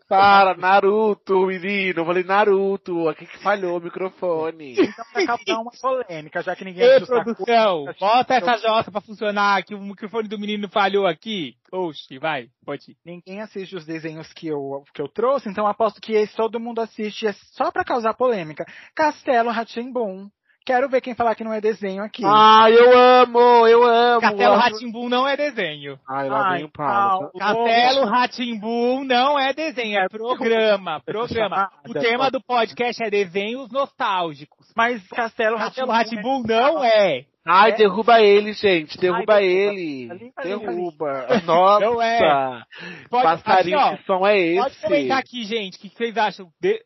Para, 0.08 0.56
Naruto, 0.56 1.46
menino. 1.46 2.02
Eu 2.02 2.06
falei 2.06 2.24
Naruto. 2.24 3.08
Aqui 3.10 3.26
que 3.26 3.38
falhou 3.42 3.78
o 3.78 3.82
microfone. 3.82 4.74
Então 4.74 5.06
vai 5.14 5.26
causar 5.26 5.60
uma 5.60 5.72
polêmica, 5.82 6.42
já 6.42 6.56
que 6.56 6.66
ninguém... 6.66 6.84
Ei, 6.84 7.00
produção, 7.06 7.86
bota 8.00 8.36
essa 8.36 8.58
jota 8.58 8.92
pra 8.92 9.02
funcionar, 9.02 9.64
que 9.64 9.74
o 9.74 9.80
microfone 9.80 10.28
do 10.28 10.40
menino 10.40 10.68
falhou 10.70 11.08
aqui. 11.08 11.56
Oxi, 11.72 12.20
vai, 12.20 12.50
pode 12.66 12.92
ir. 12.92 12.98
Ninguém 13.04 13.42
assiste 13.42 13.76
os 13.76 13.86
desenhos 13.86 14.32
que 14.34 14.48
eu, 14.48 14.84
que 14.94 15.02
eu 15.02 15.08
trouxe, 15.08 15.50
então 15.50 15.66
aposto 15.66 16.00
que 16.00 16.14
esse 16.14 16.36
todo 16.36 16.60
mundo 16.60 16.82
assiste 16.82 17.26
é 17.26 17.34
só 17.34 17.72
pra 17.72 17.84
causar 17.84 18.14
polêmica. 18.14 18.66
Castelo 18.96 19.50
Ratimbum. 19.50 20.30
Quero 20.66 20.88
ver 20.88 21.02
quem 21.02 21.14
falar 21.14 21.36
que 21.36 21.44
não 21.44 21.54
é 21.54 21.60
desenho 21.60 22.02
aqui. 22.04 22.24
Ah, 22.26 22.70
eu 22.70 22.98
amo, 22.98 23.68
eu 23.68 23.84
amo. 23.84 24.22
Castelo 24.22 24.56
Ratimbum 24.56 25.10
não 25.10 25.28
é 25.28 25.36
desenho. 25.36 26.00
Ai, 26.08 26.30
lá 26.30 26.54
vem 26.54 26.64
o 26.64 26.72
Paulo. 26.72 27.32
Castelo 27.38 28.06
Ratimbum 28.06 29.04
não 29.04 29.38
é 29.38 29.54
desenho, 29.54 30.00
é 30.00 30.08
programa, 30.08 31.02
programa. 31.06 31.70
O 31.88 31.94
tema 31.94 32.32
do 32.32 32.42
podcast 32.42 33.04
é 33.04 33.10
desenhos 33.10 33.70
nostálgicos. 33.72 34.72
Mas 34.76 35.06
Castelo 35.10 35.58
Ratimbum 35.58 36.44
não 36.44 36.84
é. 36.84 37.26
Ai, 37.46 37.72
é. 37.72 37.76
derruba 37.76 38.22
ele, 38.22 38.54
gente. 38.54 38.98
Derruba 38.98 39.36
Ai, 39.36 39.46
ele. 39.46 40.32
derruba. 40.42 41.28
Nossa. 41.46 41.86
Não 41.86 42.02
é. 42.02 42.64
Pode, 43.10 43.24
Passarinho, 43.24 43.78
assim, 43.80 43.94
ó, 43.94 43.98
que 43.98 44.04
som 44.06 44.28
é 44.28 44.40
esse? 44.40 44.62
Pode 44.62 44.82
comentar 44.82 45.18
aqui, 45.18 45.44
gente. 45.44 45.78
O 45.78 45.82
que 45.82 45.90
vocês 45.90 46.18
acham? 46.18 46.50
De... 46.62 46.82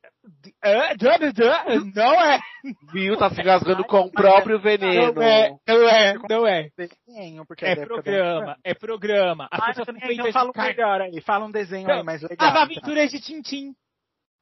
Não 1.95 2.13
é. 2.13 2.39
Viu? 2.91 3.17
Tá 3.17 3.29
se 3.29 3.41
gasgando 3.41 3.83
com 3.85 4.01
o 4.01 4.11
próprio 4.11 4.59
veneno. 4.59 5.13
Não 5.13 5.21
é, 5.21 5.51
não 5.67 5.89
é, 5.89 6.13
não 6.29 6.47
é. 6.47 6.69
É 7.61 7.75
programa, 7.75 8.57
é 8.63 8.73
programa. 8.73 9.47
As 9.51 9.65
pessoas 9.67 9.87
então 9.89 10.31
fala 10.31 10.51
um 10.55 10.61
melhor 10.61 11.01
aí. 11.01 11.21
Fala 11.21 11.45
um 11.45 11.51
desenho 11.51 11.89
aí 11.89 12.03
mais 12.03 12.21
legal. 12.21 12.49
As 12.49 12.55
aventuras 12.55 13.11
de 13.11 13.19
Tintim. 13.19 13.73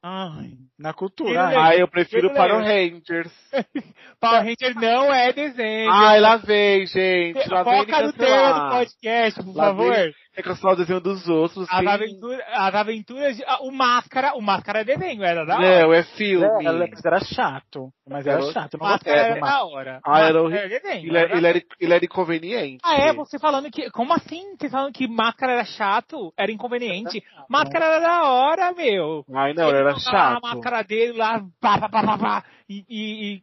Ai, 0.02 0.52
na 0.78 0.92
cultura. 0.92 1.48
Ah, 1.48 1.74
eu 1.74 1.88
prefiro 1.88 2.28
Eu 2.28 2.34
para 2.34 2.54
o 2.54 2.60
lembro. 2.60 3.00
Rangers. 3.00 3.32
Power 4.20 4.40
Ranger 4.44 4.74
não 4.76 5.12
é 5.12 5.32
desenho. 5.32 5.90
Ai, 5.90 6.20
lá 6.20 6.36
vem, 6.36 6.86
gente. 6.86 7.48
Lá 7.48 7.64
vem 7.64 7.78
Foca 7.86 8.02
no 8.02 8.12
tema 8.12 8.52
do 8.52 8.70
podcast, 8.70 9.42
por 9.42 9.56
Lá 9.56 9.64
favor. 9.64 10.12
É 10.36 10.42
cancelar 10.42 10.74
o 10.74 10.76
desenho 10.76 11.00
dos 11.00 11.26
outros. 11.28 11.66
As, 11.70 11.86
aventuras, 11.86 12.40
as 12.48 12.74
aventuras 12.74 13.36
de. 13.36 13.44
ah, 13.46 13.58
O 13.62 13.72
Máscara. 13.72 14.34
O 14.34 14.42
Máscara 14.42 14.80
é 14.82 14.84
desenho, 14.84 15.24
era 15.24 15.46
da 15.46 15.56
hora. 15.56 15.80
Não, 15.86 15.94
é 15.94 16.02
filme. 16.02 16.44
É, 16.44 16.72
mas 16.72 17.04
era 17.04 17.20
chato. 17.20 17.90
Mas 18.06 18.26
era 18.26 18.42
Era- 18.42 18.52
chato. 18.52 18.74
O 18.74 18.78
Não 18.78 18.86
Máscara 18.86 19.16
gostava 19.16 19.32
era 19.32 19.40
mais. 19.40 19.52
da 19.54 19.64
hora. 19.64 20.00
Ah, 20.04 20.18
era 20.20 20.42
Máscara 20.42 20.42
horrível. 20.42 20.68
desenho. 20.68 21.06
Ele, 21.08 21.18
era 21.18 21.36
ele, 21.38 21.46
era, 21.46 21.62
ele 21.80 21.94
era 21.94 22.04
inconveniente. 22.04 22.80
Ah, 22.84 22.96
é? 22.96 23.12
Você 23.14 23.38
falando 23.38 23.70
que. 23.70 23.90
Como 23.90 24.12
assim? 24.12 24.56
Você 24.60 24.68
falando 24.68 24.92
que 24.92 25.08
máscara 25.08 25.52
era 25.54 25.64
chato? 25.64 26.32
Era 26.36 26.52
inconveniente? 26.52 27.24
Máscara 27.48 27.84
era 27.86 28.00
da 28.00 28.30
hora, 28.30 28.72
meu. 28.74 29.24
Ai, 29.34 29.54
não, 29.54 29.68
Ele 29.70 29.78
era 29.78 29.98
chato. 29.98 30.44
A 30.44 30.54
máscara 30.54 30.82
dele 30.84 31.16
lá, 31.16 31.40
pá, 31.60 31.78
pá, 31.78 31.88
pá, 31.88 32.02
pá, 32.04 32.18
pá, 32.18 32.44
e, 32.68 32.84
e, 32.88 33.34
e, 33.36 33.42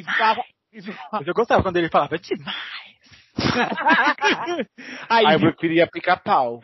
e 0.00 0.02
ficava. 0.02 0.42
e 0.72 0.78
eu 1.28 1.34
gostava 1.34 1.62
quando 1.62 1.76
ele 1.76 1.88
falava 1.88 2.18
demais. 2.18 2.91
Aí, 5.08 5.26
Ai, 5.26 5.34
eu 5.34 5.40
preferia 5.40 5.86
pica-pau. 5.86 6.62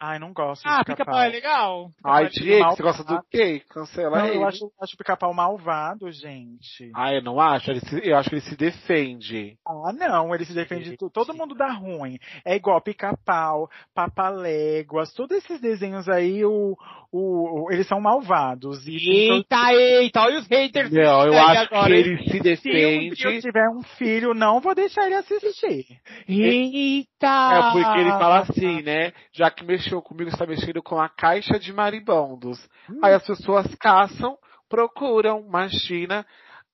Ai, 0.00 0.18
não 0.18 0.34
gosto 0.34 0.66
ah, 0.66 0.78
de 0.80 0.84
pica-pau 0.86 1.14
pica-pau. 1.14 1.22
é 1.22 1.28
legal. 1.28 1.90
Ai, 2.04 2.24
Pica-pau 2.26 2.26
é 2.26 2.28
Diego, 2.28 2.60
mal- 2.64 2.76
você 2.76 2.82
gosta 2.82 3.04
do 3.04 3.22
quê? 3.30 3.62
Cancela 3.70 4.18
Não, 4.18 4.26
ele. 4.26 4.36
eu 4.36 4.44
acho, 4.46 4.70
acho 4.82 4.94
o 4.94 4.98
pica-pau 4.98 5.32
malvado, 5.32 6.10
gente. 6.10 6.90
Ai, 6.94 7.18
eu 7.18 7.22
não 7.22 7.40
acho. 7.40 7.70
Ele 7.70 7.80
se- 7.80 8.06
eu 8.06 8.16
acho 8.18 8.28
que 8.28 8.34
ele 8.34 8.42
se 8.42 8.56
defende. 8.56 9.56
Ah, 9.66 9.92
não, 9.94 10.34
ele 10.34 10.44
se 10.44 10.52
defende 10.52 10.90
de 10.90 10.96
tudo. 10.98 11.10
Todo 11.10 11.32
mundo 11.32 11.54
dá 11.54 11.72
ruim. 11.72 12.18
É 12.44 12.54
igual 12.56 12.82
pica-pau, 12.82 13.70
papaléguas, 13.94 15.14
todos 15.14 15.38
esses 15.38 15.58
desenhos 15.60 16.06
aí, 16.08 16.44
o, 16.44 16.76
o, 17.16 17.70
eles 17.72 17.86
são 17.86 18.00
malvados. 18.00 18.86
E 18.88 18.96
Eita, 19.30 19.72
eita, 19.72 20.20
olha 20.22 20.38
os 20.40 20.48
haters. 20.48 20.90
Não, 20.90 21.26
eu 21.26 21.32
Aí 21.32 21.38
acho 21.38 21.74
agora, 21.74 21.86
que 21.86 21.92
ele 21.92 22.18
se 22.24 22.30
se 22.30 22.38
um 22.38 22.42
defende. 22.42 23.14
dia 23.14 23.30
eu 23.30 23.40
tiver 23.40 23.68
um 23.70 23.82
filho, 23.96 24.34
não 24.34 24.60
vou 24.60 24.74
deixar 24.74 25.06
ele 25.06 25.14
assistir. 25.14 25.86
Eita! 26.28 27.26
É 27.52 27.72
porque 27.72 28.00
ele 28.00 28.10
fala 28.10 28.40
assim, 28.40 28.82
né? 28.82 29.12
Já 29.32 29.50
que 29.50 29.64
mexeu 29.64 30.02
comigo, 30.02 30.28
está 30.30 30.44
mexendo 30.46 30.82
com 30.82 31.00
a 31.00 31.08
caixa 31.08 31.58
de 31.58 31.72
maribondos. 31.72 32.58
Aí 33.02 33.14
as 33.14 33.24
pessoas 33.24 33.72
caçam, 33.76 34.36
procuram, 34.68 35.40
imagina. 35.46 36.26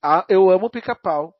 Ah, 0.03 0.24
eu 0.28 0.49
amo 0.51 0.70
pica-pau. 0.70 1.34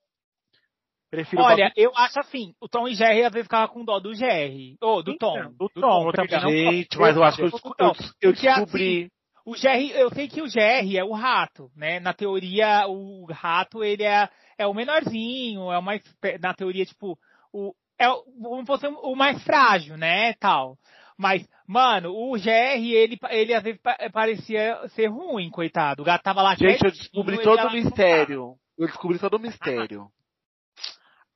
Prefiro 1.11 1.43
Olha, 1.43 1.73
eu 1.77 1.91
acho 1.97 2.21
assim, 2.21 2.55
o 2.61 2.69
Tom 2.69 2.87
e 2.87 2.95
Jerry 2.95 3.25
às 3.25 3.33
vezes 3.33 3.47
ficava 3.47 3.67
com 3.67 3.85
dó 3.85 3.99
do 3.99 4.15
Jerry. 4.15 4.77
Ou 4.81 5.03
do 5.03 5.17
Tom. 5.19 5.39
Então, 5.39 5.53
do 5.59 5.69
Tom, 5.69 6.09
eu 6.09 6.13
também 6.13 6.77
Gente, 6.85 6.99
mas 6.99 7.17
eu 7.17 7.25
acho 7.25 7.37
que 7.39 7.43
eu, 7.43 7.51
eu, 7.79 7.93
eu 8.23 8.31
assim, 8.31 8.47
descobri. 8.47 9.11
O 9.45 9.57
Jerry, 9.57 9.91
eu 9.91 10.11
sei 10.11 10.29
que 10.29 10.41
o 10.41 10.47
Jerry 10.47 10.97
é 10.97 11.05
o 11.05 11.13
rato, 11.13 11.69
né? 11.75 11.99
Na 11.99 12.13
teoria, 12.13 12.87
o 12.87 13.27
rato, 13.33 13.83
ele 13.83 14.05
é, 14.05 14.29
é 14.57 14.67
o 14.67 14.75
menorzinho, 14.75 15.73
é 15.73 15.79
o 15.79 15.83
mais, 15.83 16.03
na 16.41 16.55
teoria, 16.55 16.85
tipo, 16.85 17.19
o, 17.53 17.75
é 17.99 18.09
o, 18.09 18.23
como 18.41 18.65
fosse 18.65 18.87
o 18.87 19.17
mais 19.17 19.43
frágil, 19.43 19.97
né, 19.97 20.35
tal. 20.35 20.77
Mas, 21.19 21.47
mano, 21.67 22.15
o 22.15 22.39
Jerry, 22.39 22.93
ele, 22.93 23.19
ele 23.31 23.53
às 23.53 23.63
vezes 23.63 23.81
pa- 23.81 23.99
parecia 24.13 24.81
ser 24.91 25.09
ruim, 25.09 25.51
coitado. 25.51 26.03
O 26.03 26.05
gato 26.05 26.23
tava 26.23 26.41
lá 26.41 26.55
Gente, 26.55 26.85
eu 26.85 26.91
descobri 26.93 27.37
todo 27.43 27.67
o 27.67 27.73
mistério. 27.73 28.55
Eu 28.79 28.87
descobri 28.87 29.19
todo 29.19 29.35
o 29.35 29.41
mistério. 29.41 30.09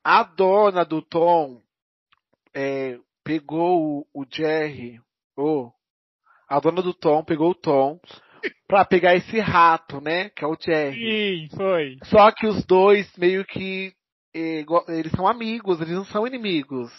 A 0.04 0.22
dona 0.22 0.84
do 0.84 1.00
Tom 1.00 1.60
é, 2.54 2.98
pegou 3.24 4.04
o, 4.14 4.22
o 4.22 4.26
Jerry, 4.30 5.00
ô, 5.36 5.70
a 6.48 6.60
dona 6.60 6.82
do 6.82 6.92
Tom 6.92 7.24
pegou 7.24 7.50
o 7.50 7.54
Tom 7.54 7.98
pra 8.68 8.84
pegar 8.84 9.14
esse 9.14 9.40
rato, 9.40 10.00
né? 10.00 10.28
Que 10.30 10.44
é 10.44 10.46
o 10.48 10.56
Jerry. 10.60 11.48
Sim, 11.48 11.56
foi. 11.56 11.96
Só 12.04 12.30
que 12.30 12.46
os 12.46 12.64
dois 12.66 13.10
meio 13.16 13.44
que 13.46 13.92
eh, 14.34 14.62
go- 14.64 14.84
eles 14.88 15.12
são 15.12 15.26
amigos, 15.26 15.80
eles 15.80 15.94
não 15.94 16.04
são 16.04 16.26
inimigos. 16.26 16.90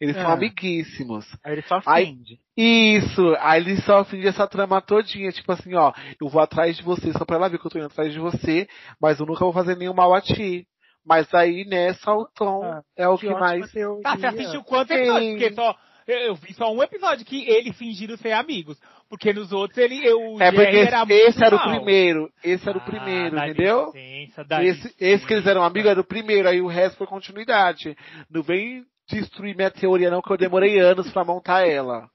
Eles 0.00 0.16
são 0.16 0.26
Ah. 0.30 0.32
amiguíssimos. 0.32 1.24
Aí 1.44 1.52
ele 1.52 1.62
só 1.62 1.80
Aí- 1.86 2.06
finge. 2.06 2.38
Isso, 2.56 3.36
aí 3.38 3.60
eles 3.60 3.84
só 3.84 4.04
fingem 4.04 4.28
essa 4.28 4.48
trama 4.48 4.80
todinha, 4.80 5.30
tipo 5.30 5.52
assim, 5.52 5.74
ó, 5.74 5.92
eu 6.20 6.28
vou 6.28 6.40
atrás 6.42 6.76
de 6.76 6.82
você 6.82 7.12
só 7.12 7.24
pra 7.24 7.36
ela 7.36 7.48
ver 7.48 7.58
que 7.60 7.66
eu 7.66 7.70
tô 7.70 7.78
indo 7.78 7.86
atrás 7.86 8.12
de 8.12 8.18
você, 8.18 8.66
mas 9.00 9.20
eu 9.20 9.26
nunca 9.26 9.44
vou 9.44 9.52
fazer 9.52 9.76
nenhum 9.76 9.94
mal 9.94 10.12
a 10.14 10.20
ti. 10.20 10.66
Mas 11.04 11.32
aí 11.34 11.64
nessa 11.64 12.12
o 12.12 12.26
Tom 12.34 12.62
Ah, 12.64 12.82
é 12.96 13.08
o 13.08 13.18
que, 13.18 13.26
ótima 13.28 13.40
mais. 13.40 13.72
teoria. 13.72 14.02
Tá, 14.02 14.16
você 14.16 14.26
assistiu 14.26 14.62
quantos 14.62 14.94
Sim. 14.96 15.02
episódios? 15.02 15.32
Porque 15.32 15.54
só, 15.54 15.76
eu, 16.06 16.34
vi 16.34 16.54
só 16.54 16.72
um 16.72 16.82
episódio 16.82 17.24
que 17.26 17.48
eles 17.48 17.76
fingiram 17.76 18.16
ser 18.16 18.32
amigos. 18.32 18.78
Porque 19.08 19.32
nos 19.32 19.52
outros 19.52 19.76
ele, 19.78 20.04
eu, 20.06 20.40
É 20.40 20.50
porque 20.50 20.76
era 20.76 21.04
esse 21.08 21.44
era 21.44 21.56
o 21.56 21.62
primeiro, 21.62 22.32
esse 22.42 22.66
era 22.68 22.78
o 22.78 22.80
Ah, 22.80 22.84
primeiro, 22.84 23.36
entendeu? 23.38 23.86
licença, 23.94 24.46
Esse, 24.62 24.94
esse 24.98 25.26
que 25.26 25.34
eles 25.34 25.46
eram 25.46 25.62
amigos 25.62 25.90
era 25.90 26.00
o 26.00 26.04
primeiro, 26.04 26.48
aí 26.48 26.60
o 26.62 26.66
resto 26.66 26.96
foi 26.96 27.06
continuidade. 27.06 27.96
Não 28.30 28.42
vem 28.42 28.84
destruir 29.08 29.54
minha 29.56 29.70
teoria 29.70 30.10
não, 30.10 30.22
que 30.22 30.30
eu 30.32 30.36
demorei 30.36 30.78
anos 30.78 31.10
pra 31.12 31.24
montar 31.24 31.66
ela. 31.68 32.08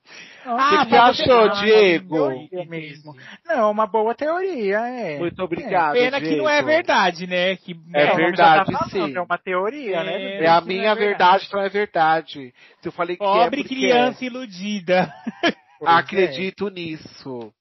Ah, 0.46 0.82
O 0.84 0.86
que 0.86 0.90
você 0.90 0.96
achou, 0.96 1.40
Ah, 1.44 1.48
Diego? 1.62 2.16
teoria 2.16 2.66
mesmo. 2.66 3.16
Não, 3.46 3.70
uma 3.72 3.86
boa 3.86 4.16
teoria, 4.16 4.78
é. 4.80 5.20
Muito 5.20 5.44
obrigado, 5.44 5.94
Pena 5.94 6.20
que 6.22 6.36
não 6.36 6.48
é 6.50 6.54
Diego. 6.56 6.68
verdade, 6.68 7.28
né? 7.28 7.56
Que, 7.58 7.74
É 7.94 8.08
Não, 8.08 8.16
verdade, 8.16 8.72
já 8.72 8.78
tá 8.80 8.88
falando, 8.90 9.10
sim. 9.12 9.18
É 9.18 9.22
uma 9.22 9.38
teoria, 9.38 9.98
É, 9.98 10.04
né? 10.04 10.44
É 10.44 10.48
a 10.48 10.62
minha 10.62 10.92
é 10.92 10.96
verdade, 10.96 11.46
então 11.48 11.62
é 11.62 11.70
verdade. 11.70 12.54
Se 12.82 12.88
eu 12.88 12.92
falei 12.92 13.16
que 13.18 13.24
Pobre 13.24 13.60
é 13.60 13.64
porque 13.64 13.76
criança 13.76 14.24
iludida. 14.26 15.14
é. 15.44 15.54
É. 15.80 15.86
Acredito 15.86 16.70
nisso. 16.70 17.54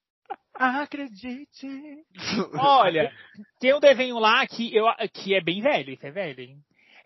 Ah, 0.59 0.81
acredite. 0.85 1.69
Olha, 2.59 3.13
tem 3.61 3.75
um 3.75 3.79
desenho 3.81 4.19
lá 4.19 4.47
que, 4.47 4.75
eu, 4.75 4.87
que 5.13 5.35
é 5.35 5.41
bem 5.43 5.61
velho, 5.61 5.91
isso 5.93 6.07
é 6.07 6.11
velho, 6.11 6.41
hein? 6.41 6.57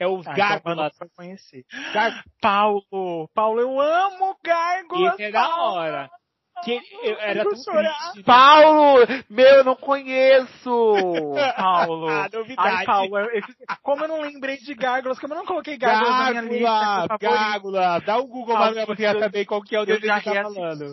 É 0.00 0.06
os 0.06 0.26
Ah, 0.26 0.32
então 0.32 0.34
Gárgulas. 0.48 0.92
não 0.98 1.08
conhecer. 1.14 1.64
Gar- 1.92 2.24
Paulo, 2.40 3.28
Paulo, 3.34 3.60
eu 3.60 3.78
amo 3.78 4.34
gárgulas. 4.42 5.12
Esse 5.12 5.24
é 5.24 5.30
da 5.30 5.56
hora. 5.56 6.10
Que 6.64 6.80
eu, 7.02 7.16
era 7.18 7.42
tão 7.42 7.52
triste. 7.52 7.70
né? 7.72 8.22
Paulo! 8.24 9.00
Meu, 9.28 9.46
eu 9.56 9.64
não 9.64 9.74
conheço! 9.76 10.94
Paulo. 11.56 12.08
Ah, 12.08 12.28
novidade. 12.32 12.68
Ai, 12.78 12.84
Paulo, 12.84 13.18
eu- 13.18 13.30
eu- 13.34 13.42
como 13.82 14.04
eu 14.04 14.08
não 14.08 14.20
lembrei 14.20 14.56
de 14.58 14.74
gárgulas, 14.74 15.18
como 15.18 15.34
eu 15.34 15.38
não 15.38 15.46
coloquei 15.46 15.76
gárgulas 15.76 16.10
na 16.10 16.30
minha 16.30 16.42
lista, 16.42 16.68
Gárgula, 17.18 17.18
Gárgula. 17.18 18.00
Dá 18.00 18.18
um 18.18 18.26
Google 18.26 18.54
Paulo, 18.56 18.74
pra 18.74 18.86
você 18.86 19.18
saber 19.18 19.44
qual 19.46 19.62
que 19.62 19.74
é 19.76 19.80
o 19.80 19.86
desenho 19.86 20.14
que 20.20 20.24
tá 20.24 20.42
falando. 20.42 20.92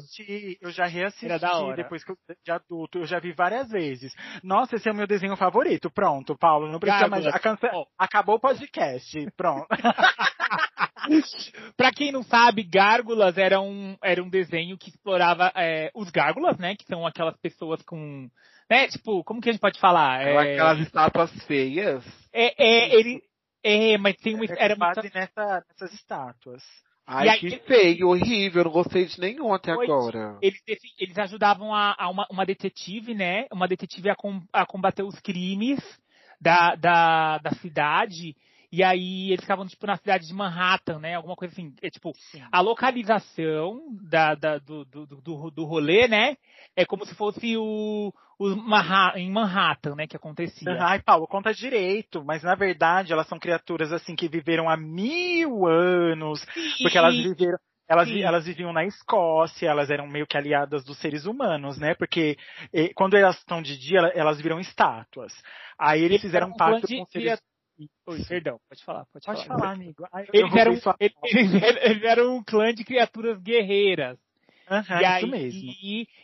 eu 0.62 0.72
já 0.72 0.86
reassisti 0.86 1.26
Era 1.26 1.40
da 1.40 1.58
hora. 1.58 1.76
depois 1.76 2.04
que 2.04 2.12
eu, 2.12 2.18
de 2.46 2.52
adulto, 2.52 3.00
eu 3.00 3.06
já 3.06 3.20
vi 3.20 3.32
várias 3.34 3.70
vezes. 3.70 4.14
Nossa, 4.44 4.76
esse 4.76 4.88
é 4.88 4.92
o 4.92 4.96
meu 4.96 5.08
desenho 5.08 5.36
favorito. 5.36 5.90
Pronto, 5.92 6.38
Paulo, 6.38 6.68
não 6.72 6.80
precisa 6.80 7.08
mais. 7.08 7.24
Gárgulas. 7.26 7.36
a 7.36 7.40
cance- 7.40 7.70
Ó. 7.76 7.86
Acabou 7.98 8.36
o 8.36 8.40
podcast. 8.40 9.28
Pronto. 9.36 9.68
Pra 11.76 11.92
quem 11.92 12.12
não 12.12 12.24
sabe, 12.24 12.64
Gárgulas 12.64 13.38
era 13.38 13.60
um, 13.62 13.98
era 14.04 14.24
um 14.24 14.30
desenho 14.30 14.78
que 14.78 14.90
explorava 14.90 15.52
é, 15.56 15.92
os 15.96 16.10
gárgulas, 16.10 16.58
né? 16.58 16.76
Que 16.76 16.86
são 16.86 17.06
aquelas 17.06 17.38
pessoas 17.38 17.82
com. 17.84 18.30
Né, 18.70 18.88
tipo, 18.90 19.24
como 19.24 19.40
que 19.40 19.50
a 19.50 19.52
gente 19.54 19.62
pode 19.62 19.80
falar? 19.80 20.22
É, 20.22 20.38
Aquelas 20.38 20.80
estátuas 20.80 21.32
feias. 21.46 22.04
é, 22.34 22.54
é, 22.64 22.96
ele. 22.96 23.22
É, 23.64 23.98
mas 23.98 24.16
tem 24.18 24.36
uma. 24.36 24.46
Era 24.58 24.74
É 24.74 24.78
muito, 24.78 25.14
nessa, 25.16 25.64
nessas 25.70 25.94
estátuas. 25.94 26.64
Ai, 27.06 27.30
aí- 27.30 27.40
que 27.40 27.58
feio, 27.60 28.10
horrível. 28.10 28.66
Não 28.66 28.72
gostei 28.72 29.06
de 29.06 29.18
nenhum 29.20 29.54
até 29.54 29.74
Foi. 29.74 29.86
agora. 29.86 30.38
eles, 30.42 30.60
eles 31.00 31.18
ajudavam 31.18 31.74
a, 31.74 31.96
a 31.98 32.10
uma, 32.10 32.28
uma 32.30 32.46
detetive, 32.46 33.14
né? 33.14 33.46
Uma 33.52 33.66
detetive 33.68 34.10
a, 34.10 34.16
com- 34.16 34.44
a 34.52 34.66
combater 34.66 35.04
os 35.04 35.18
crimes 35.22 35.80
da, 36.42 36.76
da, 36.76 37.38
da 37.38 37.52
cidade. 37.62 38.36
E 38.72 38.84
aí 38.84 39.32
eles 39.32 39.42
ficavam, 39.42 39.66
tipo, 39.66 39.88
na 39.88 39.96
cidade 39.98 40.28
de 40.28 40.34
Manhattan, 40.34 41.00
né? 41.00 41.16
Alguma 41.16 41.36
coisa 41.36 41.54
assim. 41.54 41.74
É, 41.82 41.90
tipo, 41.90 42.12
a 42.52 42.60
localização 42.60 43.82
da, 44.10 44.36
da- 44.36 44.58
do, 44.58 44.84
do, 44.86 45.06
do, 45.06 45.52
do 45.52 45.66
rolê, 45.66 46.08
né? 46.08 46.36
É 46.76 46.86
como 46.86 47.06
se 47.06 47.16
fosse 47.16 47.56
o, 47.58 48.14
o 48.38 48.56
Manha- 48.56 49.14
em 49.16 49.32
Manhattan, 49.32 49.96
né? 49.96 50.06
Que 50.08 50.18
acontecia. 50.18 50.78
Ai, 50.84 51.02
Paulo, 51.02 51.28
conta 51.28 51.54
direito, 51.54 52.24
mas 52.26 52.44
na 52.44 52.56
verdade 52.56 53.14
elas 53.14 53.28
são 53.28 53.40
criaturas 53.40 53.92
assim 53.94 54.16
que 54.16 54.28
viveram 54.28 54.70
há 54.70 54.76
mil 54.76 55.66
anos, 55.66 56.46
porque 56.82 56.98
elas 56.98 57.16
viveram. 57.16 57.58
Elas, 57.90 58.10
Sim. 58.10 58.22
elas 58.22 58.46
viviam 58.46 58.74
na 58.74 58.84
Escócia, 58.84 59.70
elas 59.70 59.90
eram 59.90 60.06
meio 60.08 60.28
que 60.28 60.36
aliadas 60.38 60.84
dos 60.84 60.98
seres 61.00 61.26
humanos, 61.26 61.78
né? 61.80 61.96
Porque 61.96 62.38
eh, 62.74 62.92
quando 62.94 63.16
elas 63.16 63.38
estão 63.38 63.62
de 63.62 63.78
dia, 63.78 64.00
ela- 64.00 64.10
elas 64.14 64.42
viram 64.42 64.60
estátuas. 64.60 65.32
Aí 65.80 66.04
eles 66.04 66.20
fizeram 66.22 66.48
eram 66.48 66.54
um 66.54 66.58
pacto 66.58 66.86
com 66.86 67.06
seres. 67.06 67.42
Oi, 68.08 68.24
perdão, 68.28 68.60
pode 68.70 68.84
falar, 68.84 69.06
pode, 69.12 69.26
Pode 69.26 69.46
falar. 69.48 69.60
falar, 69.60 69.74
amigo. 69.74 70.08
Eu 70.34 70.42
Eles 70.46 70.56
eram, 70.56 70.74
eles, 71.00 71.14
eles- 71.24 71.78
eles 71.84 72.04
eram 72.04 72.36
um 72.38 72.44
clã 72.44 72.74
de 72.74 72.84
criaturas 72.84 73.40
guerreiras. 73.42 74.18
Aham, 74.70 75.02
e 75.02 75.06
aí, 75.06 75.24
isso 75.24 75.28
mesmo. 75.32 75.74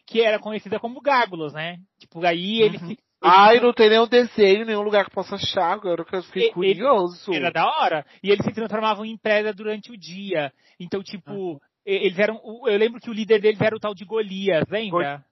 que 0.05 0.21
era 0.21 0.39
conhecida 0.39 0.79
como 0.79 0.99
Gárgulas, 1.01 1.53
né? 1.53 1.77
Tipo, 1.99 2.25
aí 2.25 2.61
eles 2.61 2.81
Uhum. 2.81 2.89
se. 2.89 2.99
Ai, 3.25 3.59
não 3.61 3.71
tem 3.71 3.89
nenhum 3.89 4.05
desenho, 4.07 4.65
nenhum 4.65 4.81
lugar 4.81 5.05
que 5.05 5.11
eu 5.11 5.15
possa 5.15 5.35
achar. 5.35 5.71
Agora 5.71 6.03
que 6.03 6.13
eu 6.13 6.23
fiquei 6.23 6.47
E- 6.47 6.49
e- 6.49 6.51
curioso. 6.51 7.33
Era 7.33 7.49
da 7.51 7.65
hora. 7.65 8.05
E 8.21 8.29
eles 8.29 8.43
se 8.45 8.51
transformavam 8.51 9.05
em 9.05 9.15
preda 9.17 9.53
durante 9.53 9.91
o 9.93 9.97
dia. 9.97 10.51
Então, 10.77 11.01
tipo, 11.01 11.31
e- 11.55 11.72
eles 11.85 12.17
eram, 12.17 12.39
eu 12.65 12.77
lembro 12.77 12.99
que 12.99 13.09
o 13.09 13.13
líder 13.13 13.41
deles 13.41 13.59
era 13.61 13.75
o 13.75 13.79
tal 13.79 13.93
de 13.93 14.05
Golias, 14.05 14.63
lembra? 14.69 15.23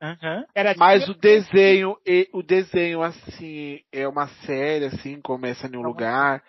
Aham. 0.00 0.44
Era 0.54 0.70
tipo 0.70 0.80
Mas 0.80 1.08
o 1.08 1.14
desenho, 1.14 1.96
e- 2.06 2.28
o 2.32 2.42
desenho, 2.42 3.02
assim, 3.02 3.80
é 3.92 4.06
uma 4.06 4.28
série, 4.44 4.86
assim, 4.86 5.20
começa 5.20 5.66
em 5.66 5.76
um 5.76 5.82
lugar 5.82 6.42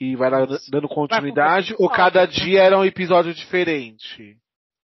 e 0.00 0.14
vai 0.16 0.30
lá 0.30 0.46
dando 0.70 0.88
continuidade, 0.88 1.74
ou 1.78 1.88
cada 1.88 2.26
dia 2.26 2.62
era 2.62 2.78
um 2.78 2.84
episódio 2.84 3.32
diferente? 3.32 4.36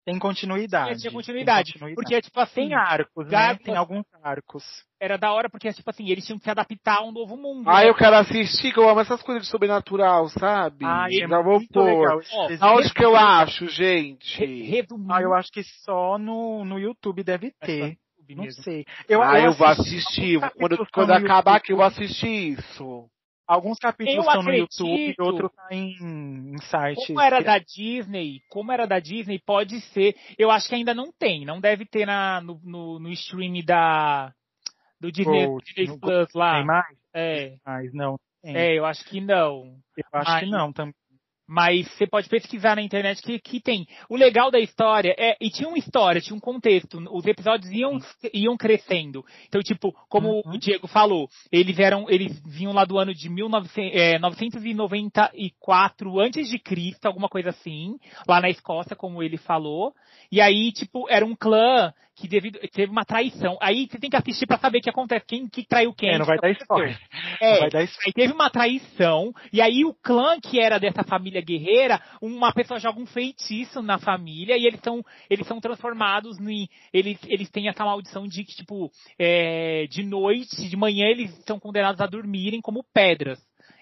Tem 0.07 0.21
continuidade. 0.21 1.01
tinha 1.01 1.13
continuidade. 1.13 1.73
Porque, 1.97 2.23
tipo 2.23 2.39
assim, 2.39 2.69
tem 2.69 2.75
arcos, 2.75 3.27
né? 3.29 3.57
Tem 3.57 3.75
alguns 3.77 4.05
arcos. 4.23 4.65
era 5.01 5.19
da 5.19 5.33
hora 5.33 5.51
porque, 5.51 5.73
tipo 5.73 5.91
assim, 5.91 6.09
eles 6.09 6.25
tinham 6.25 6.39
que 6.39 6.45
se 6.45 6.51
adaptar 6.51 6.99
a 6.99 7.05
um 7.05 7.11
novo 7.11 7.37
mundo. 7.37 7.69
Ah, 7.69 7.81
né? 7.81 7.89
eu 7.89 7.95
quero 7.95 8.15
assistir, 8.15 8.73
que 8.73 8.79
eu 8.79 8.89
amo 8.89 9.01
essas 9.01 9.21
coisas 9.21 9.43
de 9.43 9.51
sobrenatural, 9.51 10.29
sabe? 10.29 10.85
Ah, 10.85 11.09
é 11.11 11.27
Já 11.27 11.43
vou 11.43 11.59
muito 11.59 11.73
pôr. 11.73 11.83
legal. 11.83 12.21
Ó, 12.33 12.49
que 12.95 13.05
eu 13.05 13.17
acho, 13.17 13.65
Re- 13.65 13.71
gente? 13.73 14.45
Resumindo. 14.45 15.13
Ah, 15.13 15.23
eu 15.23 15.35
acho 15.35 15.51
que 15.51 15.65
só 15.85 16.17
no, 16.17 16.65
no 16.65 16.79
YouTube 16.79 17.25
deve 17.25 17.53
é 17.61 17.67
ter. 17.67 17.99
só 18.29 18.35
Não 18.37 18.51
sei. 18.53 18.85
ah, 19.23 19.41
eu 19.41 19.53
vou 19.55 19.67
assisti 19.67 19.97
assistir. 19.97 20.41
Quando, 20.57 20.87
quando 20.93 21.11
acabar 21.11 21.57
aqui, 21.57 21.73
eu 21.73 21.79
vou 21.79 21.87
assistir 21.87 22.53
isso. 22.59 23.11
Alguns 23.47 23.79
capítulos 23.79 24.27
estão 24.27 24.43
no. 24.43 24.53
YouTube 24.53 25.15
e 25.17 25.23
outros 25.23 25.53
tá 25.55 25.69
em, 25.71 25.93
em 26.01 26.59
sites. 26.59 27.07
Como 27.07 27.21
era 27.21 27.41
da 27.41 27.59
Disney, 27.59 28.41
como 28.51 28.73
era 28.73 28.87
da 28.87 28.99
Disney, 28.99 29.39
pode 29.39 29.81
ser. 29.93 30.17
Eu 30.37 30.51
acho 30.51 30.69
que 30.69 30.75
ainda 30.75 30.93
não 30.93 31.13
tem. 31.13 31.45
Não 31.45 31.61
deve 31.61 31.87
ter 31.87 32.07
na, 32.07 32.41
no, 32.41 32.61
no, 32.65 32.99
no 32.99 33.09
stream 33.11 33.63
da. 33.65 34.33
Do 35.01 35.13
Disney, 35.13 35.47
Gold, 35.47 35.65
Disney 35.77 35.99
Plus 35.99 36.33
lá. 36.35 36.55
Tem 36.57 36.65
mais? 36.67 36.99
É, 37.15 37.57
Mas 37.65 37.93
não. 37.93 38.19
Tem. 38.43 38.57
é, 38.57 38.79
eu 38.79 38.85
acho 38.85 39.05
que 39.05 39.21
não. 39.21 39.79
Eu 39.97 40.05
acho 40.21 40.31
Mas- 40.31 40.41
que 40.45 40.51
não 40.51 40.73
também. 40.73 40.95
Mas 41.49 41.89
você 41.93 42.07
pode 42.07 42.29
pesquisar 42.29 42.77
na 42.77 42.83
internet 42.83 43.23
que, 43.23 43.39
que 43.39 43.61
tem. 43.61 43.87
O 44.09 44.17
legal 44.17 44.51
da 44.51 44.59
história 44.59 45.15
é. 45.17 45.37
E 45.41 45.51
tinha 45.51 45.69
uma 45.69 45.79
história, 45.79 46.21
tinha 46.21 46.37
um 46.37 46.41
contexto. 46.41 46.99
Os 47.13 47.25
episódios 47.27 47.71
iam, 47.73 47.99
iam 48.35 48.57
crescendo. 48.57 49.25
Então, 49.49 49.61
tipo, 49.63 49.93
como 50.09 50.27
Uhum. 50.27 50.55
o 50.55 50.59
Diego 50.59 50.89
falou, 50.89 51.29
eles 51.53 51.79
eram. 51.79 52.07
Eles 52.09 52.41
vinham 52.45 52.73
lá 52.73 52.85
do 52.85 52.99
ano 52.99 53.15
de 53.15 53.29
1900, 53.29 53.97
é, 53.97 54.19
994 54.19 56.21
antes 56.21 56.49
de 56.49 56.59
Cristo, 56.59 57.07
alguma 57.07 57.29
coisa 57.29 57.51
assim, 57.51 57.97
lá 58.27 58.41
na 58.41 58.51
Escócia, 58.51 58.97
como 58.97 59.23
ele 59.23 59.37
falou. 59.37 59.95
E 60.31 60.41
aí, 60.41 60.73
tipo, 60.73 61.09
era 61.09 61.25
um 61.25 61.35
clã 61.35 61.93
que 62.17 62.27
devido, 62.27 62.59
teve 62.73 62.91
uma 62.91 63.05
traição. 63.05 63.59
Aí 63.61 63.87
você 63.87 63.99
tem 63.99 64.09
que 64.09 64.17
assistir 64.17 64.47
pra 64.47 64.59
saber 64.59 64.79
o 64.79 64.81
que 64.81 64.91
acontece. 64.91 65.27
Quem 65.27 65.47
que 65.47 65.67
traiu 65.67 65.93
quem. 65.93 66.11
É, 66.11 66.19
não 66.19 66.25
vai 66.25 66.39
dar 66.39 66.51
spoiler. 66.51 66.99
É, 67.41 67.59
vai 67.61 67.71
dar 67.71 67.85
spoiler. 67.85 68.07
Aí 68.07 68.12
teve 68.12 68.33
uma 68.33 68.49
traição, 68.49 69.33
e 69.53 69.61
aí 69.61 69.85
o 69.85 69.95
clã 69.95 70.41
que 70.41 70.59
era 70.59 70.79
dessa 70.79 71.05
família 71.05 71.43
guerreira, 71.43 72.01
uma 72.23 72.53
pessoa 72.53 72.81
joga 72.81 72.99
um 72.99 73.07
feitiço 73.07 73.83
na 73.83 73.99
família 73.99 74.57
e 74.57 74.67
eles 74.67 74.81
são, 74.81 75.05
eles 75.29 75.47
são 75.47 75.61
transformados 75.61 76.39
em. 76.41 76.69
Eles, 76.93 77.19
eles 77.27 77.51
têm 77.51 77.69
essa 77.69 77.85
maldição 77.85 78.27
de 78.27 78.45
que, 78.45 78.57
tipo, 78.57 78.91
é, 79.19 79.87
de 79.91 80.03
noite, 80.03 80.69
de 80.69 80.77
manhã, 80.77 81.07
eles 81.07 81.31
são 81.45 81.61
condenados 81.61 82.01
a 82.01 82.07
dormirem 82.07 82.62
como 82.62 82.85
pedras. 82.95 83.39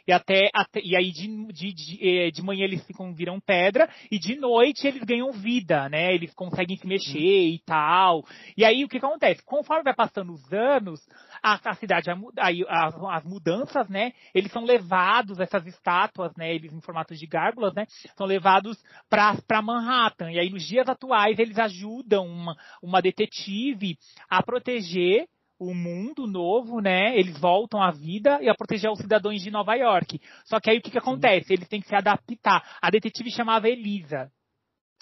E 0.07 0.12
até, 0.12 0.50
até 0.52 0.80
e 0.82 0.94
aí 0.96 1.11
de, 1.11 1.46
de, 1.52 1.72
de, 1.72 1.98
eh, 2.00 2.30
de 2.30 2.42
manhã 2.42 2.64
eles 2.64 2.84
ficam, 2.86 3.14
viram 3.14 3.40
pedra, 3.40 3.88
e 4.11 4.18
de 4.18 4.36
noite 4.36 4.86
eles 4.86 5.02
ganham 5.02 5.32
vida, 5.32 5.88
né? 5.88 6.14
Eles 6.14 6.34
conseguem 6.34 6.76
se 6.76 6.86
mexer 6.86 7.18
e 7.18 7.59
tal. 7.64 8.22
E 8.57 8.64
aí 8.64 8.84
o 8.84 8.88
que 8.88 8.98
acontece? 8.98 9.42
Conforme 9.44 9.84
vai 9.84 9.94
passando 9.94 10.32
os 10.32 10.52
anos, 10.52 11.00
a, 11.42 11.70
a 11.70 11.74
cidade 11.74 12.11
aí 12.38 12.64
as, 12.68 12.94
as 12.94 13.24
mudanças, 13.24 13.88
né? 13.88 14.12
Eles 14.34 14.52
são 14.52 14.64
levados, 14.64 15.40
essas 15.40 15.66
estátuas, 15.66 16.32
né? 16.36 16.55
Eles 16.55 16.72
em 16.72 16.80
formato 16.80 17.14
de 17.14 17.26
gárgulas, 17.26 17.74
né? 17.74 17.86
São 18.16 18.26
levados 18.26 18.76
pra, 19.09 19.36
pra 19.46 19.62
Manhattan. 19.62 20.30
E 20.30 20.38
aí 20.38 20.50
nos 20.50 20.66
dias 20.66 20.88
atuais 20.88 21.38
eles 21.38 21.59
ajudam 21.59 22.26
uma, 22.26 22.57
uma 22.82 23.00
detetive 23.00 23.96
a 24.28 24.42
proteger 24.42 25.26
o 25.65 25.75
mundo 25.75 26.27
novo, 26.27 26.81
né? 26.81 27.17
Eles 27.19 27.39
voltam 27.39 27.83
à 27.83 27.91
vida 27.91 28.39
e 28.43 28.49
a 28.49 28.55
proteger 28.55 28.91
os 28.91 28.99
cidadãos 28.99 29.41
de 29.43 29.51
Nova 29.51 29.75
York. 29.75 30.21
Só 30.45 30.61
que 30.61 30.71
aí 30.71 30.79
o 30.79 30.83
que, 30.83 30.91
que 30.91 30.99
acontece? 30.99 31.53
Eles 31.53 31.69
têm 31.69 31.81
que 31.81 31.89
se 31.89 31.95
adaptar. 31.95 32.62
A 32.81 32.91
detetive 32.91 33.31
chamava 33.31 33.69
Elisa. 33.69 34.31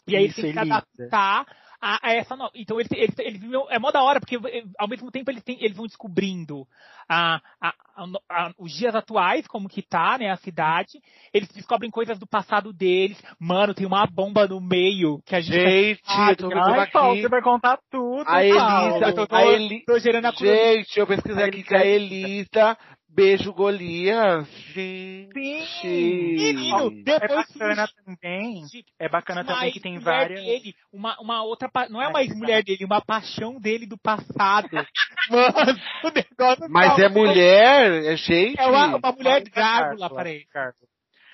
E 0.07 0.17
aí 0.17 0.25
eles 0.25 0.37
Isso, 0.37 0.43
têm 0.43 0.53
que 0.53 0.61
se 0.61 0.73
adaptar 0.73 1.47
a, 1.83 1.99
a 2.09 2.13
essa 2.15 2.37
nova. 2.37 2.53
Então 2.55 2.79
eles, 2.79 2.91
eles, 2.93 3.19
eles 3.19 3.41
vivem- 3.41 3.67
é 3.69 3.79
mó 3.79 3.91
da 3.91 4.03
hora, 4.03 4.21
porque 4.21 4.37
eh, 4.37 4.63
ao 4.79 4.87
mesmo 4.89 5.11
tempo 5.11 5.31
eles, 5.31 5.43
têm, 5.43 5.57
eles 5.61 5.77
vão 5.77 5.87
descobrindo 5.87 6.65
a, 7.09 7.41
a- 7.61 7.75
a- 7.97 8.07
a- 8.31 8.53
os 8.59 8.73
dias 8.73 8.95
atuais, 8.95 9.47
como 9.49 9.69
que 9.69 9.83
tá, 9.83 10.17
né, 10.17 10.31
a 10.31 10.37
cidade. 10.37 11.01
Eles 11.35 11.49
descobrem 11.49 11.91
coisas 11.91 12.19
do 12.19 12.27
passado 12.27 12.73
deles. 12.73 13.21
Mano, 13.39 13.75
tem 13.75 13.85
uma 13.87 14.07
bomba 14.07 14.47
no 14.47 14.61
meio 14.61 15.21
que 15.27 15.35
a 15.35 15.41
gente. 15.41 15.53
Gente, 15.61 16.01
Ah, 16.07 16.31
eu 16.31 16.37
tô 16.37 16.47
Ai, 16.57 16.89
Paulo, 16.91 17.13
aqui. 17.13 17.23
você 17.23 17.29
vai 17.29 17.43
contar 17.43 17.79
tudo. 17.91 18.23
A 18.23 18.25
Paulo. 18.25 18.97
Elisa, 18.97 19.21
eu 19.21 19.27
tô- 19.27 19.35
a 19.35 19.45
Eli... 19.47 19.85
Tô 19.85 19.99
gerando 19.99 20.27
a. 20.27 20.31
Gente, 20.31 20.99
eu 21.01 21.07
pesquisei 21.07 21.45
aqui 21.45 21.63
que 21.65 21.75
a 21.75 21.85
Elisa 21.85 22.79
beijo 23.15 23.53
Golias. 23.53 24.49
Gente. 24.73 25.87
Menino, 25.87 26.87
É 27.07 27.19
depois 27.19 27.47
bacana 27.49 27.89
também. 28.05 28.63
É 28.99 29.09
bacana 29.09 29.45
também 29.45 29.73
que 29.73 29.81
tem 29.81 29.99
várias. 29.99 30.41
Dele, 30.43 30.75
uma, 30.93 31.19
uma 31.21 31.43
outra, 31.45 31.71
não 31.91 32.01
é 32.01 32.09
uma 32.09 32.23
ex-mulher 32.23 32.63
dele, 32.63 32.85
uma 32.85 33.01
paixão 33.01 33.61
dele 33.61 33.87
do 33.87 33.99
passado. 33.99 34.69
Mano, 35.31 35.81
o 36.05 36.11
negócio 36.11 36.69
Mas 36.71 36.97
tá- 36.97 37.05
é 37.05 37.09
mulher, 37.09 38.05
é 38.05 38.17
gente. 38.17 38.61
É 38.61 38.67
uma, 38.67 38.97
uma 38.97 39.13
mulher 39.13 39.43
Uma 39.43 39.51
gárgula, 39.51 40.09
gárgula. 40.09 40.75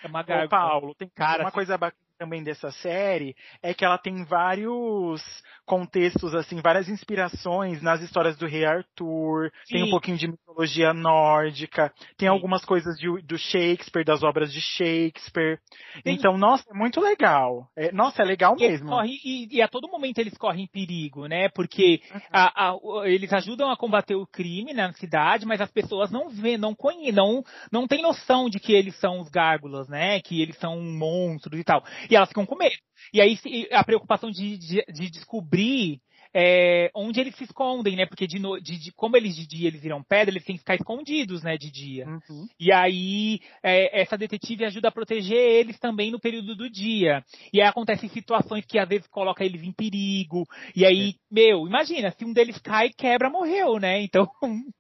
É 0.03 0.07
uma 0.07 0.23
gárgula. 0.23 0.49
Paulo, 0.49 0.95
tem 0.95 1.09
Cara, 1.15 1.43
uma 1.43 1.53
coisa 1.53 1.77
bacana 1.79 2.08
também 2.19 2.43
dessa 2.43 2.71
série 2.73 3.35
é 3.63 3.73
que 3.73 3.85
ela 3.85 3.97
tem 3.97 4.25
vários 4.25 5.23
contextos, 5.65 6.35
assim, 6.35 6.61
várias 6.61 6.89
inspirações 6.89 7.81
nas 7.83 8.01
histórias 8.01 8.37
do 8.37 8.47
Rei 8.47 8.65
Arthur, 8.65 9.51
tem 9.69 9.83
Sim. 9.83 9.87
um 9.87 9.91
pouquinho 9.91 10.17
de 10.17 10.27
mitologia 10.29 10.93
nórdica, 10.95 11.93
tem 12.17 12.27
Sim. 12.27 12.33
algumas 12.35 12.65
coisas 12.65 12.99
de- 12.99 13.23
do 13.23 13.39
Shakespeare, 13.39 14.05
das 14.05 14.23
obras 14.23 14.53
de 14.53 14.61
Shakespeare. 14.61 15.61
Tem- 16.03 16.15
Então, 16.19 16.37
nossa, 16.37 16.65
é 16.71 16.75
muito 16.77 17.01
legal. 17.01 17.69
É- 17.77 17.93
nossa, 17.93 18.23
é 18.23 18.25
legal 18.25 18.57
E 18.59 18.67
mesmo. 18.69 18.89
correm- 18.89 19.21
e, 19.25 19.57
e 19.57 19.63
a 19.63 19.69
todo 19.69 19.89
momento 19.89 20.19
eles 20.19 20.37
correm 20.37 20.67
perigo, 20.67 21.27
né? 21.27 21.49
Porque 21.51 22.01
a- 22.33 22.69
a- 22.71 22.75
o- 22.75 23.05
eles 23.05 23.33
ajudam 23.33 23.71
a 23.71 23.77
combater 23.77 24.17
o 24.17 24.27
crime 24.27 24.73
na 24.73 24.93
cidade, 24.95 25.47
mas 25.47 25.61
as 25.61 25.71
pessoas 25.71 26.11
não 26.11 26.29
vê, 26.31 26.57
não 26.59 26.75
conhecem, 26.75 27.13
não, 27.13 27.45
não 27.71 27.87
tem 27.87 28.03
noção 28.03 28.49
de 28.51 28.59
que 28.59 28.73
eles 28.73 28.97
são 28.99 29.21
os 29.21 29.29
gárgulas, 29.29 29.89
né? 29.89 30.21
Que 30.21 30.41
eles 30.43 30.57
são 30.59 30.81
monstros 30.81 31.61
e 31.61 31.63
tal. 31.65 31.85
E 32.11 32.17
elas 32.17 32.29
ficam 32.29 32.47
com 32.47 32.57
medo. 32.57 32.77
E 33.13 33.21
aí 33.21 33.39
a 33.73 33.85
preocupação 33.85 34.31
de, 34.31 34.59
de, 34.59 34.85
de 34.93 35.11
descobrir 35.11 36.01
é, 36.35 36.91
onde 36.95 37.21
eles 37.21 37.35
se 37.37 37.45
escondem, 37.45 37.97
né? 37.97 38.07
Porque 38.07 38.27
de, 38.27 38.39
no- 38.39 38.61
de- 38.61 38.79
de- 38.79 38.93
como 38.93 39.17
eles 39.17 39.35
de 39.35 39.47
dia 39.47 39.69
eles 39.69 39.81
viram 39.81 40.03
pedra, 40.03 40.33
eles 40.33 40.45
têm 40.45 40.57
que 40.57 40.61
ficar 40.61 40.75
escondidos, 40.75 41.43
né? 41.43 41.57
De 41.57 41.71
dia. 41.71 42.07
Uhum. 42.07 42.47
E 42.61 42.73
aí, 42.73 43.41
é, 43.63 44.03
essa 44.03 44.17
detetive 44.19 44.65
ajuda 44.65 44.89
a 44.89 44.93
proteger 44.93 45.37
eles 45.39 45.79
também 45.79 46.11
no 46.11 46.21
período 46.21 46.55
do 46.55 46.69
dia. 46.69 47.25
E 47.53 47.61
aí 47.61 47.67
acontecem 47.69 48.09
situações 48.11 48.65
que 48.67 48.79
às 48.79 48.89
vezes 48.89 49.07
coloca 49.09 49.45
eles 49.45 49.63
em 49.63 49.73
perigo. 49.73 50.45
E 50.77 50.85
aí, 50.85 51.15
meu, 51.31 51.67
imagina, 51.67 52.11
se 52.11 52.25
um 52.25 52.33
deles 52.33 52.59
cai, 52.59 52.91
quebra, 52.91 53.31
morreu, 53.31 53.79
né? 53.79 54.03
Então, 54.03 54.29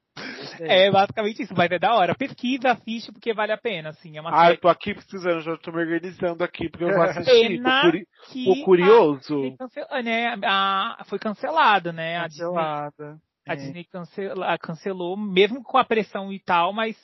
é 0.61 0.91
basicamente 0.91 1.43
isso. 1.43 1.55
Mas 1.57 1.71
é 1.71 1.79
da 1.79 1.95
hora. 1.95 2.15
Pesquisa, 2.15 2.73
assiste, 2.73 3.13
porque 3.13 3.33
vale 3.33 3.53
a 3.53 3.59
pena, 3.59 3.91
assim. 3.91 4.17
É 4.17 4.21
uma 4.21 4.31
Ah, 4.31 4.45
eu 4.45 4.47
série 4.49 4.57
tô 4.59 4.69
aqui 4.69 4.95
precisando, 4.95 5.41
já 5.41 5.57
tô 5.59 5.73
me 5.73 5.79
organizando 5.79 6.43
aqui, 6.45 6.69
porque 6.69 6.85
eu 6.85 6.93
vou 6.95 7.03
assistir. 7.03 7.31
Pena 7.49 7.81
Tô, 7.83 7.87
curi... 7.91 8.07
tô 8.45 8.65
curioso. 8.65 9.45
a- 9.45 9.57
cancel- 9.59 10.03
né, 10.03 10.35
a- 10.45 11.03
foi 11.07 11.19
cancelado, 11.19 11.93
né? 11.93 12.19
A 12.19 12.27
Disney, 12.29 12.45
Cancelada. 12.45 13.21
a 13.47 13.53
É. 13.53 13.57
Disney 13.57 13.85
cancela- 13.85 14.59
cancelou, 14.59 15.17
mesmo 15.17 15.63
com 15.63 15.79
a 15.79 15.85
pressão 15.85 16.33
e 16.33 16.39
tal, 16.41 16.73
mas 16.73 16.97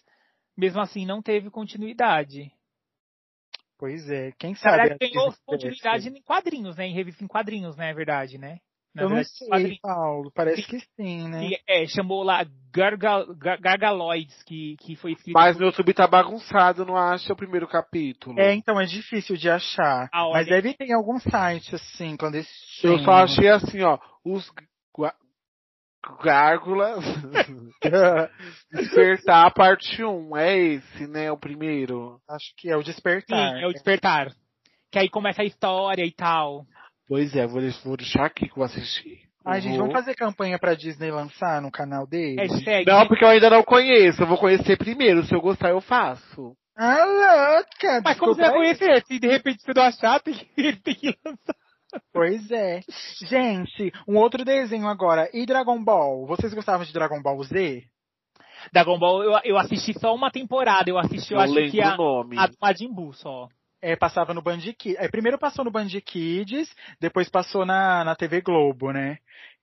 mesmo 0.57 0.81
assim 0.81 1.05
não 1.07 1.23
teve 1.23 1.51
continuidade. 1.51 2.51
Pois 3.79 4.09
é, 4.09 4.31
quem 4.39 4.55
sabe. 4.55 4.77
verdade, 4.89 4.99
Disney 5.01 5.35
continuidade 5.47 6.09
em 6.09 6.23
quadrinhos, 6.23 6.77
né? 6.77 6.87
Em 6.87 6.95
revista 6.95 7.25
em 7.25 7.27
quadrinhos, 7.27 7.77
né? 7.77 7.91
É 7.91 7.95
verdade, 7.95 8.39
né? 8.39 8.59
Na 8.95 9.03
Eu 9.03 9.09
não 9.09 9.17
verdade, 9.17 9.37
sei, 9.37 9.49
quadrinhos. 9.49 9.79
Paulo. 9.81 10.33
Parece 10.35 10.63
que 10.63 10.79
sim, 10.95 11.29
né? 11.29 11.49
Que, 11.49 11.61
é, 11.67 11.87
chamou 11.87 12.23
lá 12.23 12.47
Gargal, 12.73 13.35
Gar- 13.35 13.61
Gargaloids, 13.61 14.43
que, 14.45 14.77
que 14.81 14.95
foi 14.97 15.13
escrito 15.13 15.35
Mas 15.35 15.59
no 15.59 15.67
YouTube 15.67 15.93
tá 15.95 16.07
bagunçado, 16.07 16.85
não 16.87 16.97
acha 16.97 17.33
o 17.33 17.37
primeiro 17.37 17.67
capítulo. 17.67 18.39
É, 18.39 18.55
então 18.55 18.81
é 18.81 18.85
difícil 18.85 19.37
de 19.37 19.51
achar. 19.51 20.09
A 20.13 20.31
Mas 20.31 20.47
deve 20.47 20.75
ter 20.75 20.85
em 20.87 20.93
algum 20.95 21.19
site, 21.19 21.75
assim, 21.75 22.17
clandestino. 22.17 22.93
Eu 22.95 22.99
só 23.01 23.13
achei 23.25 23.49
assim, 23.49 23.83
ó, 23.83 23.99
os 24.25 24.49
gárgulas 26.23 27.03
despertar 28.73 29.53
parte 29.53 30.05
1. 30.05 30.37
É 30.37 30.57
esse, 30.59 31.07
né? 31.07 31.31
O 31.33 31.37
primeiro. 31.39 32.21
Acho 32.29 32.53
que 32.57 32.69
é 32.71 32.77
o 32.77 32.81
Sim, 32.83 32.87
Despertar. 32.93 33.61
é 33.61 33.67
o 33.67 33.73
Despertar. 33.73 34.33
Que 34.91 34.99
aí 34.99 35.09
começa 35.09 35.43
a 35.43 35.45
história 35.47 36.05
e 36.05 36.13
tal. 36.13 36.65
Pois 37.09 37.35
é, 37.37 37.47
vou, 37.47 37.61
deix- 37.61 37.83
vou 37.85 37.97
deixar 37.97 38.27
aqui 38.27 38.47
que 38.47 38.53
eu 38.53 38.57
vou 38.57 38.65
assistir. 38.65 39.21
Ai, 39.47 39.59
Eu 39.59 39.63
gente, 39.63 39.77
vamos 39.77 39.93
fazer 39.93 40.15
campanha 40.15 40.59
pra 40.59 40.75
Disney 40.75 41.11
lançar 41.11 41.61
no 41.61 41.71
canal 41.71 42.07
dele? 42.07 42.41
Hashtag. 42.41 42.87
Não, 42.91 43.07
porque 43.07 43.23
eu 43.25 43.29
ainda 43.29 43.51
não 43.51 43.63
conheço. 43.63 44.23
Eu 44.23 44.27
vou 44.27 44.39
conhecer 44.39 44.79
primeiro. 44.79 45.23
Se 45.25 45.35
eu 45.35 45.41
gostar, 45.41 45.69
eu 45.71 45.83
faço. 45.83 46.57
Ah, 46.77 47.05
louca! 47.05 48.01
Mas 48.03 48.19
como 48.19 48.35
você 48.35 48.41
vai 48.41 48.53
conhecer? 48.53 49.05
Se 49.07 49.19
de 49.19 49.29
repente 49.29 49.63
você 49.63 49.73
não 49.77 49.83
achar, 49.85 50.19
tem 50.21 50.35
que, 50.35 50.47
tem 50.83 50.95
que 50.95 51.15
lançar. 51.25 51.55
Pois 52.13 52.51
é. 52.51 52.81
Gente, 53.29 53.93
um 54.09 54.17
outro 54.17 54.45
desenho 54.45 54.89
agora. 54.89 55.29
E 55.33 55.45
Dragon 55.47 55.83
Ball? 55.85 56.27
Vocês 56.27 56.53
gostavam 56.55 56.85
de 56.85 56.93
Dragon 56.93 57.23
Ball 57.23 57.41
Z? 57.45 57.85
Dragon 58.73 58.99
Ball, 58.99 59.23
eu, 59.23 59.39
eu 59.45 59.59
assisti 59.59 59.93
só 60.01 60.13
uma 60.15 60.31
temporada. 60.31 60.89
Eu 60.91 60.99
assisti, 60.99 61.33
eu, 61.33 61.39
Eu 61.39 61.45
acho 61.45 61.53
lembro 61.53 61.71
que 61.71 61.83
a, 61.83 61.95
o 61.95 61.97
nome. 61.99 62.39
a 62.39 62.47
do 62.47 62.57
Majin 62.61 62.93
Buu 62.93 63.13
só. 63.13 63.47
É, 63.85 63.95
passava 63.97 64.33
no 64.33 64.41
Band 64.41 64.61
Kids. 64.79 64.97
É, 64.99 65.07
primeiro 65.09 65.39
passou 65.39 65.65
no 65.65 65.71
Band 65.71 65.89
Kids, 66.05 66.75
depois 66.99 67.29
passou 67.29 67.67
na, 67.67 68.03
na 68.03 68.17
TV 68.17 68.41
Globo, 68.41 68.91
né? 68.93 69.19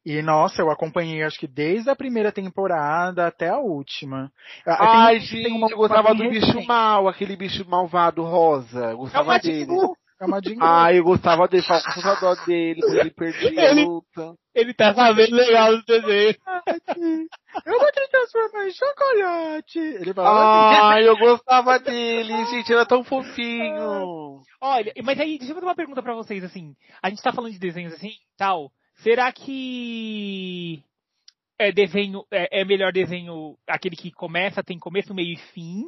E, 0.06 0.22
nossa, 0.22 0.62
eu 0.62 0.70
acompanhei, 0.72 1.24
acho 1.24 1.40
que 1.40 1.48
desde 1.48 1.90
a 1.90 1.96
primeira 1.96 2.32
temporada 2.32 3.28
até 3.28 3.50
a 3.50 3.58
última. 3.60 4.32
Ah, 4.66 4.78
tem- 4.78 4.88
Ai, 4.88 5.14
tem 5.20 5.22
gente, 5.28 5.48
uma- 5.48 5.70
eu 5.70 5.78
gostava 5.78 6.14
do 6.14 6.20
bem 6.20 6.30
bicho 6.32 6.46
recente. 6.48 6.68
mal, 6.68 7.08
aquele 7.08 7.36
bicho 7.36 7.68
malvado 7.68 8.24
rosa. 8.24 8.86
É 8.86 8.94
o 8.94 8.98
gostava 8.98 9.26
Majin 9.26 9.50
dele. 9.52 9.66
Buu. 9.66 9.96
Ai, 10.62 11.00
eu 11.00 11.04
gostava 11.04 11.48
dele, 11.48 11.64
falava 11.64 11.94
com 11.94 12.26
dó 12.26 12.36
dele, 12.46 12.82
quando 12.82 13.00
ele 13.00 13.12
perdia 13.12 13.50
a 13.50 13.72
Ele- 13.72 13.86
luta. 13.86 14.36
Ele 14.54 14.74
tá 14.74 14.94
sabendo 14.94 15.36
legal 15.36 15.76
do 15.78 15.84
desenho. 15.86 16.36
Eu 17.66 17.80
vou 17.80 17.92
te 17.92 18.10
transformar 18.10 18.68
em 18.68 18.72
chocolate. 18.72 19.80
Ele 19.80 20.14
falava 20.14 20.70
assim. 20.70 20.82
Ai, 20.84 21.08
eu 21.08 21.18
gostava 21.18 21.80
dele, 21.80 22.46
gente, 22.48 22.72
era 22.74 22.86
tão 22.86 23.04
fofinho. 23.04 24.42
Olha, 24.60 24.94
mas 25.04 25.20
aí, 25.20 25.38
deixa 25.38 25.52
eu 25.52 25.56
fazer 25.56 25.66
uma 25.66 25.76
pergunta 25.76 26.04
pra 26.04 26.14
vocês, 26.14 26.44
assim. 26.44 26.76
A 27.02 27.10
gente 27.10 27.22
tá 27.24 27.32
falando 27.32 27.54
de 27.54 27.60
desenhos 27.60 27.94
assim, 27.94 28.12
tal. 28.38 28.72
Será 28.98 29.32
que 29.32 30.84
é 31.58 31.72
desenho, 31.72 32.24
é, 32.32 32.62
é 32.62 32.66
melhor 32.66 32.92
desenho 32.92 33.56
aquele 33.68 33.96
que 33.96 34.12
começa, 34.12 34.64
tem 34.64 34.78
começo, 34.78 35.14
meio 35.14 35.34
e 35.34 35.38
fim, 35.38 35.86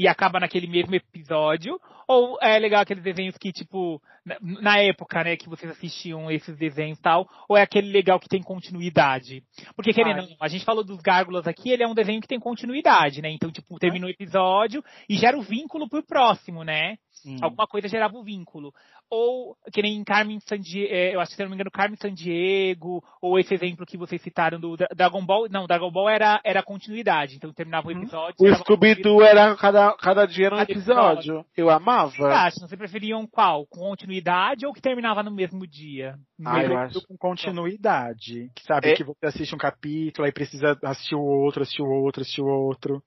e 0.00 0.08
acaba 0.08 0.40
naquele 0.40 0.66
mesmo 0.66 0.94
episódio? 0.94 1.78
Ou 2.08 2.38
é 2.40 2.58
legal 2.58 2.80
aqueles 2.80 3.04
desenhos 3.04 3.36
que, 3.36 3.52
tipo, 3.52 4.00
na, 4.40 4.78
época, 4.78 5.24
né, 5.24 5.36
que 5.36 5.48
vocês 5.48 5.70
assistiam 5.72 6.30
esses 6.30 6.56
desenhos 6.56 6.98
e 6.98 7.02
tal, 7.02 7.28
ou 7.48 7.56
é 7.56 7.62
aquele 7.62 7.90
legal 7.90 8.18
que 8.20 8.28
tem 8.28 8.42
continuidade? 8.42 9.42
Porque, 9.74 9.92
querendo, 9.92 10.26
a 10.40 10.48
gente 10.48 10.64
falou 10.64 10.84
dos 10.84 11.00
Gárgulas 11.00 11.46
aqui, 11.46 11.70
ele 11.70 11.82
é 11.82 11.88
um 11.88 11.94
desenho 11.94 12.20
que 12.20 12.28
tem 12.28 12.38
continuidade, 12.40 13.20
né? 13.22 13.30
Então, 13.30 13.50
tipo, 13.50 13.78
termina 13.78 14.06
o 14.06 14.10
episódio 14.10 14.82
e 15.08 15.16
gera 15.16 15.38
o 15.38 15.42
vínculo 15.42 15.88
pro 15.88 16.02
próximo, 16.04 16.62
né? 16.64 16.96
Sim. 17.22 17.36
alguma 17.42 17.66
coisa 17.66 17.86
gerava 17.86 18.16
o 18.16 18.24
vínculo. 18.24 18.72
Ou, 19.10 19.54
que 19.74 19.82
nem 19.82 20.02
Carmen 20.04 20.40
Sandiego, 20.40 20.94
eu 20.94 21.20
acho 21.20 21.30
que 21.32 21.36
se 21.36 21.42
não 21.42 21.50
me 21.50 21.54
engano, 21.54 21.70
Carmen 21.70 21.98
Sandiego, 21.98 23.02
ou 23.20 23.38
esse 23.38 23.52
exemplo 23.52 23.84
que 23.84 23.96
vocês 23.98 24.22
citaram 24.22 24.58
do 24.58 24.76
Dra- 24.76 24.88
Dragon 24.94 25.24
Ball, 25.26 25.48
não, 25.50 25.66
Dragon 25.66 25.90
Ball 25.90 26.08
era, 26.08 26.40
era 26.44 26.62
continuidade, 26.62 27.36
então 27.36 27.52
terminava 27.52 27.88
o 27.88 27.90
Uhum. 27.92 27.98
episódio. 28.02 28.36
O 28.38 28.54
Scooby-Doo 28.54 29.22
era 29.22 29.54
cada, 29.56 29.92
cada 29.98 30.24
dia 30.26 30.46
era 30.46 30.54
um 30.54 30.58
Cada 30.58 30.72
episódio. 30.72 31.44
Eu 31.56 31.68
amava. 31.68 32.10
acham? 32.32 32.66
Vocês 32.66 32.78
preferiam 32.78 33.26
qual? 33.26 33.66
Com 33.66 33.90
continuidade 34.20 34.66
ou 34.66 34.72
que 34.72 34.80
terminava 34.80 35.22
no 35.22 35.30
mesmo 35.30 35.66
dia? 35.66 36.16
No 36.38 36.48
Ah, 36.50 36.62
eu 36.62 36.76
acho. 36.78 37.06
com 37.06 37.16
continuidade. 37.16 38.50
Que 38.54 38.62
sabe 38.64 38.90
É. 38.90 38.94
que 38.94 39.04
você 39.04 39.26
assiste 39.26 39.54
um 39.54 39.58
capítulo, 39.58 40.26
aí 40.26 40.32
precisa 40.32 40.78
assistir 40.84 41.14
o 41.14 41.20
outro, 41.22 41.62
assistir 41.62 41.82
o 41.82 41.86
outro, 41.88 42.22
assistir 42.22 42.42
o 42.42 42.46
outro. 42.46 43.02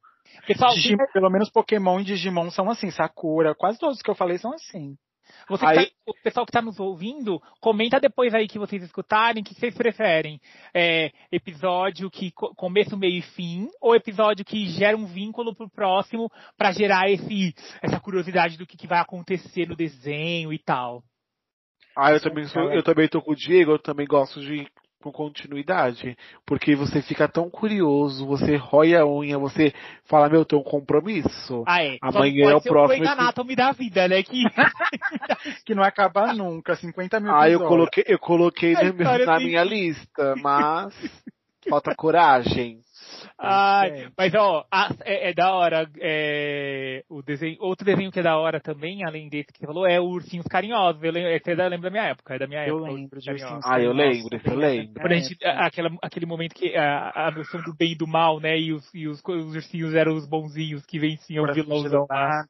Pessoal, 0.48 0.74
Digimon- 0.74 1.06
pelo 1.14 1.30
menos 1.30 1.50
Pokémon 1.52 2.00
e 2.00 2.04
Digimon 2.04 2.50
são 2.50 2.70
assim, 2.70 2.90
Sakura, 2.90 3.54
quase 3.54 3.78
todos 3.78 4.02
que 4.02 4.10
eu 4.10 4.16
falei 4.16 4.38
são 4.38 4.54
assim. 4.54 4.96
Você 5.50 5.66
Aí- 5.66 5.86
tá- 5.88 5.92
o 6.08 6.14
pessoal 6.24 6.46
que 6.46 6.50
está 6.52 6.62
nos 6.62 6.80
ouvindo, 6.80 7.42
comenta 7.60 8.00
depois 8.00 8.34
aí 8.34 8.48
que 8.48 8.60
vocês 8.60 8.82
escutarem, 8.84 9.42
o 9.42 9.46
que 9.46 9.54
vocês 9.54 9.76
preferem. 9.76 10.40
É, 10.74 11.12
episódio 11.32 12.10
que 12.10 12.32
co- 12.32 12.54
começo, 12.56 12.98
meio 12.98 13.18
e 13.20 13.22
fim, 13.22 13.68
ou 13.82 13.96
episódio 13.96 14.46
que 14.46 14.68
gera 14.68 14.96
um 14.98 15.06
vínculo 15.06 15.56
pro 15.56 15.70
próximo 15.70 16.32
para 16.58 16.72
gerar 16.72 17.10
esse, 17.10 17.54
essa 17.82 18.00
curiosidade 18.00 18.58
do 18.58 18.66
que, 18.66 18.78
que 18.78 18.88
vai 18.88 19.00
acontecer 19.00 19.68
no 19.68 19.76
desenho 19.76 20.52
e 20.54 20.60
tal. 20.60 21.04
Ah, 21.96 22.12
eu 22.12 22.20
também, 22.22 22.46
sou, 22.46 22.72
eu 22.72 22.82
também 22.82 23.08
tô 23.08 23.22
com 23.22 23.34
o 23.34 23.36
Diego, 23.36 23.72
eu 23.74 23.80
também 23.80 24.08
gosto 24.08 24.42
de 24.42 24.68
com 25.04 25.12
continuidade. 25.12 26.18
Porque 26.46 26.76
você 26.76 27.02
fica 27.02 27.28
tão 27.28 27.50
curioso, 27.50 28.26
você 28.26 28.56
rói 28.56 28.96
a 28.96 29.06
unha, 29.06 29.38
você 29.38 29.74
fala, 30.06 30.30
meu, 30.30 30.46
tem 30.46 30.58
um 30.58 30.64
compromisso. 30.64 31.64
Ah, 31.68 31.84
é. 31.84 31.98
Amanhã 32.02 32.52
é 32.52 32.56
o 32.56 32.62
próximo 32.62 33.04
Grey's 33.04 33.20
Anatomy 33.20 33.56
da 33.56 33.72
vida, 33.74 34.08
né? 34.08 34.24
Que 34.24 34.44
Que 35.66 35.76
não 35.76 35.84
acaba 35.84 36.34
nunca, 36.34 36.76
50 36.76 37.20
mil 37.20 37.36
Ah, 37.36 37.50
eu 37.50 37.60
coloquei, 37.60 38.04
eu 38.08 38.18
coloquei 38.18 38.74
na, 38.74 39.40
minha 39.40 39.64
lista, 39.64 40.36
mas 40.38 40.94
falta 41.70 41.94
coragem. 41.96 42.80
Ai, 43.46 43.90
É. 44.06 44.10
mas 44.18 44.34
ó, 44.36 44.66
a- 44.72 44.90
é, 45.04 45.30
é 45.30 45.34
da 45.34 45.54
hora. 45.54 45.90
é, 46.00 47.04
o 47.10 47.22
desenho, 47.22 47.58
outro 47.60 47.86
desenho 47.86 48.12
que 48.12 48.20
é 48.20 48.24
da 48.24 48.38
hora 48.38 48.60
também, 48.62 49.04
além 49.06 49.28
desse 49.28 49.52
que 49.52 49.60
você 49.60 49.66
falou, 49.66 49.86
é 49.86 50.00
o 50.00 50.06
Ursinhos 50.06 50.46
Carinhosos. 50.48 51.04
Eu 51.04 51.12
lembro, 51.12 51.30
esse 51.32 51.52
é 51.52 51.56
da, 51.56 51.68
lembro 51.68 51.84
da 51.84 51.90
minha 51.92 52.04
época, 52.06 52.36
é 52.36 52.40
da 52.40 52.48
minha 52.48 52.66
Eu 52.66 52.78
época. 52.78 52.92
lembro 52.94 53.20
de 53.20 53.32
Ursinhos 53.32 53.66
Ah, 53.66 53.82
eu 53.82 53.92
lembro, 53.94 54.40
eu 54.46 54.56
lembro. 54.56 54.94
Quando 55.02 55.12
a 55.12 55.16
gente, 55.16 55.38
é, 55.42 55.50
aquela, 55.50 55.90
aquele 56.02 56.26
momento 56.26 56.56
que 56.56 56.76
a, 56.76 57.28
a 57.28 57.32
noção 57.32 57.62
do 57.64 57.76
bem 57.76 57.92
e 57.92 57.98
do 57.98 58.08
mal, 58.08 58.40
né? 58.40 58.58
E 58.58 58.72
os, 58.74 58.90
e 58.94 59.08
os, 59.08 59.22
os 59.28 59.56
ursinhos 59.56 59.94
eram 59.94 60.14
os 60.16 60.26
bonzinhos 60.28 60.86
que 60.86 60.98
venciam 60.98 61.44
o 61.44 61.48
Coração 61.48 61.64
vilãozão 61.64 62.08
lá. 62.10 62.30
gelado, 62.30 62.50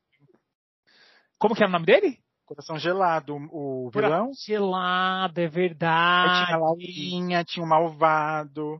Como 1.40 1.56
que 1.56 1.62
era 1.64 1.70
o 1.70 1.74
nome 1.74 1.86
dele? 1.86 2.18
Coração 2.46 2.78
gelado, 2.78 3.36
o 3.52 3.90
vilão. 3.92 4.30
Gelado, 4.46 5.40
é 5.40 5.46
Aí 5.46 5.50
tinha 5.50 5.66
a 5.66 5.68
verdade. 5.70 6.52
Laurinha, 6.60 7.44
tinha 7.44 7.66
o 7.66 7.68
malvado. 7.70 8.80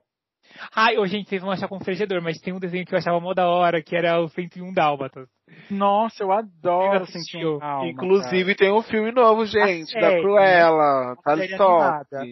Ai, 0.76 0.96
gente, 1.08 1.30
vocês 1.30 1.42
vão 1.42 1.52
achar 1.52 1.68
constrangedor, 1.68 2.22
mas 2.22 2.40
tem 2.40 2.54
um 2.54 2.60
desenho 2.60 2.86
que 2.86 2.94
eu 2.94 2.98
achava 3.00 3.20
mó 3.20 3.34
da 3.34 3.48
hora, 3.48 3.82
que 3.82 3.96
era 3.96 4.20
o 4.22 4.28
101 4.30 4.74
Dálmatas. 4.74 5.28
Nossa, 5.70 6.24
eu 6.24 6.32
adoro 6.32 6.96
Eu 6.98 7.04
assisti, 7.04 7.32
sentir 7.32 7.46
um 7.46 7.64
alma, 7.64 7.90
Inclusive 7.90 8.56
tem 8.56 8.72
um 8.72 8.82
filme 8.82 9.12
novo, 9.12 9.46
gente, 9.46 9.98
A 9.98 10.02
da 10.02 10.08
série, 10.10 10.22
Cruella. 10.22 11.16
Tá 11.24 11.36
top. 11.36 11.42
animada. 11.44 12.26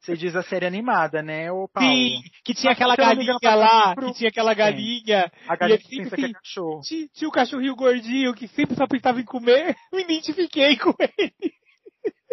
Você 0.00 0.16
diz 0.16 0.34
a 0.34 0.42
série 0.42 0.64
animada, 0.64 1.22
né, 1.22 1.52
ô 1.52 1.68
Paulo? 1.68 1.90
Sim, 1.90 2.22
que 2.44 2.54
tinha 2.54 2.72
aquela 2.72 2.96
galinha 2.96 3.36
lá, 3.42 3.94
pro- 3.94 4.06
que 4.06 4.14
tinha 4.14 4.30
aquela 4.30 4.54
galinha. 4.54 5.30
A 5.46 5.56
galinha 5.56 5.76
e 5.76 5.82
que 5.82 5.86
assim, 5.86 6.02
pensa 6.04 6.16
que 6.16 6.24
é 6.24 6.32
cachorro. 6.32 6.80
Tinha, 6.82 7.08
tinha 7.12 7.28
o 7.28 7.32
cachorrinho 7.32 7.76
gordinho 7.76 8.32
que 8.34 8.48
sempre 8.48 8.74
só 8.74 8.86
pensava 8.86 9.20
em 9.20 9.24
comer, 9.24 9.76
me 9.92 10.02
identifiquei 10.04 10.78
com 10.78 10.94
ele. 11.00 11.52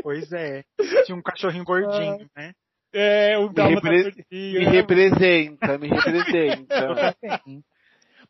Pois 0.02 0.32
é. 0.32 0.64
Tinha 1.06 1.18
um 1.18 1.22
cachorrinho 1.22 1.66
gordinho, 1.66 2.30
né? 2.38 2.54
É, 2.98 3.38
o 3.38 3.50
Dálmata 3.50 3.90
repre- 3.90 4.04
gordinho. 4.12 4.60
Me 4.60 4.66
representa, 4.66 5.78
me 5.78 5.88
representa. 5.92 7.16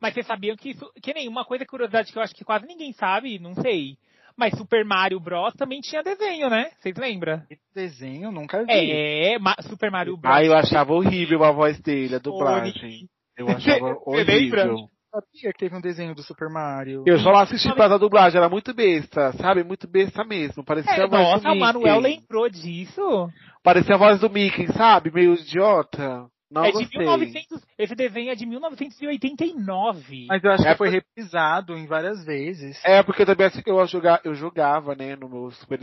Mas 0.02 0.14
vocês 0.14 0.26
sabiam 0.26 0.56
que 0.58 0.72
isso, 0.72 0.92
que 1.02 1.14
nem 1.14 1.28
uma 1.28 1.46
coisa 1.46 1.66
curiosidade 1.66 2.12
que 2.12 2.18
eu 2.18 2.22
acho 2.24 2.34
que 2.34 2.44
quase 2.44 2.66
ninguém 2.66 2.92
sabe, 2.94 3.38
não 3.40 3.54
sei. 3.54 3.96
Mas 4.38 4.58
Super 4.58 4.84
Mario 4.84 5.20
Bros 5.20 5.54
também 5.54 5.80
tinha 5.80 6.04
desenho, 6.04 6.50
né? 6.50 6.70
Vocês 6.80 6.96
lembram? 6.98 7.42
Desenho 7.74 8.26
eu 8.26 8.32
nunca 8.32 8.64
vi. 8.66 8.72
É, 8.92 9.40
Ma- 9.40 9.56
Super 9.62 9.90
Mario 9.90 10.18
Bros. 10.18 10.36
Ah, 10.36 10.44
eu 10.44 10.54
achava 10.54 10.94
horrível 10.94 11.44
a 11.44 11.52
voz 11.52 11.80
dele, 11.80 12.16
a 12.16 12.20
dublagem. 12.20 13.08
Eu 13.38 13.48
achava 13.48 13.94
Você 14.04 14.24
lembra? 14.24 14.64
horrível. 14.66 14.90
Eu 15.16 15.22
sabia 15.22 15.54
que 15.54 15.60
teve 15.60 15.76
um 15.76 15.82
desenho 15.82 16.14
do 16.14 16.22
Super 16.24 16.50
Mario. 16.50 17.04
Eu 17.06 17.18
só 17.20 17.32
assisti 17.36 17.70
por 17.70 17.78
causa 17.78 17.92
da 17.94 17.98
dublagem, 17.98 18.38
era 18.38 18.50
muito 18.50 18.74
besta, 18.74 19.32
sabe? 19.34 19.64
Muito 19.64 19.88
besta 19.88 20.26
mesmo. 20.26 20.64
Parecia 20.64 20.92
É, 20.92 21.04
a 21.04 21.08
voz 21.08 21.24
nossa, 21.24 21.48
do 21.48 21.54
o. 21.54 21.60
Manuel 21.60 22.00
lembrou 22.02 22.50
disso. 22.50 23.30
Parecia 23.64 23.96
a 23.96 23.98
voz 23.98 24.20
do 24.20 24.30
Mickey, 24.30 24.68
sabe? 24.74 25.12
Meio 25.12 25.34
idiota. 25.36 26.28
Não 26.52 26.64
é 26.64 26.68
de 26.68 26.74
gostei. 26.74 27.00
1900, 27.00 27.62
esse 27.78 27.96
desenho 27.96 28.30
é 28.32 28.36
de 28.36 28.46
1989. 28.46 30.26
Mas 30.28 30.44
eu 30.44 30.52
acho 30.52 30.68
É 30.68 30.72
que 30.72 30.78
foi 30.78 30.90
reprisado 30.90 31.76
em 31.76 31.88
várias 31.88 32.24
vezes. 32.24 32.80
É, 32.86 33.02
porque 33.02 33.24
eu 33.24 33.26
também 33.26 33.48
assim, 33.48 33.62
eu 33.66 33.86
jogava, 33.88 34.22
eu 34.24 34.36
jogava, 34.36 34.96
né, 34.96 35.16
no 35.16 35.30
meu 35.30 35.50
Super, 35.52 35.80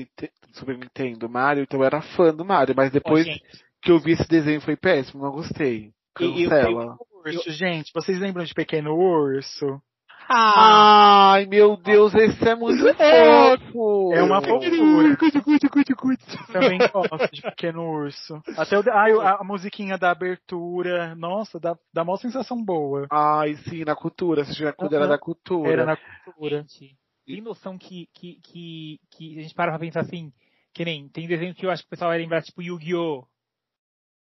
Super 0.52 0.78
Nintendo 0.78 1.28
Mario, 1.28 1.62
então 1.62 1.80
eu 1.80 1.84
era 1.86 2.00
fã 2.00 2.32
do 2.34 2.44
Mario, 2.44 2.74
mas 2.76 2.92
depois 2.92 3.24
gente, 3.24 3.42
que 3.82 3.90
eu 3.90 3.98
vi 3.98 4.12
esse 4.12 4.28
desenho 4.28 4.60
foi 4.60 4.76
péssimo, 4.76 5.22
não 5.22 5.32
gostei. 5.32 5.90
E- 6.20 6.24
e- 6.24 6.48
Cancela. 6.48 6.96
Urso, 7.24 7.50
gente, 7.50 7.90
vocês 7.94 8.18
lembram 8.18 8.44
de 8.44 8.54
Pequeno 8.54 8.94
Urso? 8.94 9.80
ah, 10.28 11.32
Ai, 11.32 11.46
meu 11.46 11.76
Deus, 11.76 12.14
esse 12.14 12.48
é 12.48 12.54
muito 12.54 12.78
fofo. 12.82 14.12
É 14.14 14.22
uma 14.22 14.40
fofura. 14.40 15.16
Cuide, 15.16 15.40
cuide, 15.42 15.68
cuide, 15.68 15.94
cuide. 15.94 16.24
Também 16.52 16.78
gosto 16.78 17.32
de 17.32 17.42
Pequeno 17.42 17.82
Urso. 17.82 18.40
Até 18.56 18.78
o, 18.78 18.82
ai, 18.90 19.12
a, 19.12 19.40
a 19.40 19.44
musiquinha 19.44 19.98
da 19.98 20.10
abertura, 20.10 21.14
nossa, 21.14 21.58
dá, 21.60 21.76
dá 21.92 22.02
uma 22.02 22.16
sensação 22.16 22.62
boa. 22.62 23.06
Ai, 23.10 23.54
sim, 23.68 23.84
na 23.84 23.94
cultura, 23.94 24.42
assisti 24.42 24.64
na 24.64 24.72
quando 24.72 24.94
era 24.94 25.06
da 25.06 25.18
cultura. 25.18 25.70
Era 25.70 25.84
na 25.86 25.96
cultura. 25.96 26.58
Gente, 26.58 26.96
tem 27.26 27.40
noção 27.40 27.78
que, 27.78 28.08
que, 28.14 28.38
que, 28.42 28.98
que 29.10 29.38
a 29.38 29.42
gente 29.42 29.54
para 29.54 29.70
pra 29.70 29.78
pensar 29.78 30.00
assim, 30.00 30.32
que 30.74 30.84
nem, 30.84 31.08
tem 31.08 31.26
desenho 31.26 31.54
que 31.54 31.66
eu 31.66 31.70
acho 31.70 31.82
que 31.82 31.88
o 31.88 31.90
pessoal 31.90 32.10
vai 32.10 32.18
lembrar, 32.18 32.42
tipo 32.42 32.62
Yu-Gi-Oh! 32.62 33.24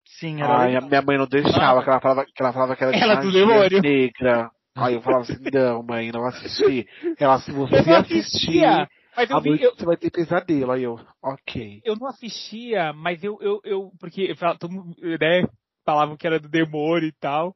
Sim, 0.05 0.41
era 0.41 0.57
Ai, 0.57 0.73
legal. 0.73 0.89
minha 0.89 1.01
mãe 1.01 1.17
não 1.17 1.27
deixava, 1.27 1.83
que 1.83 1.89
ela 1.89 1.99
falava 2.01 2.25
que 2.25 2.43
ela, 2.43 2.53
falava 2.53 2.75
que 2.75 2.83
era 2.83 2.91
de 2.91 3.01
Ela 3.01 3.15
do 3.21 3.31
demônio. 3.31 3.81
negra. 3.81 4.51
Aí 4.75 4.95
eu 4.95 5.01
falava 5.01 5.23
assim, 5.23 5.37
não, 5.53 5.83
mãe, 5.83 6.11
não 6.11 6.25
assisti. 6.25 6.87
Ela, 7.19 7.39
se 7.39 7.51
você 7.51 7.75
Eu 7.75 7.95
assistir, 7.95 8.63
assistia, 8.63 8.87
mas 9.15 9.29
eu 9.29 9.41
vi, 9.41 9.49
noite 9.49 9.63
eu, 9.63 9.75
você 9.75 9.85
vai 9.85 9.97
ter 9.97 10.09
pesadelo. 10.11 10.71
Aí 10.71 10.83
eu, 10.83 10.99
ok. 11.23 11.81
eu 11.85 11.95
não 11.95 12.07
assistia, 12.07 12.91
mas 12.93 13.23
eu, 13.23 13.37
eu, 13.39 13.61
eu 13.63 13.91
porque 13.99 14.21
eu 14.23 14.35
falava- 14.35 14.57
todo 14.57 14.71
mundo, 14.71 14.95
né, 14.99 15.43
falavam 15.85 16.17
que 16.17 16.25
era 16.25 16.39
do 16.39 16.49
demônio 16.49 17.07
e 17.07 17.11
tal, 17.13 17.55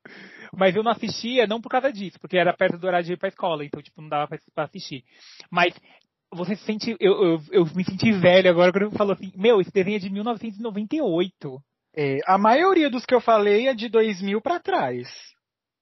mas 0.55 0.75
eu 0.75 0.83
não 0.83 0.91
assistia 0.91 1.47
não 1.47 1.59
por 1.61 1.69
causa 1.69 1.91
disso, 1.91 2.19
porque 2.19 2.37
era 2.37 2.53
perto 2.55 2.77
do 2.77 2.85
horário 2.85 3.05
de 3.05 3.13
ir 3.13 3.17
pra 3.17 3.29
escola, 3.29 3.65
então 3.65 3.81
tipo, 3.81 4.01
não 4.01 4.09
dava 4.09 4.27
pra, 4.27 4.37
pra 4.53 4.63
assistir. 4.65 5.03
Mas 5.49 5.73
você 6.31 6.55
se 6.55 6.63
sente. 6.65 6.95
Eu, 6.99 7.13
eu, 7.23 7.39
eu 7.51 7.65
me 7.73 7.83
senti 7.83 8.11
velho 8.11 8.49
agora 8.49 8.71
quando 8.71 8.91
falou 8.97 9.13
assim, 9.13 9.31
meu, 9.35 9.59
esse 9.61 9.71
desenho 9.71 9.95
é 9.95 9.99
de 9.99 10.09
1998. 10.11 11.59
É, 11.97 12.19
a 12.27 12.37
maioria 12.37 12.89
dos 12.89 13.05
que 13.05 13.15
eu 13.15 13.19
falei 13.21 13.67
é 13.67 13.73
de 13.73 13.89
2000 13.89 14.39
pra 14.41 14.59
trás. 14.59 15.07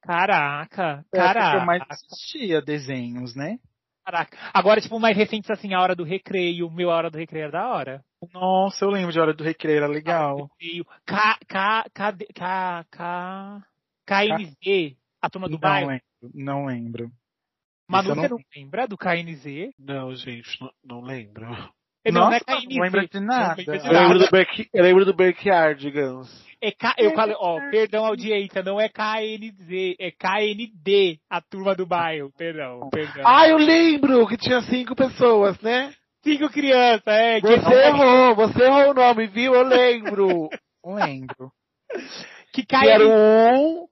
Caraca, 0.02 1.00
É, 1.00 1.02
porque 1.02 1.18
caraca. 1.18 1.58
eu 1.58 1.66
mais 1.66 1.82
assistia 1.90 2.62
desenhos, 2.62 3.36
né? 3.36 3.58
Caraca. 4.06 4.38
Agora, 4.54 4.80
tipo, 4.80 5.00
mais 5.00 5.18
recentes 5.18 5.50
assim, 5.50 5.74
a 5.74 5.82
hora 5.82 5.96
do 5.96 6.04
recreio, 6.04 6.70
meu 6.70 6.92
a 6.92 6.96
hora 6.96 7.10
do 7.10 7.18
recreio 7.18 7.44
era 7.46 7.52
da 7.52 7.68
hora. 7.70 8.06
Nossa, 8.34 8.86
eu 8.86 8.90
lembro 8.90 9.12
de 9.12 9.20
Hora 9.20 9.34
do 9.34 9.44
Recreio, 9.44 9.78
era 9.78 9.88
legal. 9.88 10.50
K, 11.06 11.38
K, 11.48 11.86
K, 11.94 12.14
K, 12.34 12.86
K, 12.90 13.62
KNZ, 14.06 14.96
a 15.22 15.30
turma 15.30 15.48
do 15.48 15.54
Não 15.54 15.60
bairro. 15.60 15.88
lembro, 15.90 16.04
não 16.34 16.66
lembro. 16.66 17.12
Manu, 17.88 18.10
eu 18.10 18.16
você 18.16 18.28
não 18.30 18.38
não 18.38 18.44
lembra 18.56 18.88
do 18.88 18.98
KNZ? 18.98 19.74
Não, 19.78 20.16
gente, 20.16 20.60
não, 20.62 20.72
não 20.84 21.02
lembro. 21.02 21.46
É, 22.06 22.12
Não, 22.12 22.22
não 22.26 22.34
é 22.34 22.40
KNZ. 22.40 22.66
não 22.76 22.82
lembro 22.84 23.10
de 23.10 23.20
nada. 23.20 23.64
Eu 23.68 23.92
lembro 23.92 24.20
do, 24.20 24.30
Back, 24.30 24.70
eu 24.72 24.84
lembro 24.84 25.06
do 25.06 25.14
Backyardigans. 25.16 26.46
É 26.62 26.72
K, 26.72 26.94
eu 26.98 27.14
falei, 27.14 27.36
ó, 27.38 27.60
perdão 27.72 28.06
audiência, 28.06 28.64
não 28.64 28.80
é 28.80 28.88
KNZ, 28.88 29.96
é 30.00 30.12
KND, 30.12 31.20
a 31.30 31.42
turma 31.42 31.76
do 31.76 31.86
bairro, 31.86 32.32
perdão, 32.38 32.90
perdão. 32.92 33.24
Ah, 33.26 33.48
eu 33.48 33.58
lembro 33.58 34.26
que 34.28 34.38
tinha 34.38 34.62
cinco 34.62 34.96
pessoas, 34.96 35.60
né? 35.62 35.94
Cinco 36.24 36.50
crianças, 36.50 37.04
é. 37.08 37.42
que- 37.42 37.48
Você 37.48 37.74
errou, 37.88 38.36
você 38.36 38.64
errou 38.64 38.92
o 38.92 38.94
nome, 38.94 39.28
viu? 39.28 39.54
Eu 39.54 39.64
lembro. 39.64 40.50
Não 40.84 40.94
lembro. 40.96 41.52
Que 42.54 42.64
que 42.66 42.76
era 42.76 43.06
um, 43.08 43.88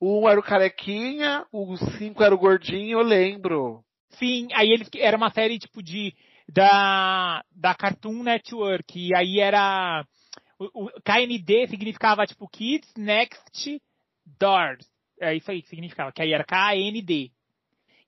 um 0.00 0.28
era 0.28 0.38
o 0.40 0.42
carequinha, 0.42 1.44
o 1.52 1.76
cinco 1.98 2.22
era 2.22 2.34
o 2.34 2.38
gordinho, 2.38 2.98
eu 2.98 3.02
lembro. 3.02 3.82
sim, 4.10 4.48
aí 4.54 4.70
eles, 4.70 4.88
era 4.96 5.16
uma 5.16 5.30
série 5.30 5.58
tipo 5.58 5.82
de, 5.82 6.12
da, 6.48 7.44
da 7.54 7.74
Cartoon 7.74 8.22
Network, 8.22 8.98
e 8.98 9.14
aí 9.14 9.40
era, 9.40 10.04
o, 10.58 10.86
o 10.86 10.90
KND 11.02 11.68
significava 11.68 12.26
tipo 12.26 12.48
Kids 12.48 12.92
Next 12.96 13.80
Doors, 14.38 14.86
é 15.20 15.34
isso 15.34 15.50
aí 15.50 15.62
que 15.62 15.68
significava, 15.68 16.12
que 16.12 16.22
aí 16.22 16.32
era 16.32 16.44
KND. 16.44 17.30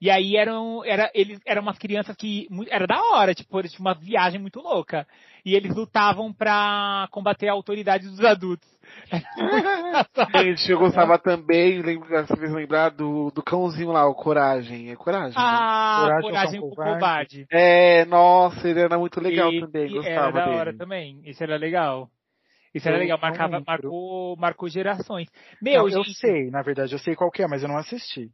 E 0.01 0.11
aí 0.11 0.35
eram, 0.37 0.83
era, 0.85 1.11
eles, 1.15 1.39
eram 1.45 1.61
umas 1.63 1.79
crianças 1.79 2.17
que, 2.17 2.49
era 2.71 2.87
da 2.87 2.99
hora, 3.13 3.35
tipo, 3.35 3.59
eles 3.59 3.71
tinham 3.73 3.87
uma 3.87 3.95
viagem 3.95 4.41
muito 4.41 4.59
louca. 4.61 5.07
E 5.45 5.55
eles 5.55 5.75
lutavam 5.77 6.33
pra 6.33 7.07
combater 7.11 7.49
a 7.49 7.53
autoridade 7.53 8.09
dos 8.09 8.21
adultos. 8.25 8.69
Gente, 10.35 10.71
eu 10.71 10.79
gostava 10.79 11.19
também, 11.19 11.83
lembro 11.83 12.09
você 12.09 12.37
fez 12.37 12.53
lembrar 12.53 12.91
do, 12.91 13.31
do 13.31 13.43
cãozinho 13.43 13.93
lá, 13.93 14.07
o 14.09 14.15
Coragem. 14.15 14.91
É 14.91 14.97
Coragem? 14.97 15.39
né? 15.39 15.43
ah, 15.43 15.97
Coragem 16.01 16.23
coragem 16.31 16.61
com 16.61 16.69
com 16.71 16.77
covarde. 16.77 16.95
covarde. 17.01 17.47
É, 17.51 18.05
nossa, 18.07 18.69
ele 18.69 18.81
era 18.81 18.99
muito 18.99 19.21
legal 19.21 19.51
E- 19.51 19.61
também, 19.61 19.87
e 19.87 19.93
gostava 19.95 20.39
Era 20.39 20.45
da 20.47 20.51
hora 20.57 20.65
dele. 20.67 20.79
também. 20.79 21.21
Isso 21.25 21.43
era 21.43 21.57
legal. 21.57 22.09
Isso 22.75 22.87
era 22.89 22.97
Eu 22.97 23.01
legal, 23.01 23.19
marcava, 23.21 23.61
marcou, 23.67 24.37
marcou 24.37 24.69
gerações. 24.69 25.29
Meu, 25.61 25.83
Não, 25.83 25.89
eu 25.89 26.05
gente, 26.05 26.19
sei, 26.19 26.51
na 26.51 26.63
verdade, 26.63 26.93
eu 26.95 26.99
sei 27.01 27.17
qual 27.17 27.31
que 27.31 27.43
é, 27.43 27.49
mas 27.49 27.63
eu 27.63 27.69
não 27.69 27.77
assisti. 27.77 28.31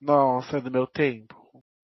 Nossa, 0.00 0.58
é 0.58 0.60
do 0.60 0.70
meu 0.70 0.86
tempo. 0.86 1.34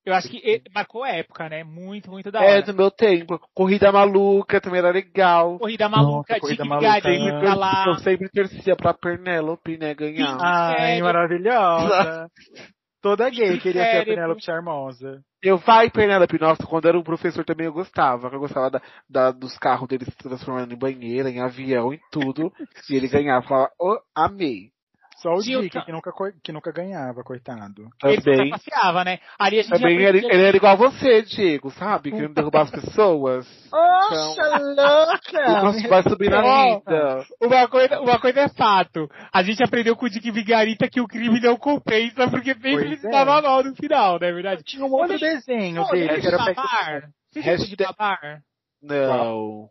eu 0.05 0.15
acho 0.15 0.29
que 0.29 0.63
marcou 0.75 1.05
época, 1.07 1.49
né? 1.49 1.63
Muito, 1.65 2.11
muito 2.11 2.31
da 2.31 2.43
É 2.45 2.57
hora. 2.57 2.63
do 2.63 2.75
meu 2.75 2.91
tempo. 2.91 3.39
Corrida 3.55 3.91
Maluca 3.93 4.61
também 4.61 4.81
era 4.81 4.91
legal. 4.91 5.59
Corrida 5.59 5.89
maluca, 5.89 6.35
Nossa, 6.35 6.41
Corrida 6.41 6.65
Maluca, 6.65 7.09
né? 7.09 7.55
lá. 7.55 7.85
Eu 7.87 7.95
sempre 7.97 8.29
torcia 8.29 8.77
pra 8.77 8.93
Penélope, 8.95 9.79
né, 9.79 9.95
ganhar. 9.95 10.37
Ai, 10.41 10.77
sério? 10.77 11.05
maravilhosa. 11.05 12.29
Toda 13.03 13.29
gay 13.31 13.59
queria 13.59 13.85
ser 13.85 14.03
a? 14.03 14.05
Penélope 14.05 14.45
Charmosa. 14.45 15.23
Eu 15.43 15.59
vai, 15.59 15.91
Penélope, 15.91 16.39
nossa, 16.39 16.65
quando 16.65 16.87
era 16.87 16.97
um 16.97 17.03
professor 17.03 17.45
também 17.45 17.67
eu 17.67 17.73
gostava. 17.73 18.29
Eu 18.29 18.39
gostava 18.39 18.71
da, 18.71 18.81
da- 19.11 19.33
dos 19.33 19.59
carros 19.59 19.89
dele 19.89 20.05
se 20.05 20.17
transformando 20.17 20.73
em 20.73 20.79
banheira, 20.79 21.29
em 21.29 21.41
avião, 21.41 21.93
em 21.93 21.99
tudo. 22.13 22.53
e 22.89 22.95
ele 22.95 23.09
ganhava, 23.09 23.45
falava, 23.45 23.73
oh, 23.81 23.99
amei. 24.15 24.71
Só 25.19 25.35
o 25.35 25.41
Dick, 25.41 25.81
que 25.85 25.93
nunca, 25.93 26.13
que 26.43 26.53
nunca 26.53 26.73
ganhava, 26.73 27.23
coitado. 27.23 27.89
Ele 28.05 28.21
Também. 28.23 28.51
passeava, 28.51 29.05
né? 29.05 29.19
Ali 29.39 29.61
a 29.61 29.63
gente 29.63 29.71
Também 29.73 29.97
ele, 30.03 30.21
podia- 30.21 30.35
ele 30.35 30.45
era 30.47 30.57
igual 30.57 30.73
a 30.73 30.77
você, 30.77 31.23
Diego, 31.23 31.71
sabe? 31.71 32.11
Querendo 32.11 32.35
derrubar 32.35 32.63
as 32.63 32.71
pessoas. 32.71 33.47
Louca! 33.73 35.43
Então, 35.43 35.89
vai 35.89 36.03
subir 36.03 36.31
na 36.31 36.43
vida. 36.43 37.25
Uma 37.41 37.69
coisa, 37.69 38.01
uma 38.01 38.19
coisa 38.19 38.41
é 38.41 38.49
fato. 38.49 39.09
A 39.33 39.43
gente 39.43 39.63
aprendeu 39.63 39.97
com 39.97 40.07
o 40.07 40.11
Dick 40.11 40.31
Vigarita 40.31 40.89
que 40.89 41.01
o 41.01 41.07
crime 41.07 41.41
não 41.41 41.57
compensa 41.57 42.29
porque 42.31 42.55
sempre 42.55 42.71
ele 42.85 42.97
se 42.97 43.07
é. 43.07 43.11
dava 43.11 43.41
mal 43.43 43.63
no 43.63 43.75
final, 43.77 44.19
não 44.19 44.27
é 44.27 44.33
verdade? 44.33 44.63
Tinha 44.65 44.85
um 44.85 44.93
outro 44.93 45.19
desenho 45.19 45.85
dele, 45.89 46.21
que 46.21 46.27
era 46.27 46.39
babar? 46.39 47.09
Você 47.33 47.57
de 47.57 47.77
babar? 47.77 48.43
Não. 48.83 49.69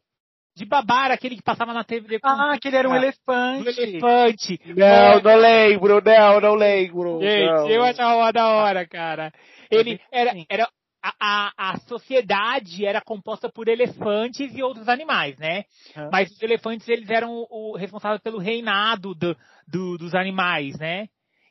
De 0.61 0.65
babar, 0.67 1.09
aquele 1.09 1.35
que 1.35 1.41
passava 1.41 1.73
na 1.73 1.83
TV 1.83 2.19
com 2.19 2.27
Ah, 2.27 2.55
que 2.61 2.67
ele 2.67 2.77
era 2.77 2.87
um 2.87 2.93
Ah, 2.93 2.97
elefante. 2.97 3.63
o 3.63 3.69
elefante. 3.69 4.59
Não, 4.67 5.19
não 5.23 5.35
lembro, 5.39 6.01
não, 6.05 6.39
não 6.39 6.53
lembro. 6.53 7.19
Gente, 7.19 7.49
não. 7.51 7.67
eu 7.67 7.83
achava 7.83 8.15
uma 8.15 8.31
da 8.31 8.47
hora, 8.47 8.87
cara. 8.87 9.31
Ele 9.71 9.99
era, 10.11 10.33
era 10.47 10.69
a, 11.03 11.13
a, 11.19 11.71
a 11.71 11.77
sociedade 11.79 12.85
era 12.85 13.01
composta 13.01 13.49
por 13.51 13.67
elefantes 13.67 14.55
e 14.55 14.61
outros 14.61 14.87
animais, 14.87 15.35
né? 15.39 15.63
Ah. 15.95 16.09
Mas 16.11 16.29
os 16.29 16.39
elefantes 16.43 16.87
eles 16.87 17.09
eram 17.09 17.31
o, 17.49 17.71
o 17.71 17.75
responsável 17.75 18.19
pelo 18.19 18.37
reinado 18.37 19.15
do, 19.15 19.35
do- 19.67 19.97
dos 19.97 20.13
animais, 20.13 20.77
né? 20.77 21.07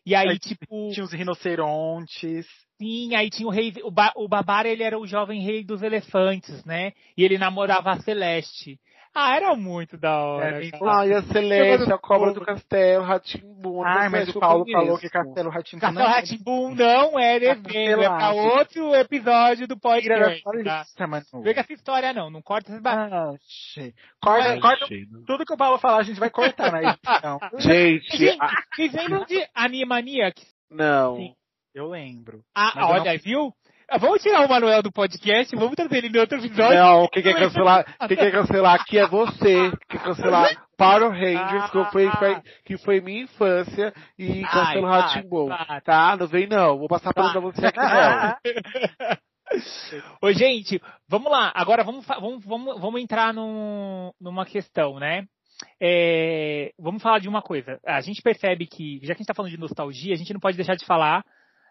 E 0.07 0.15
aí, 0.15 0.29
Aí 0.29 0.39
tipo, 0.39 0.91
Tinha 0.93 1.05
os 1.05 1.13
rinocerontes. 1.13 2.47
sim, 2.79 3.15
aí 3.15 3.29
tinha 3.29 3.47
o 3.47 3.51
rei, 3.51 3.73
o, 3.83 3.91
ba, 3.91 4.13
o 4.17 4.27
Babar, 4.29 4.65
ele 4.67 4.83
era 4.83 4.99
o 4.99 5.07
jovem 5.07 5.43
rei 5.43 5.63
dos 5.65 5.83
elefantes, 5.83 6.65
né? 6.65 6.93
E 7.17 7.23
ele 7.25 7.37
namorava 7.37 7.91
a 7.91 8.01
Celeste. 8.01 8.79
Ah, 9.15 9.35
era 9.35 9.57
muito 9.57 9.97
da 9.97 10.19
hora. 10.19 10.59
Bem 10.59 10.71
cara. 10.71 10.99
Ai, 10.99 11.13
a 11.13 11.23
Celeste, 11.23 11.93
a 11.93 11.99
cobra 11.99 12.33
do 12.33 12.41
castelo, 12.41 13.05
Ratimbu. 13.05 13.83
Ai, 13.85 14.09
mas 14.09 14.29
o 14.29 14.39
Paulo 14.39 14.65
falou 14.71 14.99
que 14.99 15.09
Castelo 15.09 15.51
Ratimbu 15.51 15.81
Castelo 15.81 16.09
Ratimbum 16.09 16.75
não 16.75 17.19
é 17.19 17.41
desenho, 17.41 18.03
é 18.03 18.09
pra 18.09 18.33
outro 18.33 18.95
episódio 18.95 19.67
do 19.67 19.79
podcast. 19.79 20.43
Tá? 20.65 20.85
Não 21.33 21.43
vem 21.43 21.55
com 21.55 21.61
essa 21.61 21.73
história 21.73 22.13
não, 22.13 22.31
não 22.31 22.41
corta 22.41 22.73
esse 22.73 22.81
ba... 22.81 23.09
Ah, 23.11 23.35
corta, 24.23 24.49
Ai, 24.51 24.61
corta 24.61 24.87
tudo 25.27 25.45
que 25.45 25.55
o 25.55 25.57
Paulo 25.57 25.79
falar, 25.79 25.99
a 25.99 26.03
gente 26.05 26.21
vai 26.21 26.31
cortar 26.31 26.71
na 26.71 26.83
edição. 26.83 27.39
Gente, 27.59 28.39
vocês 28.75 28.93
lembram 28.93 29.25
de 29.25 29.45
Animaniacs? 29.55 30.47
não. 30.71 31.17
Sim. 31.17 31.35
Eu 31.73 31.89
lembro. 31.89 32.43
Ah, 32.53 32.89
olha, 32.89 33.17
viu? 33.17 33.53
Ah, 33.91 33.99
Vamos 33.99 34.23
tirar 34.23 34.45
o 34.47 34.49
Manuel 34.49 34.83
do 34.83 34.93
podcast, 34.93 35.55
vamos 35.57 35.75
trazer 35.75 35.97
ele 36.05 36.17
em 36.17 36.21
outro 36.21 36.39
episódio. 36.39 36.79
Não, 36.79 37.09
quem 37.09 37.23
quer 37.25 37.35
cancelar, 37.35 37.85
quem 38.07 38.17
quer 38.17 38.31
cancelar 38.31 38.81
aqui 38.81 38.99
é 38.99 39.07
você. 39.07 39.73
Quer 39.89 40.01
cancelar 40.03 40.49
Power 40.79 41.11
Rangers, 41.11 41.71
que 41.71 41.85
foi, 41.91 42.11
foi- 42.13 42.43
que 42.65 42.79
foi 42.79 43.01
minha 43.01 43.25
infância, 43.25 43.93
e 44.17 44.43
cancela 44.43 45.09
o 45.25 45.49
para, 45.49 45.57
para. 45.67 45.81
Tá? 45.81 46.17
Não 46.17 46.27
vem 46.29 46.47
não. 46.47 46.79
Vou 46.79 46.87
passar 46.89 47.13
pano 47.13 47.33
pra 47.33 47.41
você 47.41 47.67
aqui 47.67 47.79
não. 47.81 48.37
Ô, 50.23 50.33
gente, 50.33 50.81
vamos 51.09 51.31
lá. 51.31 51.51
Agora 51.55 51.83
vamos, 51.83 52.07
vamos, 52.07 52.45
vamos, 52.45 52.81
vamos 52.81 53.01
entrar 53.03 53.35
num- 53.35 54.13
numa 54.21 54.47
questão, 54.47 55.01
né? 55.01 55.25
É, 55.83 56.71
vamos 56.79 57.03
falar 57.03 57.19
de 57.19 57.29
uma 57.29 57.43
coisa. 57.43 57.81
A 57.85 58.01
gente 58.01 58.23
percebe 58.23 58.67
que, 58.67 59.01
já 59.03 59.07
que 59.09 59.13
a 59.13 59.15
gente 59.15 59.23
está 59.23 59.35
falando 59.35 59.51
de 59.51 59.59
nostalgia, 59.59 60.15
a 60.15 60.17
gente 60.17 60.33
não 60.33 60.39
pode 60.41 60.57
deixar 60.57 60.77
de 60.77 60.87
falar 60.87 61.25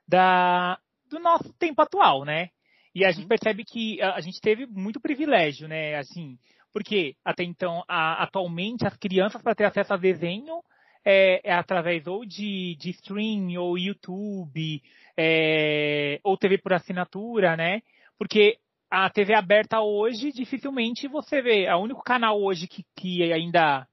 da, 0.07 0.77
do 1.09 1.19
nosso 1.19 1.51
tempo 1.53 1.81
atual, 1.81 2.23
né? 2.23 2.49
E 2.93 3.05
a 3.05 3.11
gente 3.11 3.27
percebe 3.27 3.63
que 3.63 4.01
a, 4.01 4.15
a 4.15 4.21
gente 4.21 4.39
teve 4.41 4.65
muito 4.65 4.99
privilégio, 4.99 5.67
né? 5.67 5.95
Assim, 5.95 6.37
porque 6.71 7.15
até 7.23 7.43
então, 7.43 7.83
a- 7.87 8.23
atualmente, 8.23 8.85
as 8.85 8.95
crianças, 8.97 9.41
para 9.41 9.55
ter 9.55 9.65
acesso 9.65 9.93
a 9.93 9.97
desenho, 9.97 10.61
é, 11.05 11.41
é 11.43 11.53
através 11.53 12.05
ou 12.07 12.25
de, 12.25 12.75
de 12.79 12.89
stream, 12.91 13.59
ou 13.59 13.77
YouTube, 13.77 14.81
é, 15.17 16.19
ou 16.23 16.37
TV 16.37 16.57
por 16.57 16.73
assinatura, 16.73 17.55
né? 17.55 17.81
Porque 18.17 18.57
a 18.91 19.09
TV 19.09 19.33
aberta 19.33 19.81
hoje, 19.81 20.31
dificilmente 20.31 21.07
você 21.07 21.41
vê. 21.41 21.71
O 21.71 21.79
único 21.83 22.03
canal 22.03 22.41
hoje 22.41 22.67
que, 22.67 22.83
que 22.95 23.31
ainda, 23.31 23.87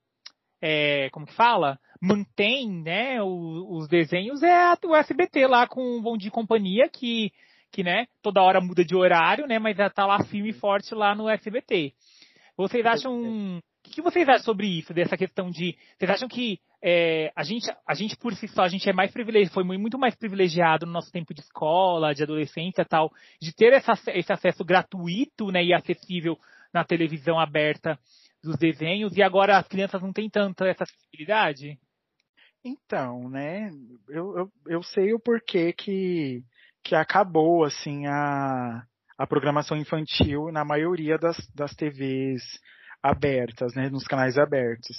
é, 0.69 1.09
como 1.11 1.27
que 1.27 1.33
fala? 1.33 1.79
Mantém, 2.03 2.69
né, 2.83 3.23
o- 3.23 3.77
os 3.79 3.87
desenhos 3.89 4.43
é 4.43 4.53
a- 4.53 4.77
o 4.85 4.97
SBT 4.97 5.47
lá 5.47 5.65
com 5.69 5.81
o 5.81 6.03
Bom 6.03 6.17
Dia 6.17 6.31
Companhia, 6.31 6.89
que, 6.89 7.31
que, 7.71 7.85
né, 7.85 8.07
toda 8.21 8.43
hora 8.43 8.61
muda 8.61 8.85
de 8.85 8.97
horário, 8.97 9.47
né, 9.47 9.61
mas 9.61 9.77
já 9.77 9.89
tá 9.89 10.05
lá 10.05 10.25
firme 10.25 10.51
e 10.51 10.53
forte 10.53 10.93
lá 10.93 11.15
no 11.15 11.29
SBT. 11.29 11.93
Vocês 12.57 12.85
acham, 12.85 13.59
o 13.59 13.63
que, 13.85 14.03
vocês 14.03 14.29
acham 14.29 14.43
sobre 14.43 14.67
isso, 14.67 14.93
dessa 14.93 15.17
questão 15.17 15.51
de, 15.51 15.77
vocês 15.97 16.11
acham 16.11 16.29
que 16.29 16.59
é, 16.83 17.33
a, 17.37 17.45
gente, 17.45 17.71
a 17.87 17.95
gente 17.95 18.17
por 18.17 18.35
si 18.35 18.49
só, 18.49 18.63
a 18.63 18.69
gente 18.69 18.89
é 18.89 18.93
mais 18.93 19.13
privilegiado, 19.13 19.55
foi 19.55 19.65
muito 19.65 19.99
mais 19.99 20.17
privilegiado 20.17 20.85
no 20.85 20.93
nosso 20.93 21.13
tempo 21.13 21.33
de 21.33 21.43
escola, 21.43 22.13
de 22.13 22.25
adolescência 22.25 22.83
e 22.83 22.85
tal, 22.85 23.13
de 23.41 23.55
ter 23.55 23.73
essa, 23.73 23.93
esse 24.09 24.33
acesso 24.33 24.65
gratuito, 24.65 25.53
né, 25.53 25.65
e 25.65 25.73
acessível 25.73 26.37
na 26.73 26.85
televisão 26.85 27.39
aberta 27.39 27.97
dos 28.47 28.57
desenhos, 28.57 29.17
e 29.17 29.23
agora 29.23 29.59
as 29.59 29.69
crianças 29.69 30.01
não 30.01 30.13
têm 30.13 30.31
tanta 30.31 30.67
essa 30.67 30.85
acessibilidade? 30.85 31.79
Então, 32.65 33.29
né, 33.29 33.71
eu, 34.09 34.39
eu, 34.39 34.53
eu 34.67 34.83
sei 34.83 35.13
o 35.13 35.21
porquê 35.21 35.73
que, 35.73 36.43
que 36.83 36.95
acabou, 36.95 37.65
assim, 37.65 38.07
a, 38.07 38.83
a 39.19 39.27
programação 39.27 39.77
infantil 39.77 40.51
na 40.51 40.65
maioria 40.65 41.17
das, 41.19 41.37
das 41.55 41.75
TVs 41.75 42.43
abertas, 43.03 43.75
né, 43.75 43.89
nos 43.89 44.05
canais 44.05 44.37
abertos. 44.37 44.97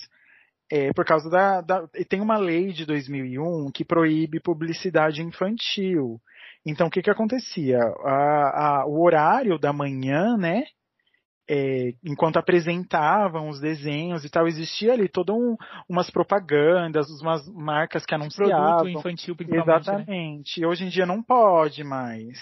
É, 0.71 0.91
por 0.93 1.05
causa 1.05 1.29
da, 1.29 1.61
da, 1.61 1.87
Tem 2.09 2.19
uma 2.19 2.37
lei 2.37 2.73
de 2.73 2.85
2001 2.85 3.71
que 3.71 3.85
proíbe 3.85 4.39
publicidade 4.39 5.21
infantil. 5.21 6.19
Então, 6.65 6.87
o 6.87 6.91
que 6.91 7.01
que 7.01 7.09
acontecia? 7.09 7.79
A, 7.79 8.81
a, 8.81 8.85
o 8.85 9.01
horário 9.01 9.57
da 9.57 9.71
manhã, 9.71 10.35
né? 10.37 10.63
É, 11.49 11.93
enquanto 12.03 12.37
apresentavam 12.37 13.47
os 13.47 13.59
desenhos 13.61 14.25
e 14.25 14.29
tal, 14.29 14.47
existia 14.47 14.91
ali 14.91 15.07
todas 15.07 15.33
um, 15.33 15.55
umas 15.87 16.09
propagandas, 16.09 17.07
umas 17.21 17.47
marcas 17.53 18.05
que 18.05 18.13
anunciavam. 18.13 18.77
Produto 18.77 18.99
infantil, 18.99 19.35
principalmente. 19.35 19.67
Né? 19.67 19.75
Exatamente. 19.77 20.61
Né? 20.61 20.67
Hoje 20.67 20.83
em 20.83 20.89
dia 20.89 21.05
não 21.05 21.23
pode 21.23 21.83
mais. 21.85 22.37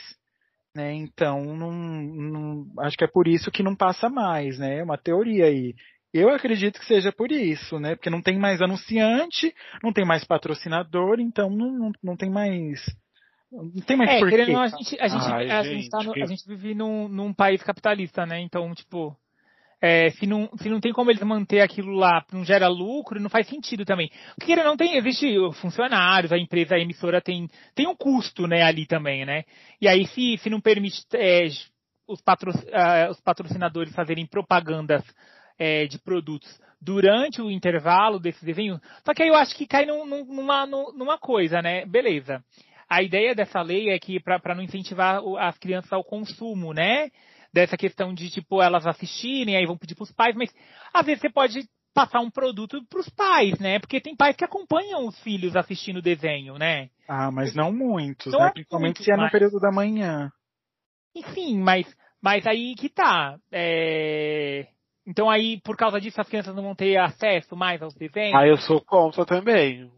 Né? 0.75 0.93
Então, 0.93 1.41
não, 1.55 1.71
não, 1.71 2.65
acho 2.79 2.97
que 2.97 3.03
é 3.03 3.07
por 3.07 3.27
isso 3.27 3.51
que 3.51 3.63
não 3.63 3.75
passa 3.75 4.09
mais, 4.09 4.59
né? 4.59 4.79
É 4.79 4.83
uma 4.83 4.97
teoria 4.97 5.45
aí. 5.45 5.73
Eu 6.13 6.29
acredito 6.29 6.79
que 6.79 6.85
seja 6.85 7.11
por 7.11 7.31
isso, 7.31 7.79
né? 7.79 7.95
Porque 7.95 8.09
não 8.09 8.21
tem 8.21 8.39
mais 8.39 8.61
anunciante, 8.61 9.53
não 9.83 9.93
tem 9.93 10.05
mais 10.05 10.23
patrocinador, 10.23 11.19
então 11.19 11.49
não, 11.49 11.71
não, 11.71 11.91
não 12.01 12.17
tem 12.17 12.29
mais. 12.29 12.79
Não 13.51 13.81
tem 13.85 13.95
mais 13.97 14.09
é, 14.09 14.19
porquê. 14.19 14.37
Querendo, 14.37 14.57
a 14.57 14.67
gente, 14.67 14.99
a 14.99 15.07
gente, 15.07 15.25
Ai, 15.25 15.49
a, 15.51 15.63
gente, 15.63 15.75
gente 15.75 15.89
tá 15.89 16.03
no, 16.03 16.13
a 16.13 16.25
gente 16.25 16.47
vive 16.47 16.75
num, 16.75 17.07
num 17.07 17.33
país 17.33 17.61
capitalista, 17.63 18.25
né? 18.25 18.39
Então, 18.41 18.73
tipo, 18.73 19.15
é, 19.81 20.09
se, 20.11 20.25
não, 20.25 20.49
se 20.57 20.67
não 20.69 20.79
tem 20.79 20.91
como 20.91 21.11
eles 21.11 21.21
manter 21.21 21.61
aquilo 21.61 21.91
lá, 21.93 22.25
não 22.31 22.43
gera 22.43 22.67
lucro, 22.67 23.19
não 23.19 23.29
faz 23.29 23.47
sentido 23.47 23.85
também. 23.85 24.09
Porque 24.35 24.55
não 24.55 24.75
tem, 24.75 24.97
existe 24.97 25.27
funcionários, 25.61 26.31
a 26.31 26.37
empresa, 26.37 26.75
a 26.75 26.79
emissora 26.79 27.21
tem, 27.21 27.47
tem 27.75 27.87
um 27.87 27.95
custo, 27.95 28.47
né, 28.47 28.63
ali 28.63 28.85
também, 28.85 29.25
né? 29.25 29.43
E 29.79 29.87
aí, 29.87 30.07
se, 30.07 30.37
se 30.37 30.49
não 30.49 30.59
permite 30.59 31.03
é, 31.13 31.47
os, 32.07 32.21
patro, 32.21 32.51
uh, 32.51 33.11
os 33.11 33.19
patrocinadores 33.21 33.93
fazerem 33.93 34.25
propagandas 34.25 35.03
é, 35.57 35.85
de 35.85 35.99
produtos 35.99 36.59
durante 36.81 37.41
o 37.41 37.49
intervalo 37.51 38.19
desse 38.19 38.43
desenho. 38.45 38.79
Só 39.05 39.13
que 39.13 39.23
aí 39.23 39.29
eu 39.29 39.35
acho 39.35 39.55
que 39.55 39.65
cai 39.65 39.85
num, 39.85 40.05
numa, 40.05 40.65
numa 40.65 41.17
coisa, 41.17 41.61
né? 41.61 41.85
Beleza. 41.85 42.43
A 42.89 43.01
ideia 43.01 43.33
dessa 43.33 43.61
lei 43.61 43.89
é 43.89 43.99
que 43.99 44.19
para 44.19 44.55
não 44.55 44.63
incentivar 44.63 45.21
as 45.39 45.57
crianças 45.57 45.91
ao 45.91 46.03
consumo, 46.03 46.73
né? 46.73 47.09
Dessa 47.53 47.77
questão 47.77 48.13
de, 48.13 48.29
tipo, 48.29 48.61
elas 48.61 48.85
assistirem, 48.85 49.55
aí 49.55 49.65
vão 49.65 49.77
pedir 49.77 49.95
para 49.95 50.03
os 50.03 50.11
pais, 50.11 50.35
mas 50.35 50.53
às 50.93 51.05
vezes 51.05 51.21
você 51.21 51.29
pode 51.29 51.67
passar 51.95 52.19
um 52.19 52.29
produto 52.29 52.85
para 52.89 52.99
os 52.99 53.09
pais, 53.09 53.57
né? 53.57 53.79
Porque 53.79 54.01
tem 54.01 54.15
pais 54.15 54.35
que 54.35 54.43
acompanham 54.43 55.07
os 55.07 55.17
filhos 55.21 55.55
assistindo 55.55 55.97
o 55.97 56.01
desenho, 56.01 56.57
né? 56.57 56.89
Ah, 57.07 57.31
mas 57.31 57.55
não 57.55 57.71
muitos, 57.71 58.33
não 58.33 58.39
né? 58.41 58.47
É 58.47 58.51
Principalmente 58.51 59.01
se 59.01 59.11
é 59.11 59.15
no 59.15 59.31
período 59.31 59.59
da 59.59 59.71
manhã. 59.71 60.29
Enfim, 61.15 61.57
mas, 61.57 61.87
mas 62.21 62.45
aí 62.45 62.75
que 62.75 62.89
tá. 62.89 63.37
É... 63.49 64.67
Então 65.07 65.29
aí, 65.29 65.61
por 65.61 65.77
causa 65.77 66.01
disso, 66.01 66.19
as 66.19 66.27
crianças 66.27 66.53
não 66.53 66.63
vão 66.63 66.75
ter 66.75 66.97
acesso 66.97 67.55
mais 67.55 67.81
aos 67.81 67.95
desenhos? 67.95 68.35
Ah, 68.35 68.45
eu 68.45 68.57
sou 68.57 68.83
contra 68.83 69.25
também. 69.25 69.89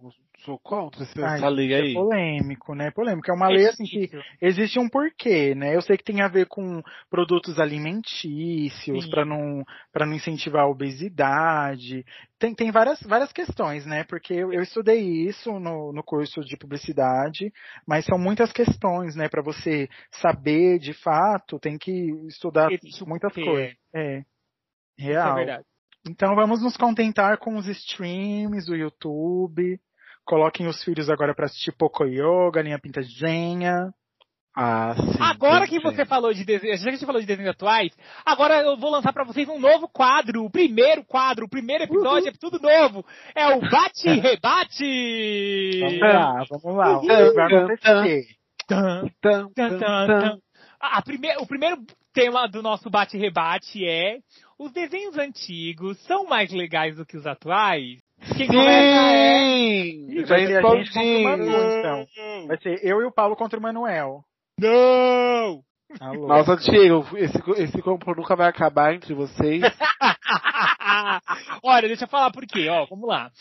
Sou 0.48 0.58
contra 0.58 1.04
essa 1.04 1.50
lei 1.50 1.74
aí. 1.74 1.92
É 1.92 1.94
polêmico, 1.94 2.74
né? 2.74 2.90
Polêmico. 2.90 3.30
É 3.30 3.34
uma 3.34 3.52
é 3.52 3.54
lei 3.54 3.68
assim 3.68 3.84
que 3.84 4.10
existe 4.42 4.80
um 4.80 4.88
porquê, 4.88 5.54
né? 5.54 5.76
Eu 5.76 5.82
sei 5.82 5.98
que 5.98 6.06
tem 6.06 6.22
a 6.22 6.30
ver 6.30 6.48
com 6.48 6.82
produtos 7.10 7.60
alimentícios 7.60 9.10
para 9.10 9.26
não 9.26 9.62
não 9.94 10.14
incentivar 10.14 10.64
a 10.64 10.70
obesidade. 10.70 12.06
Tem, 12.40 12.56
tem 12.56 12.72
várias, 12.72 13.02
várias 13.02 13.34
questões, 13.34 13.86
né? 13.86 14.06
Porque 14.06 14.34
eu, 14.34 14.54
eu 14.54 14.62
estudei 14.62 15.02
isso 15.28 15.60
no, 15.60 15.92
no 15.92 16.02
curso 16.02 16.40
de 16.40 16.56
publicidade, 16.56 17.52
mas 17.86 18.06
são 18.06 18.18
muitas 18.18 18.54
questões, 18.54 19.18
né? 19.18 19.28
Para 19.28 19.42
você 19.42 19.90
saber 20.12 20.80
de 20.80 20.94
fato, 20.94 21.60
tem 21.60 21.78
que 21.78 21.92
estudar 22.26 22.70
muitas 23.06 23.34
coisas. 23.34 23.76
É. 23.94 24.24
Real. 24.98 25.28
Isso 25.28 25.34
é 25.34 25.46
verdade. 25.46 25.66
Então 26.10 26.36
vamos 26.36 26.64
nos 26.64 26.78
contentar 26.78 27.38
com 27.38 27.58
os 27.58 27.68
streams 27.68 28.66
do 28.66 28.78
YouTube. 28.78 29.78
Coloquem 30.28 30.68
os 30.68 30.84
filhos 30.84 31.10
agora 31.10 31.34
para 31.34 31.46
assistir 31.46 31.72
Pocoyo, 31.72 32.52
Galinha 32.52 32.78
Pintadinha. 32.78 33.94
Ah, 34.54 34.94
sim. 34.96 35.18
Agora 35.22 35.66
que 35.68 35.80
você 35.80 36.04
falou 36.04 36.34
de 36.34 36.44
desenhos, 36.44 36.80
já 36.80 36.86
que 36.86 36.90
a 36.90 36.94
gente 36.94 37.06
falou 37.06 37.22
de 37.22 37.28
desenhos 37.28 37.52
atuais, 37.52 37.92
agora 38.26 38.60
eu 38.62 38.76
vou 38.76 38.92
lançar 38.92 39.14
para 39.14 39.24
vocês 39.24 39.48
um 39.48 39.60
novo 39.60 39.88
quadro, 39.88 40.44
o 40.44 40.52
primeiro 40.52 41.06
quadro, 41.06 41.46
o 41.46 41.50
primeiro 41.50 41.86
episódio 41.86 42.26
Uhul. 42.26 42.28
é 42.28 42.40
tudo 42.40 42.60
novo. 42.60 43.06
É 43.34 43.48
o 43.56 43.62
Bate 43.62 44.10
Rebate. 44.20 45.80
Vamos 45.80 46.00
lá, 46.02 46.44
vamos 46.50 46.78
lá. 46.78 46.98
O 46.98 47.02
que 47.02 47.32
vai 47.34 47.56
acontecer? 47.56 48.26
A, 50.80 51.02
primeir, 51.02 51.38
o 51.40 51.48
primeiro 51.48 51.78
tema 52.14 52.48
do 52.48 52.62
nosso 52.62 52.90
bate-rebate 52.90 53.88
é 53.88 54.18
os 54.60 54.72
desenhos 54.72 55.18
antigos 55.18 55.98
são 56.06 56.26
mais 56.26 56.52
legais 56.52 56.98
do 56.98 57.06
que 57.06 57.16
os 57.16 57.26
atuais? 57.26 58.07
Quem 58.20 58.50
Sim! 58.50 58.60
é... 58.60 60.26
Vai 60.26 60.48
ser 60.48 60.58
a 60.58 60.76
gente 60.76 60.92
contra 60.92 61.02
o 61.02 61.24
Manu, 61.24 61.46
então. 61.46 62.08
Vai 62.48 62.58
ser 62.58 62.84
eu 62.84 63.02
e 63.02 63.06
o 63.06 63.12
Paulo 63.12 63.36
contra 63.36 63.60
o 63.60 63.62
Manuel. 63.62 64.24
Não! 64.60 65.62
Alô. 66.02 66.28
Nossa, 66.28 66.58
Diego, 66.58 67.06
esse, 67.16 67.38
esse 67.62 67.82
compro 67.82 68.16
nunca 68.16 68.36
vai 68.36 68.50
acabar 68.50 68.94
entre 68.94 69.14
vocês. 69.14 69.62
Olha, 71.64 71.88
deixa 71.88 72.04
eu 72.04 72.10
falar 72.10 72.32
por 72.32 72.46
quê, 72.46 72.68
ó, 72.70 72.86
vamos 72.86 73.08
lá. 73.08 73.32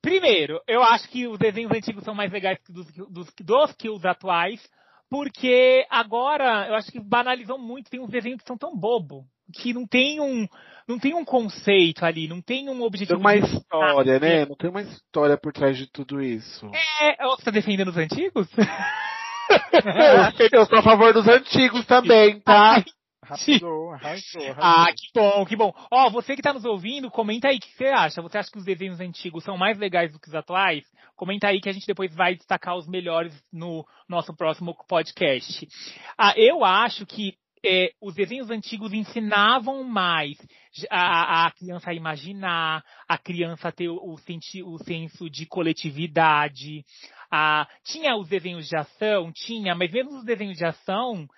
Primeiro, 0.00 0.60
eu 0.68 0.80
acho 0.82 1.08
que 1.08 1.26
os 1.26 1.38
desenhos 1.38 1.72
antigos 1.72 2.04
são 2.04 2.14
mais 2.14 2.30
legais 2.30 2.58
dos, 2.68 2.86
dos, 2.92 3.34
dos 3.40 3.72
que 3.72 3.90
os 3.90 4.04
atuais, 4.04 4.62
porque 5.10 5.84
agora 5.90 6.68
eu 6.68 6.76
acho 6.76 6.92
que 6.92 7.00
banalizam 7.00 7.58
muito, 7.58 7.90
tem 7.90 7.98
uns 7.98 8.10
desenhos 8.10 8.40
que 8.40 8.46
são 8.46 8.56
tão 8.56 8.78
bobo, 8.78 9.24
que 9.52 9.72
não 9.72 9.86
tem 9.86 10.20
um, 10.20 10.46
não 10.86 10.98
tem 10.98 11.14
um 11.14 11.24
conceito 11.24 12.04
ali, 12.04 12.28
não 12.28 12.40
tem 12.40 12.68
um 12.68 12.82
objetivo. 12.82 13.18
Tem 13.18 13.20
uma 13.20 13.36
história, 13.36 14.18
né? 14.18 14.46
Não 14.46 14.56
tem 14.56 14.70
uma 14.70 14.82
história 14.82 15.36
por 15.36 15.52
trás 15.52 15.76
de 15.76 15.86
tudo 15.86 16.22
isso. 16.22 16.70
É, 17.00 17.26
você 17.26 17.44
tá 17.44 17.50
defendendo 17.50 17.88
os 17.88 17.96
antigos? 17.96 18.48
eu 20.52 20.66
sou 20.66 20.78
a 20.78 20.82
favor 20.82 21.12
dos 21.12 21.26
antigos 21.28 21.84
também, 21.86 22.40
tá? 22.40 22.82
Arrasou, 23.28 23.92
arrasou, 23.92 24.42
arrasou. 24.42 24.62
Ah, 24.62 24.86
que 24.86 25.10
bom, 25.14 25.44
que 25.44 25.56
bom. 25.56 25.72
Ó, 25.90 26.06
oh, 26.06 26.10
você 26.10 26.34
que 26.34 26.40
tá 26.40 26.54
nos 26.54 26.64
ouvindo, 26.64 27.10
comenta 27.10 27.48
aí 27.48 27.58
o 27.58 27.60
que 27.60 27.76
você 27.76 27.88
acha. 27.88 28.22
Você 28.22 28.38
acha 28.38 28.50
que 28.50 28.56
os 28.56 28.64
desenhos 28.64 29.00
antigos 29.00 29.44
são 29.44 29.58
mais 29.58 29.76
legais 29.76 30.10
do 30.10 30.18
que 30.18 30.28
os 30.28 30.34
atuais? 30.34 30.84
Comenta 31.14 31.48
aí 31.48 31.60
que 31.60 31.68
a 31.68 31.72
gente 31.72 31.86
depois 31.86 32.14
vai 32.14 32.34
destacar 32.34 32.74
os 32.74 32.88
melhores 32.88 33.34
no 33.52 33.84
nosso 34.08 34.34
próximo 34.34 34.74
podcast. 34.88 35.68
Ah, 36.16 36.32
eu 36.38 36.64
acho 36.64 37.04
que 37.04 37.34
é, 37.64 37.92
os 38.00 38.14
desenhos 38.14 38.50
antigos 38.50 38.92
ensinavam 38.92 39.84
mais 39.84 40.36
a, 40.90 41.46
a, 41.46 41.50
criança 41.50 41.90
a 41.90 41.94
imaginar, 41.94 42.84
a 43.08 43.18
criança 43.18 43.68
a 43.68 43.72
ter 43.72 43.88
o, 43.88 43.96
o, 43.96 44.14
o 44.14 44.78
senso 44.84 45.30
de 45.30 45.46
coletividade. 45.46 46.84
A, 47.30 47.66
tinha 47.84 48.16
os 48.16 48.28
desenhos 48.28 48.68
de 48.68 48.76
ação, 48.76 49.32
tinha, 49.32 49.74
mas 49.74 49.90
mesmo 49.90 50.18
os 50.18 50.24
desenhos 50.24 50.56
de 50.56 50.64
ação, 50.64 51.28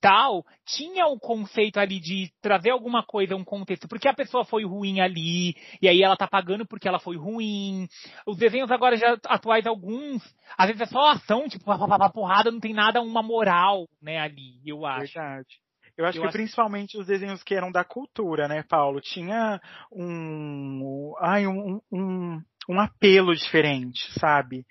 tal, 0.00 0.44
tinha 0.66 1.06
o 1.06 1.18
conceito 1.18 1.78
ali 1.78 2.00
de 2.00 2.30
trazer 2.40 2.70
alguma 2.70 3.02
coisa, 3.02 3.36
um 3.36 3.44
contexto, 3.44 3.88
porque 3.88 4.08
a 4.08 4.14
pessoa 4.14 4.44
foi 4.44 4.64
ruim 4.64 5.00
ali, 5.00 5.54
e 5.80 5.88
aí 5.88 6.02
ela 6.02 6.16
tá 6.16 6.26
pagando 6.26 6.66
porque 6.66 6.88
ela 6.88 6.98
foi 6.98 7.16
ruim. 7.16 7.86
Os 8.26 8.36
desenhos 8.36 8.70
agora 8.70 8.96
já 8.96 9.18
atuais, 9.26 9.66
alguns, 9.66 10.22
às 10.56 10.66
vezes 10.68 10.82
é 10.82 10.86
só 10.86 11.10
ação, 11.10 11.48
tipo, 11.48 11.70
a 11.70 12.10
porrada, 12.10 12.50
não 12.50 12.60
tem 12.60 12.72
nada, 12.72 13.02
uma 13.02 13.22
moral, 13.22 13.88
né, 14.00 14.18
ali, 14.18 14.60
eu 14.64 14.86
acho. 14.86 15.14
Verdade. 15.14 15.64
Eu 15.96 16.06
acho 16.06 16.18
eu 16.18 16.22
que 16.22 16.28
acho... 16.28 16.36
principalmente 16.36 16.98
os 16.98 17.06
desenhos 17.06 17.42
que 17.42 17.54
eram 17.54 17.70
da 17.70 17.84
cultura, 17.84 18.48
né, 18.48 18.64
Paulo? 18.68 19.00
Tinha 19.00 19.60
um, 19.92 21.14
ai, 21.20 21.46
um, 21.46 21.80
um, 21.92 22.42
um 22.68 22.80
apelo 22.80 23.32
diferente, 23.34 24.00
sabe? 24.18 24.64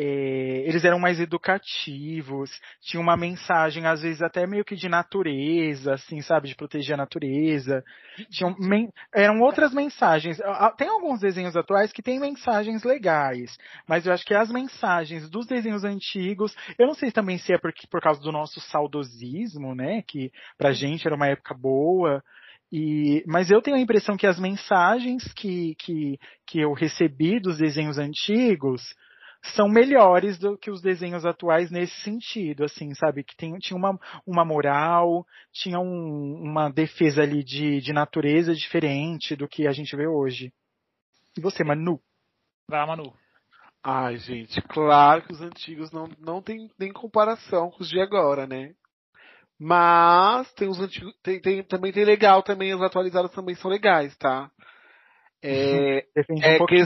É, 0.00 0.62
eles 0.64 0.84
eram 0.84 1.00
mais 1.00 1.18
educativos, 1.18 2.52
tinha 2.80 3.00
uma 3.00 3.16
mensagem, 3.16 3.84
às 3.84 4.00
vezes 4.00 4.22
até 4.22 4.46
meio 4.46 4.64
que 4.64 4.76
de 4.76 4.88
natureza, 4.88 5.94
assim, 5.94 6.20
sabe, 6.20 6.46
de 6.46 6.54
proteger 6.54 6.94
a 6.94 6.98
natureza. 6.98 7.82
Tinham, 8.30 8.54
eram 9.12 9.40
outras 9.40 9.74
mensagens. 9.74 10.38
Tem 10.76 10.86
alguns 10.86 11.18
desenhos 11.18 11.56
atuais 11.56 11.92
que 11.92 12.00
têm 12.00 12.20
mensagens 12.20 12.84
legais, 12.84 13.58
mas 13.88 14.06
eu 14.06 14.12
acho 14.12 14.24
que 14.24 14.34
as 14.34 14.52
mensagens 14.52 15.28
dos 15.28 15.48
desenhos 15.48 15.82
antigos, 15.82 16.54
eu 16.78 16.86
não 16.86 16.94
sei 16.94 17.10
também 17.10 17.36
se 17.36 17.52
é 17.52 17.58
por, 17.58 17.72
por 17.90 18.00
causa 18.00 18.20
do 18.20 18.30
nosso 18.30 18.60
saudosismo, 18.60 19.74
né, 19.74 20.02
que 20.06 20.30
pra 20.56 20.70
gente 20.70 21.08
era 21.08 21.16
uma 21.16 21.26
época 21.26 21.54
boa, 21.54 22.22
e, 22.70 23.24
mas 23.26 23.50
eu 23.50 23.60
tenho 23.60 23.76
a 23.76 23.80
impressão 23.80 24.16
que 24.16 24.28
as 24.28 24.38
mensagens 24.38 25.24
que, 25.32 25.74
que, 25.76 26.20
que 26.46 26.60
eu 26.60 26.72
recebi 26.72 27.40
dos 27.40 27.58
desenhos 27.58 27.98
antigos 27.98 28.94
são 29.42 29.68
melhores 29.68 30.38
do 30.38 30.58
que 30.58 30.70
os 30.70 30.80
desenhos 30.82 31.24
atuais 31.24 31.70
nesse 31.70 31.94
sentido, 32.02 32.64
assim, 32.64 32.92
sabe? 32.94 33.22
Que 33.24 33.36
tem, 33.36 33.56
tinha 33.58 33.76
uma, 33.76 33.98
uma 34.26 34.44
moral, 34.44 35.24
tinha 35.52 35.78
um, 35.78 36.34
uma 36.42 36.68
defesa 36.70 37.22
ali 37.22 37.42
de, 37.44 37.80
de 37.80 37.92
natureza 37.92 38.54
diferente 38.54 39.36
do 39.36 39.48
que 39.48 39.66
a 39.66 39.72
gente 39.72 39.94
vê 39.96 40.06
hoje. 40.06 40.52
E 41.36 41.40
você, 41.40 41.62
Manu? 41.62 42.00
Vai, 42.68 42.86
Manu. 42.86 43.12
Ai, 43.82 44.16
gente, 44.18 44.60
claro 44.62 45.22
que 45.22 45.32
os 45.32 45.40
antigos 45.40 45.90
não, 45.92 46.08
não 46.18 46.42
tem 46.42 46.68
nem 46.78 46.92
comparação 46.92 47.70
com 47.70 47.82
os 47.82 47.88
de 47.88 48.00
agora, 48.00 48.46
né? 48.46 48.74
Mas 49.58 50.52
tem 50.54 50.68
os 50.68 50.78
antigos. 50.80 51.14
Tem, 51.22 51.40
tem- 51.40 51.62
também 51.62 51.92
tem 51.92 52.04
legal, 52.04 52.42
também 52.42 52.74
os 52.74 52.82
atualizados 52.82 53.30
também 53.32 53.54
são 53.54 53.70
legais, 53.70 54.16
tá? 54.16 54.50
É, 55.42 55.98
é, 56.16 56.60
um 56.62 56.66
que, 56.66 56.84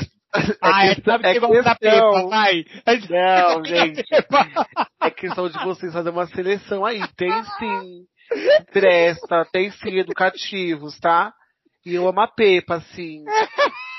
Ah, 0.63 0.87
é, 0.87 0.95
questão- 0.95 1.15
sabe 1.15 1.27
é 1.29 1.35
que 1.35 1.41
Pepa, 1.41 2.29
vai. 2.29 2.65
Não, 3.11 3.65
gente. 3.67 4.03
É 5.03 5.11
questão 5.11 5.49
de 5.49 5.59
vocês 5.65 5.93
fazerem 5.93 6.19
uma 6.19 6.27
seleção 6.27 6.85
aí. 6.85 7.01
Tem 7.17 7.31
sim. 7.59 8.05
Presta, 8.73 9.45
tem 9.53 9.71
sim 9.71 9.99
educativos, 9.99 10.99
tá? 10.99 11.33
E 11.85 11.95
eu 11.95 12.09
amo 12.09 12.21
a 12.21 12.29
Pepa, 12.29 12.81
sim. 12.95 13.25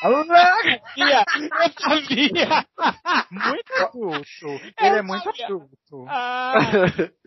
Sabia, 0.01 1.23
eu 1.35 1.73
sabia. 1.79 2.65
Muito 3.31 3.73
adulto. 3.77 4.63
Ele 4.79 4.97
é 4.97 5.01
muito 5.01 5.29
adulto. 5.29 6.05
Ah, 6.07 6.53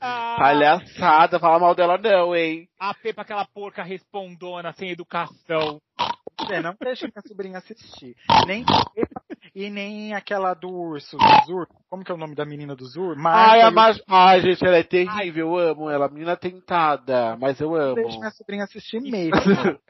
ah, 0.02 0.36
Palhaçada, 0.38 1.38
fala 1.38 1.58
mal 1.58 1.74
dela 1.74 1.96
não, 1.98 2.34
hein? 2.34 2.66
a 2.78 2.92
Pepa, 2.94 3.22
aquela 3.22 3.46
porca 3.46 3.82
respondona, 3.82 4.72
sem 4.72 4.90
educação. 4.90 5.80
É, 6.50 6.60
não 6.60 6.74
deixa 6.78 7.06
minha 7.06 7.22
sobrinha 7.26 7.58
assistir. 7.58 8.14
Nem 8.46 8.64
e 9.54 9.70
nem 9.70 10.14
aquela 10.14 10.52
do 10.52 10.68
urso, 10.68 11.16
do 11.16 11.46
Zur. 11.46 11.66
Como 11.88 12.04
que 12.04 12.12
é 12.12 12.14
o 12.14 12.18
nome 12.18 12.34
da 12.34 12.44
menina 12.44 12.76
do 12.76 12.84
Zur? 12.84 13.16
Ai, 13.26 13.62
a. 13.62 13.70
Mar... 13.70 13.94
Ai, 14.06 14.42
gente, 14.42 14.64
ela 14.64 14.76
é 14.76 14.82
terrível, 14.82 15.48
eu 15.48 15.70
amo 15.70 15.90
ela. 15.90 16.08
Menina 16.08 16.36
tentada, 16.36 17.36
mas 17.36 17.58
eu 17.58 17.70
Não 17.70 17.76
amo. 17.76 17.94
deixa 17.94 18.18
minha 18.18 18.30
sobrinha 18.30 18.64
assistir 18.64 19.00
mesmo. 19.00 19.32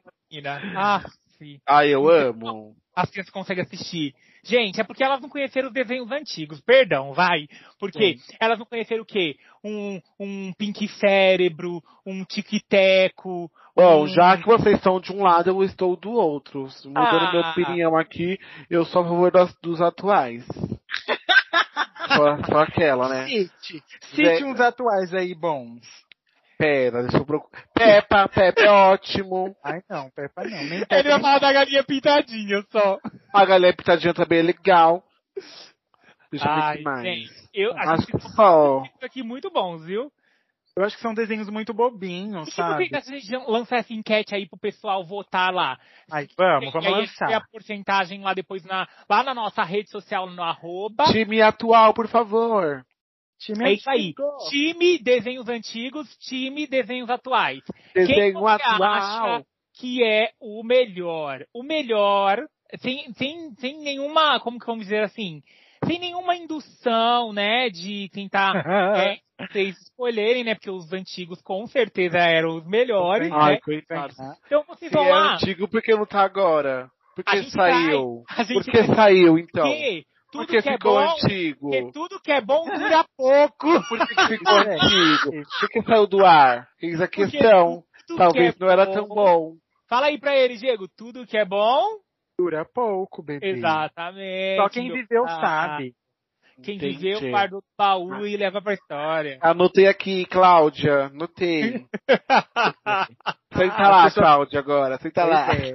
Ah, 0.77 1.05
sim. 1.39 1.61
Ai, 1.67 1.95
eu 1.95 2.09
amo. 2.11 2.77
As 2.95 3.09
crianças 3.11 3.33
conseguem 3.33 3.63
assistir. 3.63 4.13
Gente, 4.43 4.81
é 4.81 4.85
porque 4.85 5.03
elas 5.03 5.21
não 5.21 5.29
conheceram 5.29 5.69
os 5.69 5.75
desenhos 5.75 6.11
antigos. 6.11 6.61
Perdão, 6.61 7.13
vai. 7.13 7.47
Porque 7.79 8.17
elas 8.41 8.59
não 8.59 8.67
conheceram 8.67 9.03
o 9.03 9.07
quê? 9.07 9.37
Um, 9.65 10.01
um 10.19 10.53
Pink 10.53 10.89
Cérebro, 10.99 11.83
um 12.05 12.25
Tic-Teco. 12.25 13.51
Bom, 13.77 14.05
um... 14.05 14.09
já 14.09 14.37
que 14.39 14.47
vocês 14.47 14.77
estão 14.77 14.99
de 14.99 15.13
um 15.13 15.23
lado, 15.23 15.51
eu 15.51 15.63
estou 15.63 15.95
do 15.97 16.11
outro. 16.13 16.67
Mudando 16.87 16.97
Ah. 16.97 17.31
minha 17.33 17.51
opinião 17.51 17.97
aqui, 17.97 18.39
eu 18.71 18.85
sou 18.87 19.03
a 19.03 19.05
favor 19.05 19.31
das- 19.31 19.55
dos 19.63 19.81
atuais. 19.83 20.45
só, 22.09 22.43
só 22.45 22.59
aquela, 22.61 23.09
né? 23.09 23.27
Cite. 23.27 23.83
Zé- 24.15 24.37
Cite 24.37 24.45
uns 24.45 24.61
atuais 24.61 25.13
aí 25.15 25.35
bons. 25.35 25.81
Pera, 26.59 27.03
deixa 27.03 27.19
eu 27.19 27.27
procurar. 27.27 27.65
Peppa, 27.75 28.29
Peppa 28.29 28.63
é 28.63 28.71
ótimo. 28.71 29.55
Ai, 29.63 29.83
não, 29.91 30.09
Peppa 30.11 30.43
não. 30.43 30.51
Nem 30.51 30.79
Ele 30.79 30.87
Peppa, 30.87 31.03
vai 31.03 31.13
nem 31.13 31.21
falar 31.21 31.39
da 31.39 31.53
galinha 31.53 31.85
pintadinha 31.85 32.65
só. 32.71 32.99
A 33.35 33.45
Galera 33.45 33.77
Pitadinha 33.77 34.15
também 34.15 34.39
é 34.39 34.43
legal. 34.43 35.05
Deixa 36.33 36.49
eu 36.49 36.55
ver 36.55 36.61
Ai, 36.63 36.77
que 36.79 36.83
mais. 36.83 37.03
gente, 37.03 37.31
eu, 37.53 37.77
Acho 37.77 38.07
que 38.07 38.13
tem 38.13 38.31
só. 38.31 38.83
aqui 39.03 39.23
muito 39.23 39.51
bons, 39.51 39.85
viu? 39.85 40.11
Eu 40.77 40.85
acho 40.85 40.95
que 40.97 41.03
são 41.03 41.15
desenhos 41.15 41.49
muito 41.49 41.73
bobinhos, 41.73 42.47
E 42.49 42.51
que 42.51 42.57
sabe? 42.57 42.85
acha 42.95 43.07
que 43.07 43.15
a 43.15 43.19
gente 43.19 43.37
lança 43.51 43.77
essa 43.77 43.93
enquete 43.95 44.35
aí 44.35 44.47
pro 44.47 44.59
pessoal 44.59 45.03
votar 45.07 45.53
lá? 45.53 45.79
Ai, 46.11 46.27
vamos, 46.37 46.69
E 46.69 46.71
vamos 46.73 46.87
aí 46.87 46.95
a 46.95 47.01
gente 47.01 47.19
vê 47.19 47.25
a 47.25 47.29
lançar. 47.29 47.49
porcentagem 47.51 48.21
lá 48.21 48.35
depois 48.35 48.63
na, 48.65 48.87
lá 49.09 49.23
na 49.23 49.33
nossa 49.35 49.63
rede 49.63 49.89
social, 49.91 50.29
no 50.29 50.43
arroba. 50.43 51.05
Time 51.11 51.41
atual, 51.41 51.95
por 51.95 52.09
favor. 52.09 52.85
Time 53.39 53.65
É 53.69 53.73
isso 53.73 53.89
aí. 53.89 54.13
Time 54.51 54.99
desenhos 54.99 55.49
antigos, 55.49 56.15
time 56.19 56.67
desenhos 56.67 57.09
atuais. 57.09 57.61
Quem 57.95 58.07
Desenho 58.07 58.41
você 58.41 58.63
atual. 58.63 58.83
acha 58.83 59.45
que 59.79 60.05
é 60.05 60.31
o 60.41 60.63
melhor? 60.63 61.45
O 61.55 61.63
melhor, 61.63 62.47
sem, 62.81 63.13
sem, 63.15 63.55
sem 63.59 63.79
nenhuma, 63.83 64.41
como 64.41 64.59
que 64.59 64.67
vamos 64.67 64.85
dizer 64.85 65.05
assim, 65.05 65.43
sem 65.87 65.99
nenhuma 65.99 66.35
indução, 66.37 67.33
né, 67.33 67.69
de 67.71 68.09
tentar 68.13 68.53
é, 68.97 69.19
vocês 69.51 69.77
escolherem, 69.83 70.45
né, 70.45 70.55
porque 70.55 70.71
os 70.71 70.93
antigos 70.93 71.41
com 71.43 71.67
certeza 71.67 72.19
eram 72.19 72.57
os 72.57 72.67
melhores, 72.67 73.31
Ai, 73.33 73.55
né? 73.55 73.61
coitado. 73.61 74.15
Então 74.47 74.65
vocês 74.67 74.91
vão 74.93 75.05
é 75.05 75.11
lá. 75.11 75.35
antigo, 75.35 75.69
por 75.69 75.83
que 75.83 75.95
não 75.95 76.07
tá 76.07 76.23
agora? 76.23 76.91
Por 77.15 77.23
A 77.27 77.31
que 77.33 77.43
gente 77.43 77.51
saiu? 77.53 78.23
vai, 78.29 78.39
a 78.39 78.43
gente 78.45 78.65
Por 78.65 78.73
que 78.73 78.83
vai- 78.83 78.97
saiu, 78.97 79.39
então? 79.39 79.65
Porque 79.67 80.05
tudo 80.33 80.47
Porque 80.47 80.63
que 80.63 80.69
é 80.69 80.73
ficou 80.73 80.93
bom, 80.95 81.11
antigo. 81.13 81.71
porque 81.71 81.93
tudo 81.93 82.21
que 82.21 82.33
é 82.33 82.41
bom 82.43 82.65
dura 82.65 83.05
pouco. 83.17 83.67
Por 83.89 84.07
que 84.07 84.27
ficou 84.29 84.59
É. 84.61 84.75
antigo? 84.75 85.31
Por 85.61 85.69
que 85.71 85.83
saiu 85.83 86.07
do 86.07 86.27
ar? 86.27 86.69
Eis 86.83 87.01
a 87.01 87.07
Porque 87.07 87.27
questão. 87.31 87.83
Talvez 88.19 88.55
que 88.55 88.63
é 88.63 88.67
não 88.67 88.73
era 88.73 88.87
tão 88.93 89.07
bom. 89.09 89.55
Fala 89.89 90.07
aí 90.07 90.19
pra 90.19 90.37
ele, 90.37 90.57
Diego, 90.57 90.87
tudo 90.97 91.27
que 91.27 91.39
é 91.39 91.45
bom, 91.45 91.81
Dura 92.39 92.65
pouco, 92.65 93.23
bebê. 93.23 93.49
Exatamente. 93.51 94.57
Só 94.61 94.69
quem 94.69 94.93
viveu 94.93 95.25
pai. 95.25 95.41
sabe. 95.41 95.95
Quem 96.63 96.77
Entendi. 96.77 96.97
viveu 96.97 97.31
guarda 97.31 97.59
o 97.59 97.63
baú 97.77 98.27
e 98.27 98.37
leva 98.37 98.63
pra 98.63 98.73
história. 98.75 99.39
Anotei 99.43 99.87
aqui, 99.87 100.25
Cláudia. 100.27 101.07
Anotei. 101.07 101.87
Senta 103.53 103.89
lá, 103.89 104.11
Cláudia, 104.11 104.59
agora. 104.59 104.99
Senta 104.99 105.25
lá. 105.25 105.55
É. 105.55 105.75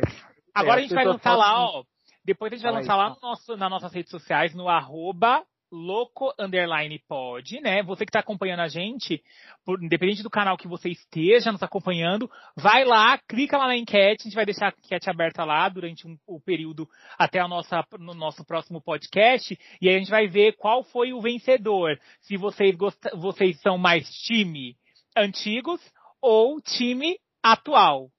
Agora 0.55 0.80
É, 0.80 0.80
a 0.80 0.82
gente 0.82 0.95
vai 0.95 1.05
lançar 1.05 1.36
lá, 1.36 1.66
ó. 1.66 1.84
Depois 2.26 2.51
a 2.51 2.55
gente 2.55 2.64
vai 2.64 2.74
lançar 2.74 2.95
lá 2.95 3.09
no 3.09 3.18
nosso, 3.22 3.55
nas 3.57 3.70
nossas 3.70 3.93
redes 3.93 4.12
sociais, 4.12 4.53
no 4.53 4.68
arroba 4.68 5.43
louco 5.72 6.34
underline 6.38 7.00
pod, 7.08 7.60
né? 7.62 7.82
Você 7.84 8.06
que 8.06 8.12
tá 8.12 8.20
acompanhando 8.20 8.60
a 8.60 8.68
gente, 8.68 9.24
por, 9.66 9.82
independente 9.82 10.22
do 10.22 10.30
canal 10.30 10.58
que 10.58 10.68
você 10.68 10.90
esteja 10.90 11.52
nos 11.52 11.64
acompanhando, 11.64 12.30
vai 12.58 12.84
lá, 12.84 13.18
clica 13.18 13.58
lá 13.58 13.68
na 13.68 13.78
enquete, 13.78 14.24
a 14.24 14.24
gente 14.26 14.36
vai 14.36 14.46
deixar 14.46 14.68
a 14.68 14.76
enquete 14.78 15.10
aberta 15.10 15.46
lá 15.46 15.70
durante 15.70 16.06
um- 16.08 16.18
o 16.28 16.42
período 16.42 16.88
até 17.18 17.40
a 17.40 17.48
nossa, 17.48 17.86
no 17.98 18.14
nosso 18.14 18.46
próximo 18.46 18.82
podcast, 18.82 19.58
e 19.82 19.88
aí 19.88 19.96
a 19.96 20.00
gente 20.00 20.12
vai 20.12 20.28
ver 20.28 20.58
qual 20.58 20.84
foi 20.84 21.14
o 21.14 21.22
vencedor. 21.22 21.98
Se 22.22 22.36
vocês, 22.36 22.76
gosta, 22.76 23.16
vocês 23.16 23.60
são 23.62 23.78
mais 23.78 24.10
time 24.10 24.76
antigos 25.16 25.82
ou 26.22 26.62
time 26.62 27.18
atual. 27.42 28.10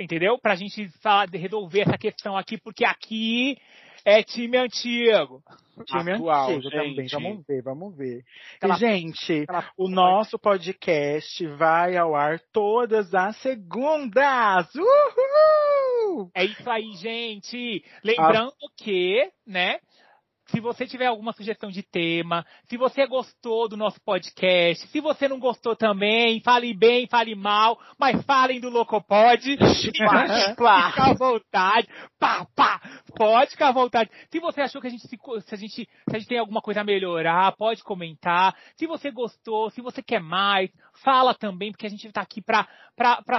Entendeu? 0.00 0.36
Pra 0.38 0.56
gente 0.56 0.88
falar, 1.00 1.28
resolver 1.28 1.82
essa 1.82 1.98
questão 1.98 2.36
aqui, 2.36 2.58
porque 2.58 2.84
aqui 2.84 3.56
é 4.04 4.22
time 4.22 4.56
antigo. 4.56 5.42
Time 5.86 6.12
Atual, 6.12 6.50
antigo 6.50 6.70
também. 6.70 6.94
gente. 7.08 7.12
Vamos 7.12 7.46
ver, 7.46 7.62
vamos 7.62 7.96
ver. 7.96 8.22
Aquela- 8.56 8.74
E, 8.74 8.78
gente, 8.78 9.42
aquela 9.42 9.70
o 9.76 9.88
nosso 9.88 10.38
podcast 10.38 11.46
vai 11.56 11.96
ao 11.96 12.14
ar 12.14 12.38
todas 12.52 13.14
as 13.14 13.36
segundas. 13.38 14.68
Uhul! 14.74 16.30
É 16.34 16.44
isso 16.44 16.68
aí, 16.70 16.92
gente. 16.94 17.84
Lembrando 18.04 18.52
que, 18.76 19.30
né? 19.46 19.78
Se 20.52 20.60
você 20.60 20.86
tiver 20.86 21.06
alguma 21.06 21.32
sugestão 21.32 21.70
de 21.70 21.82
tema, 21.82 22.44
se 22.68 22.76
você 22.76 23.06
gostou 23.06 23.68
do 23.68 23.76
nosso 23.76 23.98
podcast, 24.02 24.86
se 24.88 25.00
você 25.00 25.26
não 25.26 25.38
gostou 25.38 25.74
também, 25.74 26.42
fale 26.42 26.74
bem, 26.74 27.08
fale 27.08 27.34
mal, 27.34 27.80
mas 27.98 28.22
falem 28.24 28.60
do 28.60 28.68
Locopod. 28.68 29.56
Fica 30.92 31.10
à 31.10 31.14
vontade. 31.14 31.88
Pá, 32.18 32.46
pá. 32.54 32.80
Pode 33.16 33.52
ficar 33.52 33.68
à 33.68 33.72
vontade. 33.72 34.10
Se 34.30 34.38
você 34.40 34.60
achou 34.60 34.80
que 34.80 34.88
a 34.88 34.90
gente 34.90 35.08
se, 35.08 35.18
se 35.46 35.54
a 35.54 35.58
gente 35.58 35.72
se 35.72 35.88
a 36.16 36.18
gente 36.18 36.28
tem 36.28 36.38
alguma 36.38 36.60
coisa 36.60 36.82
a 36.82 36.84
melhorar, 36.84 37.56
pode 37.56 37.82
comentar. 37.82 38.54
Se 38.76 38.86
você 38.86 39.10
gostou, 39.10 39.70
se 39.70 39.80
você 39.80 40.02
quer 40.02 40.20
mais, 40.20 40.70
fala 41.02 41.34
também, 41.34 41.72
porque 41.72 41.86
a 41.86 41.90
gente 41.90 42.10
tá 42.12 42.20
aqui 42.20 42.42
pra 42.42 42.68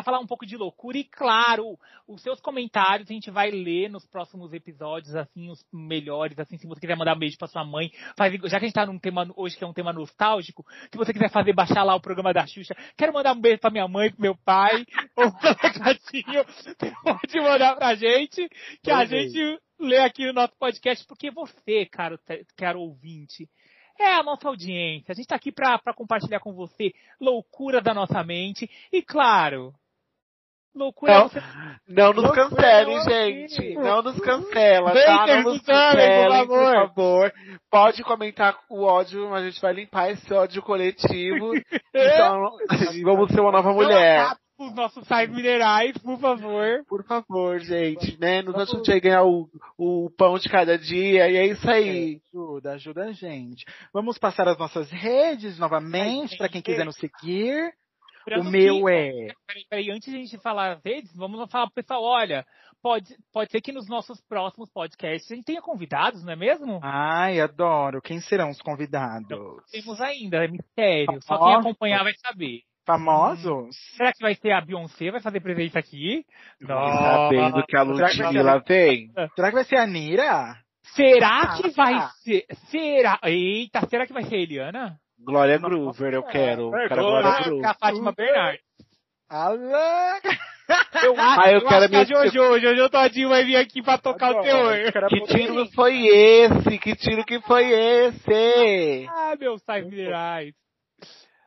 falar 0.03 0.20
um 0.20 0.28
pouco 0.28 0.45
de 0.45 0.57
loucura. 0.57 0.97
E 0.97 1.03
claro, 1.03 1.78
os 2.07 2.22
seus 2.24 2.41
comentários 2.41 3.09
a 3.09 3.14
gente 3.14 3.30
vai 3.30 3.51
ler 3.51 3.89
nos 3.89 4.05
próximos 4.07 4.51
episódios, 4.51 5.16
assim, 5.16 5.51
os 5.51 5.64
melhores, 5.72 6.39
assim, 6.39 6.57
se 6.57 6.68
você 6.68 6.82
quiser 6.82 6.97
mandar 7.04 7.16
um 7.16 7.20
beijo 7.20 7.38
pra 7.38 7.47
sua 7.47 7.64
mãe, 7.64 7.91
faz, 8.18 8.34
já 8.34 8.60
que 8.60 8.66
a 8.66 8.68
gente 8.68 8.74
tá 8.74 8.86
num 8.86 8.99
tema 8.99 9.28
hoje 9.36 9.58
que 9.58 9.64
é 9.64 9.68
um 9.68 9.74
tema 9.74 9.91
nostálgico, 9.91 10.66
se 10.91 10.97
você 10.97 11.14
quiser 11.14 11.30
fazer, 11.30 11.54
baixar 11.54 11.84
lá 11.84 11.95
o 11.95 12.01
programa 12.01 12.34
da 12.34 12.47
Xuxa, 12.47 12.76
quero 12.97 13.14
mandar 13.14 13.34
um 13.34 13.41
beijo 13.41 13.60
pra 13.60 13.70
minha 13.70 13.88
mãe, 13.88 14.12
pro 14.12 14.22
meu 14.22 14.36
pai, 14.36 14.86
ou 15.16 15.32
pro 15.32 15.80
gatinho, 15.80 16.45
pode 17.04 17.41
mandar 17.41 17.76
pra 17.76 17.95
gente, 17.95 18.47
que 18.82 18.91
a 18.91 19.06
gente 19.06 19.60
lê 19.80 19.97
aqui 19.99 20.26
no 20.26 20.34
nosso 20.34 20.54
podcast, 20.58 21.06
porque 21.06 21.30
você, 21.30 21.86
caro, 21.86 22.18
caro 22.56 22.80
ouvinte, 22.80 23.49
é 23.99 24.16
a 24.16 24.24
nossa 24.24 24.47
audiência. 24.47 25.12
A 25.12 25.14
gente 25.14 25.28
tá 25.28 25.36
aqui 25.36 25.51
pra 25.51 25.80
compartilhar 25.95 26.39
com 26.39 26.54
você 26.54 26.91
loucura 27.22 27.80
da 27.80 27.93
nossa 27.93 28.24
mente. 28.24 28.70
E 28.91 29.04
claro, 29.04 29.74
loucura 30.76 31.13
Não, 31.13 31.28
você 31.30 31.41
não 31.88 32.13
nos 32.13 32.24
Loucura, 32.24 32.49
cancelem, 32.49 33.01
gente. 33.03 33.76
Não 33.76 34.01
nos 34.01 34.19
cancela, 34.19 34.93
Vem, 34.93 35.05
tá? 35.05 35.28
Não 35.28 35.43
nos 35.43 35.45
amém, 35.45 35.53
por 35.59 35.65
cancelem, 35.65 36.47
por 36.47 36.74
favor. 36.74 37.34
Pode 37.69 38.03
comentar 38.03 38.57
o 38.69 38.84
ódio, 38.84 39.30
mas 39.30 39.43
a 39.43 39.49
gente 39.49 39.61
vai 39.61 39.74
limpar 39.74 40.11
esse 40.11 40.34
ódio 40.34 40.61
coletivo. 40.61 41.53
Então, 41.95 42.49
vamos 43.03 43.32
ser 43.32 43.39
uma 43.39 43.51
nova 43.51 43.71
mulher. 43.71 44.36
os 44.57 44.74
nossos 44.74 45.07
sais 45.07 45.30
minerais, 45.30 45.95
por 45.99 46.19
favor. 46.19 46.84
Por 46.88 47.03
favor, 47.05 47.59
gente, 47.59 48.19
né? 48.19 48.41
Nos 48.41 48.55
ajude 48.55 48.91
a 48.91 48.99
ganhar 48.99 49.24
o, 49.24 49.47
o 49.78 50.09
pão 50.17 50.39
de 50.39 50.49
cada 50.49 50.78
dia. 50.78 51.30
E 51.30 51.38
é 51.38 51.45
isso 51.45 51.69
aí. 51.69 52.19
Ajuda, 52.34 52.71
ajuda 52.74 53.03
a 53.05 53.11
gente. 53.11 53.63
Vamos 53.93 54.17
passar 54.17 54.47
as 54.47 54.57
nossas 54.57 54.89
redes 54.89 55.59
novamente 55.59 56.36
para 56.36 56.49
quem 56.49 56.63
quiser 56.63 56.86
nos 56.86 56.95
seguir. 56.95 57.71
O 58.39 58.43
meu 58.43 58.86
que- 58.86 58.91
é 58.91 59.11
Peraí, 59.47 59.65
peraí, 59.69 59.91
antes 59.91 60.11
de 60.11 60.17
a 60.17 60.19
gente 60.21 60.38
falar 60.39 60.80
redes, 60.84 61.15
vamos 61.15 61.49
falar 61.51 61.65
pro 61.67 61.76
pessoal, 61.76 62.03
olha, 62.03 62.45
pode, 62.82 63.15
pode 63.32 63.51
ser 63.51 63.61
que 63.61 63.71
nos 63.71 63.88
nossos 63.88 64.21
próximos 64.28 64.71
podcasts 64.71 65.32
a 65.32 65.36
gente 65.36 65.45
tenha 65.45 65.61
convidados, 65.61 66.24
não 66.24 66.34
é 66.34 66.36
mesmo? 66.36 66.80
Ai, 66.84 67.39
adoro. 67.39 68.01
Quem 68.01 68.19
serão 68.21 68.49
os 68.49 68.61
convidados? 68.61 69.28
Temos 69.71 69.99
ainda, 70.01 70.43
é 70.43 70.47
mistério. 70.47 71.21
Só 71.21 71.38
quem 71.38 71.47
Nossa. 71.53 71.59
acompanhar 71.59 72.03
vai 72.03 72.13
saber. 72.15 72.61
Famosos? 72.86 73.76
Será 73.95 74.11
que 74.11 74.21
vai 74.21 74.36
ser 74.36 74.51
a 74.51 74.59
Beyoncé? 74.59 75.09
Vai 75.09 75.21
fazer 75.21 75.39
presença 75.39 75.80
aqui? 75.80 76.26
Sabendo 76.65 77.65
que 77.65 77.78
a 77.78 77.84
Ludmilla 77.84 78.59
vem. 78.67 79.11
Será 79.36 79.49
que 79.49 79.55
vai 79.55 79.63
ser 79.63 79.78
a 79.78 79.88
Nira? 79.88 80.57
Será 80.95 81.41
Ah, 81.43 81.57
que 81.57 81.69
vai 81.71 81.93
tá. 81.93 82.09
ser? 82.24 82.45
Será? 82.69 83.19
Eita, 83.24 83.88
será 83.88 84.05
que 84.05 84.11
vai 84.13 84.24
ser 84.24 84.36
a 84.36 84.39
Eliana? 84.39 84.99
Glória 85.20 85.57
Groover, 85.57 86.14
eu 86.14 86.24
quero. 86.24 86.72
Quero 86.72 86.93
a 86.93 87.03
Glória 87.03 87.30
Ah, 87.30 87.38
com 87.38 87.43
Groover. 87.45 87.70
a 87.70 87.74
Fátima 87.74 88.11
Bernardes. 88.11 88.61
Alô! 89.30 89.59
Eu 91.03 91.16
acho, 91.20 91.41
Ah, 91.43 91.51
eu 91.51 91.59
eu 91.59 91.68
quero 91.68 91.84
acho 91.86 91.89
que 91.89 91.95
a 91.95 91.99
me- 91.99 92.05
Jojo, 92.05 92.41
o 92.53 92.59
Jojo 92.59 92.89
Todinho 92.89 93.30
vai 93.30 93.43
vir 93.43 93.55
aqui 93.55 93.82
pra 93.82 93.97
tocar 93.97 94.28
o 94.34 94.39
Adoro. 94.39 94.43
terror. 94.43 94.91
Quero 94.91 95.07
Que 95.07 95.22
tiro 95.26 95.66
foi 95.74 96.05
esse? 96.07 96.78
Que 96.80 96.95
tiro 96.95 97.26
que 97.26 97.39
foi 97.41 97.66
esse? 97.72 99.07
Ah, 99.09 99.36
meu. 99.39 99.55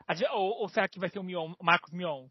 A 0.08 0.14
Jo- 0.14 0.26
Ou, 0.32 0.62
ou 0.62 0.68
será 0.68 0.88
que 0.88 0.98
vai 0.98 1.08
ser 1.08 1.18
o 1.18 1.22
Mion, 1.22 1.52
o 1.58 1.64
Marcos 1.64 1.92
Mion? 1.92 2.26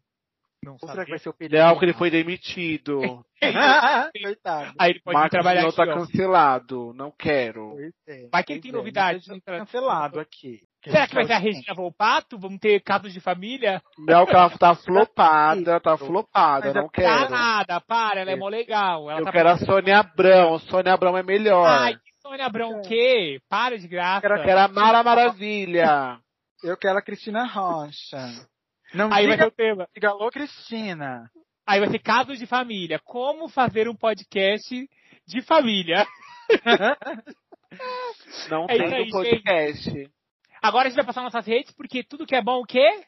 Não 0.64 0.72
Ou 0.74 0.78
sabe. 0.80 0.92
será 0.92 1.04
que 1.04 1.10
vai 1.10 1.18
ser 1.18 1.28
o 1.28 1.34
Pedro? 1.34 1.58
Não, 1.58 1.78
que 1.78 1.84
ele 1.84 1.92
foi 1.92 2.10
demitido. 2.10 3.00
Coitado. 4.22 4.74
Aí 4.78 4.90
ele 4.90 5.00
pode 5.00 5.14
Marcos 5.14 5.30
trabalhar 5.30 5.62
não 5.62 5.68
aqui, 5.68 5.76
tá 5.76 5.82
ó. 5.84 5.94
cancelado. 5.94 6.92
Não 6.94 7.10
quero. 7.10 7.72
Pois 7.72 7.94
é. 8.08 8.28
Vai 8.32 8.42
que 8.42 8.52
Pois 8.54 8.62
tem 8.62 8.70
é, 8.70 8.74
novidade. 8.74 9.20
gente 9.20 9.42
cancelado 9.44 10.18
aqui. 10.18 10.60
Será 10.90 11.06
que 11.06 11.14
vai 11.14 11.24
ser 11.26 11.32
a 11.32 11.38
Regina 11.38 11.74
Volpato? 11.74 12.38
Vamos 12.38 12.58
ter 12.58 12.80
casos 12.82 13.12
de 13.12 13.20
família? 13.20 13.82
Não, 13.98 14.24
que 14.26 14.32
ela 14.34 14.50
tá 14.50 14.74
flopada, 14.74 15.80
tá 15.80 15.96
flopada, 15.96 16.66
Mas 16.66 16.76
é 16.76 16.80
não 16.80 16.88
Tá 16.88 16.92
quero. 16.94 17.30
nada, 17.30 17.80
para, 17.80 18.20
ela 18.20 18.30
é 18.30 18.36
mó 18.36 18.48
legal. 18.48 19.10
Ela 19.10 19.20
Eu 19.20 19.24
tá 19.24 19.32
quero 19.32 19.48
a 19.48 19.58
Sônia 19.58 19.98
Abrão. 20.00 20.58
Sônia 20.60 20.92
Abrão 20.94 21.16
é 21.16 21.22
melhor. 21.22 21.66
Ai, 21.66 21.94
que 21.94 22.12
Sônia 22.22 22.46
Abrão 22.46 22.78
o 22.78 22.82
quê? 22.82 23.40
Para 23.48 23.78
de 23.78 23.88
graça. 23.88 24.20
Quero- 24.20 24.42
Quero 24.42 24.60
a 24.60 24.68
Mara 24.68 25.02
Maravilha. 25.02 26.18
Eu 26.62 26.76
quero 26.76 26.98
a 26.98 27.02
Cristina 27.02 27.44
Rocha. 27.46 28.18
Não 28.94 29.12
Aí 29.12 29.26
vai 29.26 29.36
ser 29.36 29.44
diga, 29.44 29.46
o 29.48 29.50
tema. 29.50 29.88
diga 29.94 30.08
alô, 30.10 30.30
Cristina. 30.30 31.28
Aí 31.66 31.80
vai 31.80 31.88
ser 31.90 31.98
casos 31.98 32.38
de 32.38 32.46
família. 32.46 33.00
Como 33.04 33.48
fazer 33.48 33.88
um 33.88 33.94
podcast 33.96 34.88
de 35.26 35.42
família. 35.42 36.06
Não 38.48 38.64
É 38.68 38.78
tem 38.78 38.94
aí, 38.94 39.10
podcast. 39.10 40.10
Agora 40.66 40.86
a 40.86 40.90
gente 40.90 40.96
vai 40.96 41.06
passar 41.06 41.22
nossas 41.22 41.46
redes, 41.46 41.72
porque 41.76 42.02
tudo 42.02 42.26
que 42.26 42.34
é 42.34 42.42
bom, 42.42 42.60
o 42.60 42.66
quê? 42.66 43.04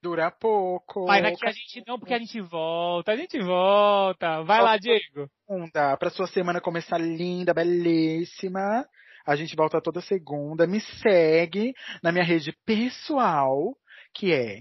Dura 0.00 0.30
pouco. 0.30 1.04
Mas 1.04 1.24
aqui 1.24 1.48
a 1.48 1.50
gente 1.50 1.82
não, 1.84 1.98
porque 1.98 2.14
a 2.14 2.18
gente 2.18 2.40
volta, 2.40 3.10
a 3.10 3.16
gente 3.16 3.40
volta. 3.40 4.42
Vai 4.44 4.62
lá, 4.62 4.76
Diego. 4.76 5.28
segunda, 5.44 5.96
pra 5.96 6.10
sua 6.10 6.28
semana 6.28 6.60
começar 6.60 6.98
linda, 6.98 7.52
belíssima. 7.52 8.86
A 9.26 9.34
gente 9.34 9.56
volta 9.56 9.80
toda 9.82 10.00
segunda. 10.00 10.64
Me 10.64 10.80
segue 10.80 11.74
na 12.04 12.12
minha 12.12 12.24
rede 12.24 12.56
pessoal, 12.64 13.76
que 14.14 14.32
é 14.32 14.60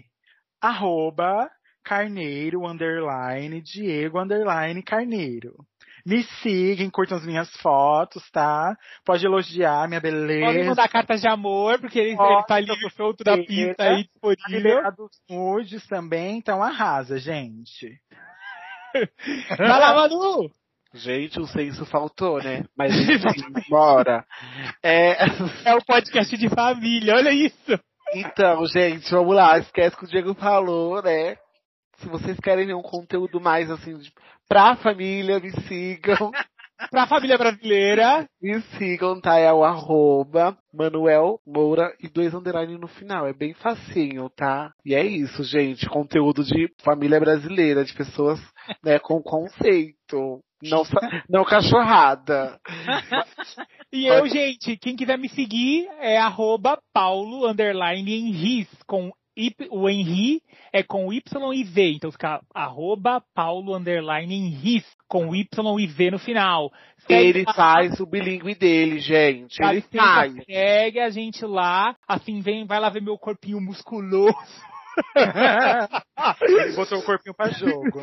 arroba 0.60 1.48
carneiro 1.84 2.68
underline 2.68 3.62
Diego 3.62 4.20
underline 4.20 4.82
carneiro. 4.82 5.54
Me 6.06 6.24
sigam, 6.42 6.90
curtam 6.90 7.18
as 7.18 7.26
minhas 7.26 7.50
fotos, 7.58 8.24
tá? 8.32 8.76
Pode 9.06 9.26
elogiar 9.26 9.88
minha 9.88 10.02
Pode 10.02 10.14
beleza. 10.16 10.70
mandar 10.70 10.88
cartas 10.90 11.22
de 11.22 11.28
amor, 11.28 11.80
porque 11.80 12.00
ele, 12.00 12.16
Pode, 12.16 12.34
ele 12.34 12.44
tá 12.46 12.56
ali 12.56 12.68
no 12.68 12.90
solto 12.92 13.24
da 13.24 13.38
pista 13.38 13.84
aí 13.84 14.04
Tá 14.06 14.10
disponível. 14.34 14.48
liberado 14.50 15.04
os 15.06 15.12
nudes 15.30 15.88
também, 15.88 16.38
então 16.38 16.62
arrasa, 16.64 17.18
gente. 17.18 17.98
Vai 19.58 19.68
lá, 19.80 19.94
Manu! 19.94 20.50
Gente, 20.94 21.40
o 21.40 21.46
senso 21.48 21.86
faltou, 21.86 22.44
né? 22.44 22.66
Mas 22.78 22.94
enfim, 22.94 23.54
bora. 23.70 24.26
É, 24.84 25.26
É 25.64 25.74
o 25.76 25.86
podcast 25.86 26.36
de 26.36 26.50
família, 26.50 27.16
olha 27.16 27.32
isso. 27.32 27.80
então, 28.14 28.66
gente, 28.66 29.10
vamos 29.10 29.34
lá. 29.34 29.58
Esquece 29.58 29.96
o 29.96 30.00
que 30.00 30.06
o 30.06 30.08
Diego 30.10 30.34
falou, 30.34 31.02
né? 31.02 31.38
Se 32.02 32.08
vocês 32.10 32.38
querem 32.40 32.66
ver 32.68 32.74
um 32.76 32.82
conteúdo 32.82 33.40
mais 33.40 33.70
assim, 33.72 33.98
de- 33.98 34.12
pra 34.50 34.76
família, 34.76 35.40
me 35.40 35.52
sigam. 35.68 36.32
Pra 36.90 37.06
família 37.06 37.38
brasileira. 37.38 38.28
Me 38.42 38.60
sigam, 38.76 39.22
tá? 39.22 39.38
É 39.38 39.54
o 39.54 39.64
arroba 39.64 40.58
Manuel 40.74 41.40
Moura 41.46 41.96
e 42.02 42.10
dois 42.10 42.34
underline 42.34 42.76
no 42.76 42.88
final. 42.88 43.28
É 43.28 43.34
bem 43.34 43.54
facinho, 43.54 44.28
tá? 44.36 44.72
E 44.84 44.96
é 44.96 45.06
isso, 45.06 45.44
gente. 45.44 45.88
Conteúdo 45.88 46.44
de 46.44 46.74
família 46.82 47.20
brasileira, 47.20 47.86
de 47.86 47.94
pessoas 47.94 48.40
né, 48.84 48.98
com 48.98 49.22
conceito. 49.22 50.40
Não, 50.64 50.82
não 51.30 51.46
cachorrada. 51.46 52.60
E 53.94 54.08
eu, 54.08 54.26
gente, 54.28 54.78
quem 54.78 54.96
quiser 54.96 55.18
me 55.18 55.28
seguir 55.28 55.86
é 56.00 56.18
arroba 56.18 56.80
Paulo 56.94 57.46
underline 57.46 58.10
Henris, 58.10 58.68
com 58.88 59.12
O 59.70 59.90
Henri 59.90 60.42
é 60.74 60.84
com 60.84 61.12
Y 61.12 61.54
e 61.54 61.64
V, 61.64 61.94
então 61.94 62.12
fica 62.12 62.42
arroba 62.54 63.24
Paulo 63.34 63.76
underline 63.76 64.34
Henris, 64.34 64.86
com 65.08 65.34
Y 65.34 65.80
e 65.80 65.88
V 65.88 66.12
no 66.12 66.20
final. 66.20 66.72
Segue 67.08 67.30
Ele 67.30 67.44
lá, 67.44 67.54
faz 67.54 68.00
o 68.00 68.06
bilíngue 68.06 68.56
dele, 68.56 69.00
gente. 69.00 69.58
Ele 69.64 69.82
faz. 69.82 70.34
Segue 70.46 71.00
a 71.00 71.10
gente 71.10 71.46
lá, 71.46 71.96
assim, 72.08 72.42
vem, 72.42 72.66
vai 72.66 72.80
lá 72.80 72.90
ver 72.90 73.02
meu 73.02 73.18
corpinho 73.18 73.62
musculoso. 73.62 74.36
Ele 76.42 76.76
botou 76.76 77.00
o 77.00 77.04
corpinho 77.04 77.34
pra 77.34 77.50
jogo. 77.50 78.00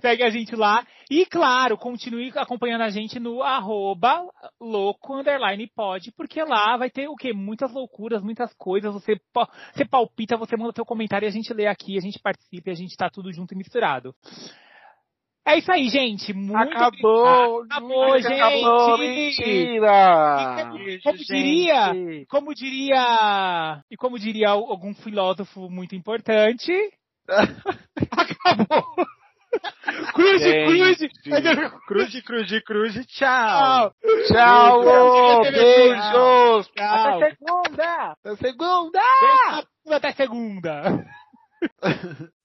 Segue 0.00 0.22
a 0.22 0.30
gente 0.30 0.54
lá. 0.56 0.86
E 1.10 1.26
claro, 1.26 1.76
continue 1.76 2.32
acompanhando 2.36 2.82
a 2.82 2.90
gente 2.90 3.18
no 3.18 3.42
arroba 3.42 4.24
louco 4.60 5.14
underline 5.14 5.70
porque 6.16 6.42
lá 6.42 6.76
vai 6.76 6.90
ter 6.90 7.08
o 7.08 7.16
quê? 7.16 7.32
Muitas 7.32 7.72
loucuras, 7.72 8.22
muitas 8.22 8.52
coisas. 8.54 8.92
Você, 8.92 9.20
você 9.74 9.84
palpita, 9.84 10.36
você 10.36 10.56
manda 10.56 10.72
seu 10.74 10.84
comentário 10.84 11.26
e 11.26 11.28
a 11.28 11.32
gente 11.32 11.52
lê 11.52 11.66
aqui, 11.66 11.96
a 11.96 12.00
gente 12.00 12.18
participa 12.18 12.70
e 12.70 12.72
a 12.72 12.76
gente 12.76 12.96
tá 12.96 13.08
tudo 13.10 13.32
junto 13.32 13.54
e 13.54 13.56
misturado. 13.56 14.14
É 15.46 15.58
isso 15.58 15.72
aí, 15.72 15.88
gente. 15.88 16.32
Muito 16.32 16.56
Acabou! 16.56 17.62
Acabou, 17.62 18.20
gente. 18.20 18.40
Acabou, 18.40 18.98
mentira! 18.98 20.72
Beijo, 20.74 21.02
Como 21.02 21.18
diria? 21.18 21.94
gente. 21.94 22.26
Como 22.26 22.54
diria, 22.54 23.82
e 23.90 23.96
como 23.96 24.18
diria 24.18 24.50
algum 24.50 24.94
filósofo 24.94 25.68
muito 25.70 25.94
importante, 25.94 26.72
acabou. 28.10 28.84
Cruz, 30.14 30.42
cruz. 30.42 30.98
Gente. 30.98 32.22
Cruze, 32.22 32.60
cruze, 32.62 33.04
tchau. 33.06 33.92
Tchau. 34.28 34.82
Tchau! 34.82 34.84
Tchau. 34.84 35.42
Beijos! 35.52 36.68
Tchau. 36.68 37.16
Até 37.16 37.30
segunda. 37.30 38.12
Até 38.12 38.36
segunda! 38.36 39.00
Até 39.90 40.12
segunda. 40.12 41.04